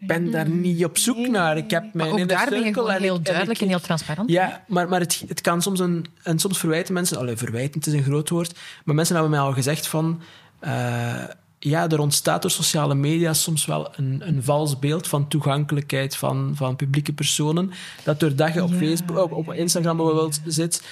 [0.00, 1.56] ben daar niet op zoek naar.
[1.56, 3.68] Ik heb Maar mijn ook inner daar ben je gewoon heel en duidelijk ik- en
[3.68, 4.30] heel transparant.
[4.30, 6.06] ja, maar, maar het, het kan soms een...
[6.22, 7.18] En soms verwijten mensen...
[7.18, 8.58] Allee, verwijten, het is een groot woord.
[8.84, 10.20] Maar mensen hebben mij al gezegd van...
[10.60, 11.24] eh,
[11.58, 16.52] ja, er ontstaat door sociale media soms wel een, een vals beeld van toegankelijkheid van,
[16.54, 17.70] van publieke personen.
[18.04, 20.82] Dat doordat je op Ja, Facebook, op, op Instagram bijvoorbeeld zit,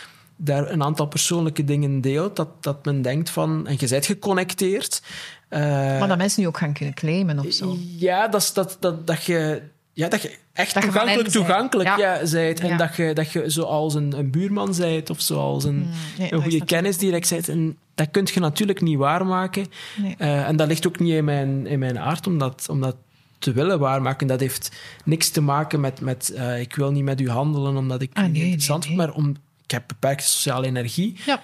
[0.41, 3.67] daar een aantal persoonlijke dingen deelt, dat, dat men denkt van...
[3.67, 5.03] En je bent geconnecteerd.
[5.51, 5.59] Uh,
[5.99, 7.77] maar dat mensen nu ook gaan kunnen claimen of zo.
[7.97, 9.63] Ja, dat, dat, dat, dat je...
[9.93, 11.99] Ja, dat je echt dat toegankelijk, toegankelijk ja.
[11.99, 12.61] ja zijt.
[12.61, 16.33] En dat, je, dat je zoals een, een buurman zijt of zoals een, mm, nee,
[16.33, 17.49] een goede kennis direct zijt.
[17.49, 19.67] En dat kun je natuurlijk niet waarmaken.
[19.97, 20.15] Nee.
[20.19, 22.97] Uh, en dat ligt ook niet in mijn, in mijn aard om dat, om dat
[23.39, 24.27] te willen waarmaken.
[24.27, 28.03] Dat heeft niks te maken met, met uh, ik wil niet met u handelen omdat
[28.03, 29.37] ik ah, nee, interessant vind, maar om,
[29.69, 31.17] ik heb beperkte sociale energie.
[31.27, 31.43] Ja.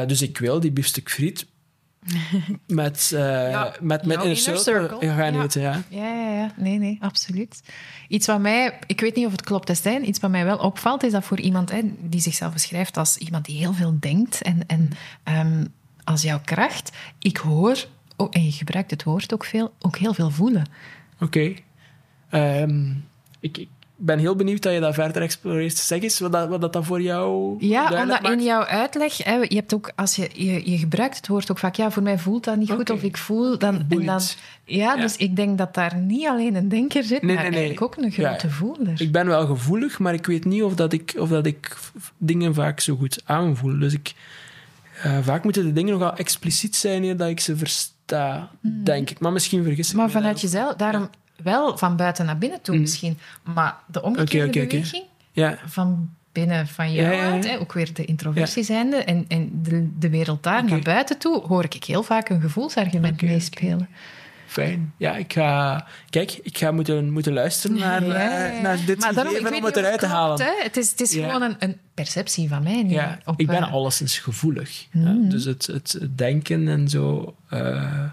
[0.00, 1.46] Uh, dus ik wil die biefstuk friet
[2.66, 3.20] met, uh,
[3.50, 5.08] ja, met, met inner circle, circle.
[5.08, 5.42] gaan ja.
[5.42, 5.62] eten.
[5.62, 5.82] Ja.
[5.88, 7.62] Ja, ja, ja, nee, nee, absoluut.
[8.08, 11.02] Iets wat mij, ik weet niet of het klopt, Stijn, iets wat mij wel opvalt,
[11.02, 14.66] is dat voor iemand hè, die zichzelf beschrijft als iemand die heel veel denkt en,
[14.66, 14.90] en
[15.24, 15.66] um,
[16.04, 17.86] als jouw kracht, ik hoor,
[18.16, 20.66] oh, en je gebruikt het woord ook veel, ook heel veel voelen.
[21.20, 21.54] Oké.
[22.30, 22.62] Okay.
[22.62, 23.04] Um,
[23.40, 23.68] ik, ik,
[24.04, 25.76] ben heel benieuwd dat je dat verder exploreert.
[25.76, 27.56] Zeg eens wat dat, wat dat dan voor jou.
[27.58, 31.28] Ja, omdat in jouw uitleg, hè, je hebt ook, als je, je, je, gebruikt het
[31.28, 32.76] woord ook vaak, ja, voor mij voelt dat niet okay.
[32.76, 33.74] goed of ik voel dan.
[33.74, 34.20] En dan
[34.64, 37.52] ja, ja, dus ik denk dat daar niet alleen een denker zit, nee, maar nee,
[37.52, 37.60] nee.
[37.60, 39.00] eigenlijk ook een grote ja, voeler.
[39.00, 41.76] Ik ben wel gevoelig, maar ik weet niet of dat ik, of dat ik
[42.18, 43.78] dingen vaak zo goed aanvoel.
[43.78, 44.14] Dus ik,
[45.06, 48.84] uh, vaak moeten de dingen nogal expliciet zijn eer dat ik ze versta, hmm.
[48.84, 49.18] denk ik.
[49.18, 51.08] Maar misschien vergis ik Maar vanuit jezelf, daarom
[51.42, 52.80] wel van buiten naar binnen toe mm.
[52.80, 53.18] misschien.
[53.42, 55.58] Maar de omgekeerde okay, okay, beweging, ja.
[55.66, 59.88] van binnen van jou ja, uit, hè, ook weer de introversie zijnde, en, en de,
[59.98, 63.88] de wereld daar naar buiten toe, hoor ik heel vaak een gevoelsargument meespelen.
[64.46, 64.92] Fijn.
[64.96, 65.86] Ja, ik ga...
[66.10, 69.76] Kijk, ik ga moeten, moeten luisteren naar, uh, naar dit maar daarom, gegeven om het
[69.76, 70.46] eruit te halen.
[70.62, 72.92] Het is, het is gewoon een, een, perceptie van mij nu.
[72.92, 74.86] Ja, op, ik ben uh, alleszins gevoelig.
[74.90, 75.28] Mm.
[75.28, 77.34] Dus het, het denken en zo...
[77.50, 78.04] Uh,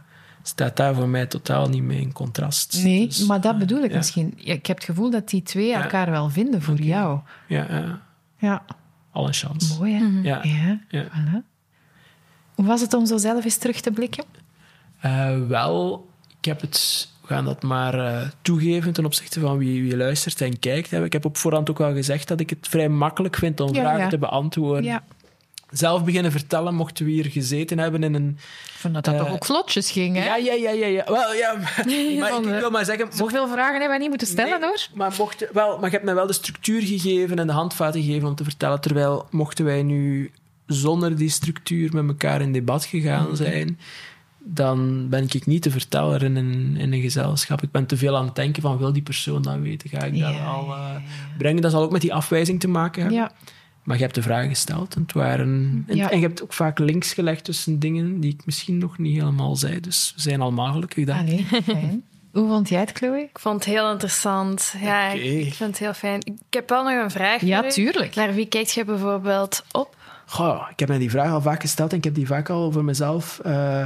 [0.43, 2.83] staat daar voor mij totaal niet mee in contrast.
[2.83, 3.97] Nee, dus, maar dat bedoel ik ja.
[3.97, 4.33] misschien.
[4.35, 5.81] Ik heb het gevoel dat die twee ja.
[5.81, 6.85] elkaar wel vinden voor okay.
[6.85, 7.19] jou.
[7.47, 8.01] Ja, ja.
[8.37, 8.63] ja.
[9.11, 9.77] Al een chance.
[9.77, 9.99] Mooi, hè?
[9.99, 10.23] Mm-hmm.
[10.23, 10.39] Ja.
[10.43, 10.79] ja.
[10.89, 11.03] ja.
[11.03, 11.49] Voilà.
[12.55, 14.23] Hoe was het om zo zelf eens terug te blikken?
[15.05, 16.07] Uh, wel,
[16.39, 17.09] ik heb het...
[17.21, 20.91] We gaan dat maar uh, toegeven ten opzichte van wie, wie luistert en kijkt.
[20.91, 23.81] Ik heb op voorhand ook al gezegd dat ik het vrij makkelijk vind om ja,
[23.81, 24.83] vragen te beantwoorden.
[24.83, 25.03] Ja
[25.71, 28.37] zelf beginnen vertellen, mochten we hier gezeten hebben in een...
[28.91, 30.23] Dat dat uh, toch ook vlotjes ging, hè?
[30.23, 30.71] Ja, ja, ja.
[30.71, 31.03] ja, ja.
[31.05, 31.83] Wel, ja maar,
[32.19, 33.07] maar ik, wil maar zeggen...
[33.13, 34.87] Zoveel vragen hebben we niet moeten stellen, nee, hoor.
[34.93, 38.27] Maar, mocht, wel, maar je hebt mij wel de structuur gegeven en de handvaten gegeven
[38.27, 40.31] om te vertellen, terwijl mochten wij nu
[40.65, 43.35] zonder die structuur met elkaar in debat gegaan mhm.
[43.35, 43.79] zijn,
[44.43, 47.63] dan ben ik niet de verteller in een, in een gezelschap.
[47.63, 49.89] Ik ben te veel aan het denken van, wil die persoon dat weten?
[49.89, 50.95] Ga ik dat al uh,
[51.37, 51.61] brengen?
[51.61, 53.19] Dat zal ook met die afwijzing te maken hebben.
[53.19, 53.31] Ja.
[53.83, 56.11] Maar je hebt de vraag gesteld en, het waren, en, ja.
[56.11, 59.55] en, je hebt ook vaak links gelegd tussen dingen die ik misschien nog niet helemaal
[59.55, 59.79] zei.
[59.79, 61.19] Dus we zijn allemaal gelukkig daar.
[61.19, 62.03] Allee, fijn.
[62.31, 63.19] Hoe vond jij het, Chloe?
[63.19, 64.73] Ik vond het heel interessant.
[64.81, 65.19] Ja, okay.
[65.19, 66.19] ik, ik, vind het heel fijn.
[66.23, 67.41] Ik heb wel nog een vraag.
[67.41, 68.15] Ja, tuurlijk.
[68.15, 69.95] Naar wie kijkt je bijvoorbeeld op?
[70.25, 72.71] Goh, ik heb mij die vraag al vaak gesteld en ik heb die vaak al
[72.71, 73.85] voor mezelf uh,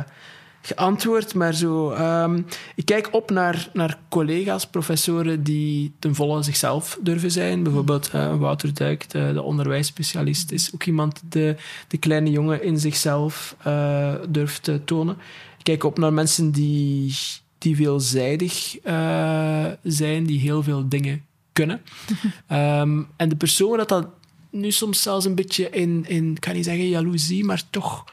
[0.66, 1.34] geantwoord.
[1.34, 7.32] Maar zo, um, ik kijk op naar, naar collega's, professoren die ten volle zichzelf durven
[7.32, 7.64] zijn.
[7.64, 11.56] Bijvoorbeeld uh, Wouter Duik, de, de, onderwijsspecialist, is ook iemand de,
[11.88, 15.18] de kleine jongen in zichzelf uh, durft te tonen.
[15.58, 17.16] Ik kijk op naar mensen die,
[17.58, 21.82] die veelzijdig uh, zijn, die heel veel dingen kunnen.
[22.52, 24.08] um, en de persoon dat dat
[24.50, 28.04] nu soms zelfs een beetje in, in ik kan niet zeggen jaloezie, maar toch...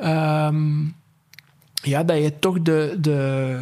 [0.00, 0.94] Um,
[1.82, 3.58] ja, dat je toch de, de,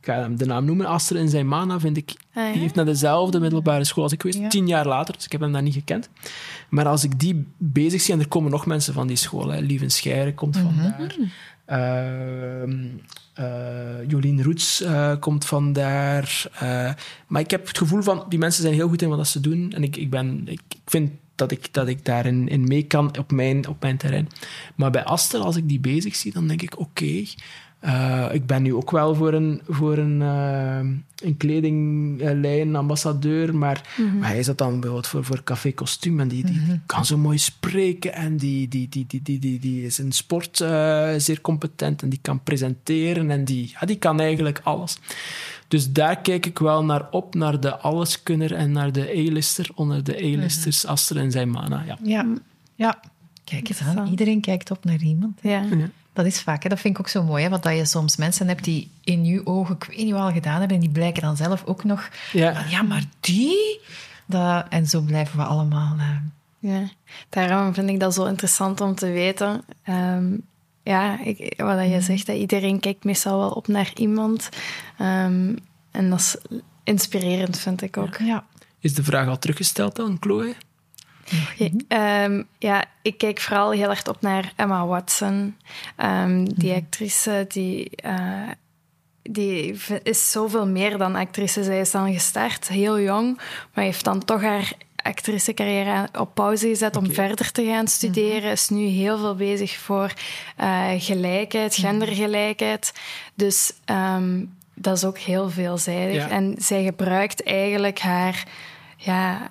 [0.00, 2.14] ik ga hem de naam noemen, Aster in zijn mana, vind ik.
[2.34, 2.52] Ah, ja?
[2.52, 4.48] Die heeft naar dezelfde middelbare school als ik weet, ja.
[4.48, 6.08] tien jaar later, dus ik heb hem daar niet gekend.
[6.68, 9.60] Maar als ik die bezig zie, en er komen nog mensen van die school, hè,
[9.60, 10.74] Lieven Scheire komt mm -hmm.
[10.74, 11.16] van daar.
[11.66, 12.62] Uh,
[13.38, 16.50] uh, Jolien Roets uh, komt vandaar.
[16.54, 16.92] Uh,
[17.26, 19.72] maar ik heb het gevoel van, die mensen zijn heel goed in wat ze doen.
[19.72, 21.10] En ik, ik, ben, ik, ik vind
[21.40, 24.28] dat ik, dat ik daarin in mee kan op mijn, op mijn terrein.
[24.74, 27.24] Maar bij Aster, als ik die bezig zie, dan denk ik, oké,
[27.84, 30.78] uh, ik ben nu ook wel voor een, voor een, uh,
[31.26, 34.18] een kledinglijn ambassadeur, maar, mm -hmm.
[34.18, 36.76] maar hij is dat dan bijvoorbeeld voor, voor Café Kostuum en die, die, die, Mhm.
[36.86, 40.60] kan zo mooi spreken en die, die, die, die, die, die, die is in sport
[40.60, 40.68] uh,
[41.16, 44.98] zeer competent en die kan presenteren en die, ja, die kan eigenlijk alles.
[45.68, 50.04] Dus daar kijk ik wel naar op, naar de alleskunner en naar de A-lister onder
[50.04, 50.92] de A-listers, Mhm.
[50.92, 51.82] Aster en zijn mana.
[51.86, 51.98] Ja.
[52.02, 52.26] Ja,
[52.74, 53.00] ja.
[53.44, 54.08] Kijk eens aan.
[54.08, 55.38] Iedereen kijkt op naar iemand.
[55.42, 55.64] Ja.
[56.22, 56.68] Dat is vaak, hè.
[56.68, 57.42] dat vind ik ook zo mooi.
[57.44, 57.48] Hè?
[57.50, 60.32] Want dat je soms mensen hebt die in je ogen, ik weet niet wat al
[60.32, 62.54] gedaan hebben, en die blijken dan zelf ook nog Ja.
[62.54, 63.80] van, ja, maar die...
[64.26, 65.96] Dat, en zo blijven we allemaal...
[65.98, 66.16] eh,
[66.58, 66.88] Ja,
[67.28, 69.64] daarom vind ik dat zo interessant om te weten.
[69.82, 70.26] Ehm,
[70.82, 74.48] ja, ik, wat dat je zegt, dat iedereen kijkt meestal wel op naar iemand.
[74.98, 75.54] Ehm,
[75.90, 76.36] en dat is
[76.84, 78.16] inspirerend, vind ik ook.
[78.16, 78.44] ja.
[78.80, 80.54] Is de vraag al teruggesteld dan, Chloe?
[81.56, 85.56] Ja, ehm, ja, ik kijk vooral heel erg op naar Emma Watson.
[85.96, 88.48] Ehm, die actrice die, uh,
[89.22, 91.64] die is zoveel meer dan actrice.
[91.64, 93.40] Zij is dan gestart, heel jong,
[93.74, 98.40] maar heeft dan toch haar actricecarrière op pauze gezet om verder te gaan studeren.
[98.40, 98.50] Mhm.
[98.50, 100.12] Is nu heel veel bezig voor
[100.60, 101.86] uh, gelijkheid, mhm.
[101.86, 102.92] gendergelijkheid.
[103.34, 106.28] Dus um, dat is ook heel veelzijdig.
[106.28, 108.44] En zij gebruikt eigenlijk haar,
[108.96, 109.50] ja,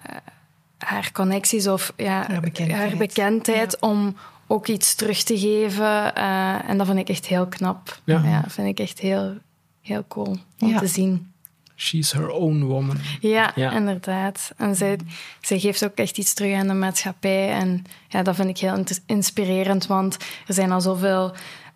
[0.80, 4.16] haar connecties of ja, haar bekendheid, haar bekendheid om
[4.48, 6.12] ook iets terug te geven.
[6.18, 8.00] Uh, en dat vind ik echt heel knap.
[8.04, 8.22] Ja.
[8.24, 9.38] ja vind ik echt heel,
[9.82, 11.32] heel cool om te zien.
[11.76, 12.98] She's her own woman.
[13.20, 14.52] Ja, inderdaad.
[14.58, 15.00] En zij,
[15.42, 17.52] zij geeft ook echt iets terug aan de maatschappij.
[17.52, 21.34] En ja, dat vind ik heel inspirerend, want er zijn al zoveel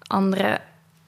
[0.08, 0.62] andere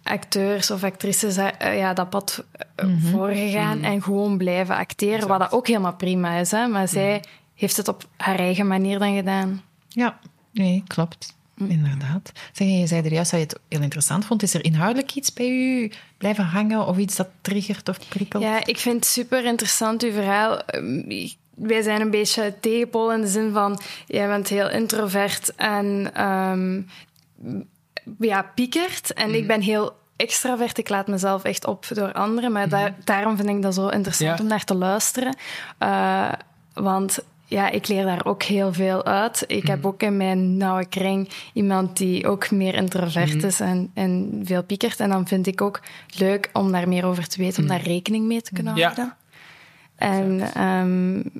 [0.04, 2.44] acteurs of actrices uh, ja, dat pad
[2.84, 3.86] uh, voorgegaan mhm.
[3.86, 6.52] en gewoon blijven acteren, wat dat ook helemaal prima is.
[6.52, 6.68] Hè?
[6.68, 7.28] Maar zij mhm.
[7.56, 9.62] Heeft het op haar eigen manier dan gedaan.
[9.88, 10.20] Ja,
[10.52, 11.36] nee, klopt.
[11.56, 11.70] Mm.
[11.70, 12.32] Inderdaad.
[12.52, 14.44] Zeg, je zei er juist dat je het heel interessant vond.
[14.44, 18.44] Is er inhoudelijk iets bij u blijven hangen of iets dat triggert of prikkelt?
[18.44, 20.60] Ja, ik vind het super interessant, uw verhaal.
[20.60, 23.80] Ehm, wij zijn een beetje tegenpol in de zin van...
[24.08, 26.88] Jij bent heel introvert en um,
[28.20, 29.14] ja, piekert.
[29.14, 29.48] En ik mm.
[29.48, 30.78] ben heel extravert.
[30.78, 32.52] Ik laat mezelf echt op door anderen.
[32.52, 32.96] Maar mm.
[33.04, 35.36] daarom vind ik dat zo interessant om naar te luisteren.
[35.80, 36.32] Uh,
[36.74, 39.44] want ja, ik leer daar ook heel veel uit.
[39.48, 39.88] Ik heb mhm.
[39.88, 43.46] ook in mijn nauwe kring iemand die ook meer introvert mhm.
[43.46, 45.00] is en, en veel piekert.
[45.00, 45.82] En dan vind ik ook
[46.18, 47.78] leuk om daar meer over te weten, om mhm.
[47.78, 49.16] daar rekening mee te kunnen houden.
[49.96, 51.32] En, um,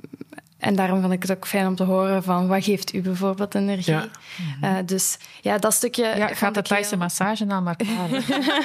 [0.58, 3.54] en daarom vind ik het ook fijn om te horen van wat geeft u bijvoorbeeld
[3.54, 3.92] energie.
[3.92, 4.08] Ja.
[4.62, 6.04] Uh, dus ja, dat stukje...
[6.16, 6.98] Ja, gaat de Thaise heel...
[6.98, 8.22] massage naar elkaar.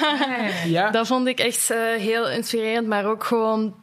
[0.76, 0.90] ja.
[0.90, 3.74] Dat vond ik echt uh, heel inspirerend, maar ook gewoon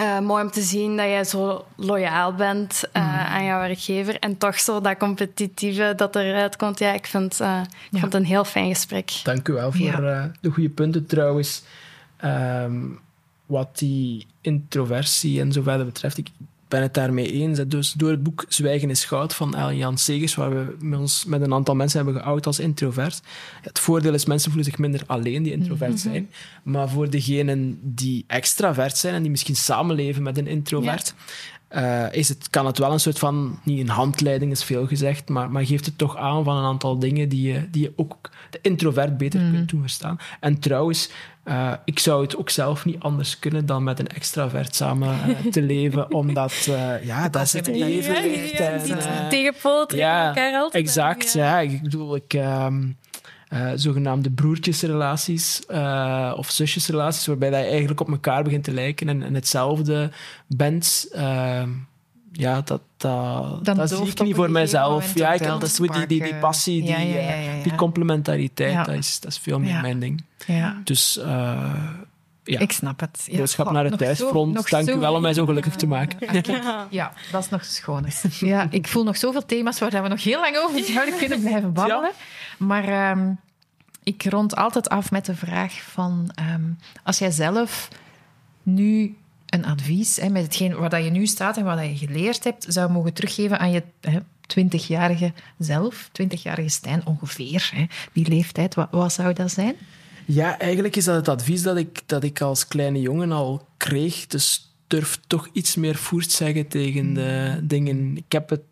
[0.00, 3.08] uh, mooi om te zien dat jij zo loyaal bent uh, mm.
[3.08, 6.78] aan jouw werkgever en toch zo dat competitieve dat eruit komt.
[6.78, 7.60] Ja, ik vind, uh,
[7.90, 9.20] ik vond het een heel fijn gesprek.
[9.22, 10.32] Dank u wel voor ja.
[10.40, 11.62] de goede punten trouwens.
[12.24, 13.02] Um,
[13.46, 16.28] wat die introversie en zo verder betreft, ik
[16.74, 17.60] ben het daarmee eens.
[17.66, 21.40] Dus door het boek Zwijgen is Goud van Jan Segers, waar we met ons met
[21.40, 23.20] een aantal mensen hebben geout als introvert.
[23.62, 26.00] Het voordeel is, mensen voelen zich minder alleen die introvert mhm.
[26.00, 26.30] zijn.
[26.62, 31.14] Maar voor degenen die extravert zijn en die misschien samenleven met een introvert,
[31.70, 35.28] uh, is het, kan het wel een soort van, niet een handleiding is veel gezegd,
[35.28, 38.30] maar, maar geeft het toch aan van een aantal dingen die je, die je ook
[38.50, 39.52] de introvert beter mm.
[39.52, 40.18] kunt toestaan.
[40.40, 41.10] En trouwens,
[41.44, 45.52] uh, ik zou het ook zelf niet anders kunnen dan met een extravert samen uh,
[45.52, 48.58] te leven, omdat uh, ja, dat is het evenwicht.
[48.58, 50.84] Ja, ja, ja, tegenpool ja, elkaar altijd.
[50.84, 51.60] Exact, ja.
[51.60, 52.32] Ik bedoel, ik...
[52.32, 52.96] Um,
[53.54, 59.08] uh, zogenaamde broertjesrelaties uh, of zusjesrelaties, waarbij dat je eigenlijk op elkaar begint te lijken
[59.08, 60.10] en, en hetzelfde
[60.46, 61.08] bent.
[61.14, 61.62] Uh,
[62.36, 65.14] ja, dat, dat, zie ik niet voor mijzelf.
[65.14, 69.30] Ja, ik heb dat die, die, die passie, die, ja, die complementariteit, dat, is, dat
[69.30, 70.24] is veel meer mijn ding.
[70.84, 71.18] Dus
[72.44, 72.58] ja.
[72.58, 73.26] Ik snap het.
[73.30, 73.36] Ja.
[73.36, 74.70] Boodschap naar het thuisfront.
[74.70, 76.18] Dank u wel om mij zo gelukkig te maken.
[76.90, 78.06] Ja, dat is nog schoon.
[78.40, 81.72] Ja, ik voel nog zoveel thema's waar we nog heel lang over zouden kunnen blijven
[81.72, 82.10] babbelen.
[82.58, 83.38] Maar um,
[84.02, 86.30] ik rond altijd af met de vraag van...
[86.54, 87.88] Um, als jij zelf
[88.62, 89.16] nu
[89.54, 92.92] een advies, hè, met hetgeen waar je nu staat en wat je geleerd hebt, zou
[92.92, 93.82] mogen teruggeven aan je
[94.46, 99.74] twintigjarige zelf, twintigjarige Stijn ongeveer, hè, die leeftijd, wat, wat zou dat zijn?
[100.26, 104.26] Ja, eigenlijk is dat het advies dat ik, dat ik als kleine jongen al kreeg.
[104.26, 108.16] Dus durf toch iets meer voert zeggen tegen de dingen.
[108.16, 108.62] Ik heb het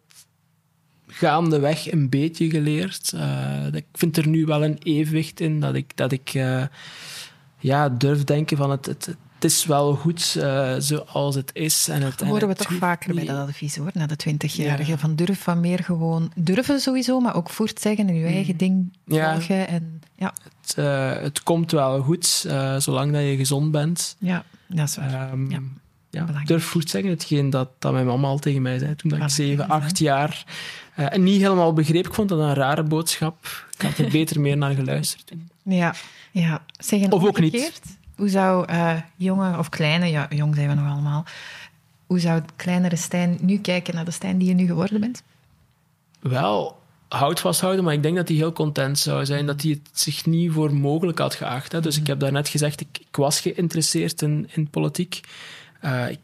[1.06, 3.12] gaandeweg een beetje geleerd.
[3.14, 6.64] Uh, ik vind er nu wel een evenwicht in dat ik, dat ik uh,
[7.59, 11.89] ja, durf denken van het, het, het is wel goed uh, zoals het is.
[11.89, 14.98] En het, dat horen we toch vaker bij dat advies hoor, na de twintigjarige.
[14.98, 18.35] Van durf van meer gewoon durven sowieso, maar ook voort zeggen en je mm.
[18.35, 19.56] eigen ding volgen.
[19.56, 19.66] Ja.
[19.66, 20.35] En, ja.
[20.60, 24.16] Het, uh, het komt wel goed, uh, zolang dat je gezond bent.
[24.19, 25.32] Ja, dat is waar.
[25.32, 25.60] Um, ja.
[26.10, 29.20] Ja, durf voort zeggen, hetgeen dat, dat mijn mama al tegen mij zei toen dat
[29.20, 30.44] ik zeven, acht jaar
[30.94, 32.06] en niet helemaal begreep.
[32.06, 33.66] Ik vond dat een rare boodschap.
[33.74, 35.32] Ik had er beter meer naar geluisterd.
[35.62, 35.94] Ja,
[36.31, 36.62] ja.
[36.78, 37.81] Zeggen of ook niet.
[38.16, 41.24] Hoe zou uh, jonge of kleine, ja, jong zijn we nog allemaal,
[42.06, 45.22] hoe zou het kleinere Stijn nu kijken naar de Stijn die je nu geworden bent?
[46.20, 49.89] Wel, hout vasthouden, maar ik denk dat hij heel content zou zijn, dat hij het
[49.93, 51.72] zich niet voor mogelijk had geacht.
[51.72, 51.80] Hè.
[51.80, 55.20] Dus ik heb daarnet gezegd, ik, ik was geïnteresseerd in, in politiek.
[55.84, 56.18] Uh, ik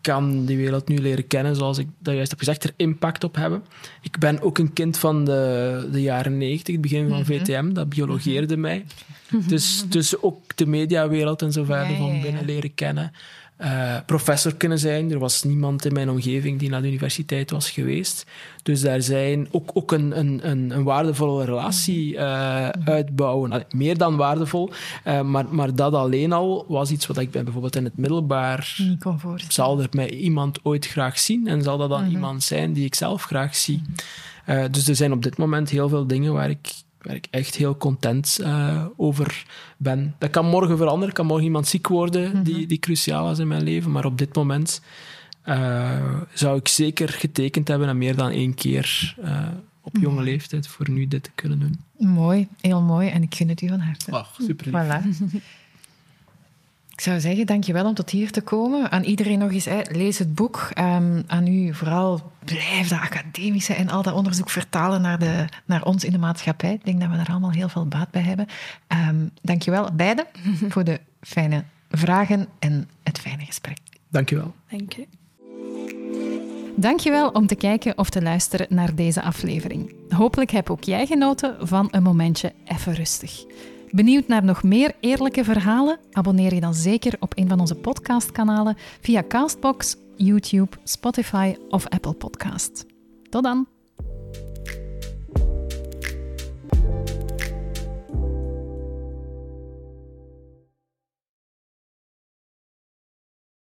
[0.00, 3.34] kan die wereld nu leren kennen, zoals ik dat juist heb gezegd, er impact op
[3.34, 3.62] hebben.
[4.02, 7.72] Ik ben ook een kind van de, de jaren 90, het begin van VTM, mhm.
[7.72, 8.84] dat biologeerde mij.
[9.30, 9.48] Mhm.
[9.48, 13.12] Dus, dus ook de mediawereld en zo verder van binnen leren kennen.
[13.60, 15.10] Eh, professor kunnen zijn.
[15.10, 18.26] Er was niemand in mijn omgeving die naar de universiteit was geweest.
[18.62, 23.64] Dus daar zijn ook, ook een, een, een, een waardevolle relatie uh, uitbouwen.
[23.70, 24.70] meer dan waardevol.
[25.04, 28.74] Uh, maar, maar dat alleen al was iets wat ik bijvoorbeeld in het middelbaar...
[28.78, 31.46] Niet kon Zal er mij iemand ooit graag zien?
[31.46, 32.10] En zal dat dan mhm.
[32.10, 33.82] iemand zijn die ik zelf graag zie?
[34.46, 34.70] Mhm.
[34.70, 36.68] dus er zijn op dit moment heel veel dingen waar ik
[37.02, 39.46] waar ik echt heel content uh, over
[39.76, 40.14] ben.
[40.18, 42.66] Dat kan morgen veranderen, kan morgen iemand ziek worden mm die, mhm.
[42.66, 44.82] die cruciaal was in mijn leven, maar op dit moment
[45.44, 49.48] uh, zou ik zeker getekend hebben en meer dan één keer uh,
[49.80, 50.24] op jonge mhm.
[50.24, 51.80] leeftijd voor nu dit te kunnen doen.
[52.08, 54.12] Mooi, heel mooi en ik gun het u van harte.
[54.12, 54.74] Oh, super lief.
[54.74, 55.40] Voilà.
[57.00, 58.90] Ik zou zeggen, dankjewel om tot hier te komen.
[58.90, 60.68] Aan iedereen nog eens, hè, lees het boek.
[60.78, 65.84] Um, aan u vooral, blijf dat academische en al dat onderzoek vertalen naar, de, naar
[65.84, 66.72] ons in de maatschappij.
[66.72, 68.46] Ik denk dat we daar allemaal heel veel baat bij hebben.
[69.08, 70.26] Um, dankjewel beiden
[70.72, 73.78] voor de fijne vragen en het fijne gesprek.
[74.08, 74.54] Dankjewel.
[74.70, 75.06] Dank je.
[76.76, 79.94] Dankjewel om te kijken of te luisteren naar deze aflevering.
[80.08, 83.44] Hopelijk heb ook jij genoten van een momentje even rustig.
[83.90, 85.98] Benieuwd naar nog meer eerlijke verhalen?
[86.12, 92.14] Abonneer je dan zeker op een van onze podcastkanalen via Castbox, YouTube, Spotify of Apple
[92.14, 92.86] Podcast.
[93.30, 93.79] Tot dan!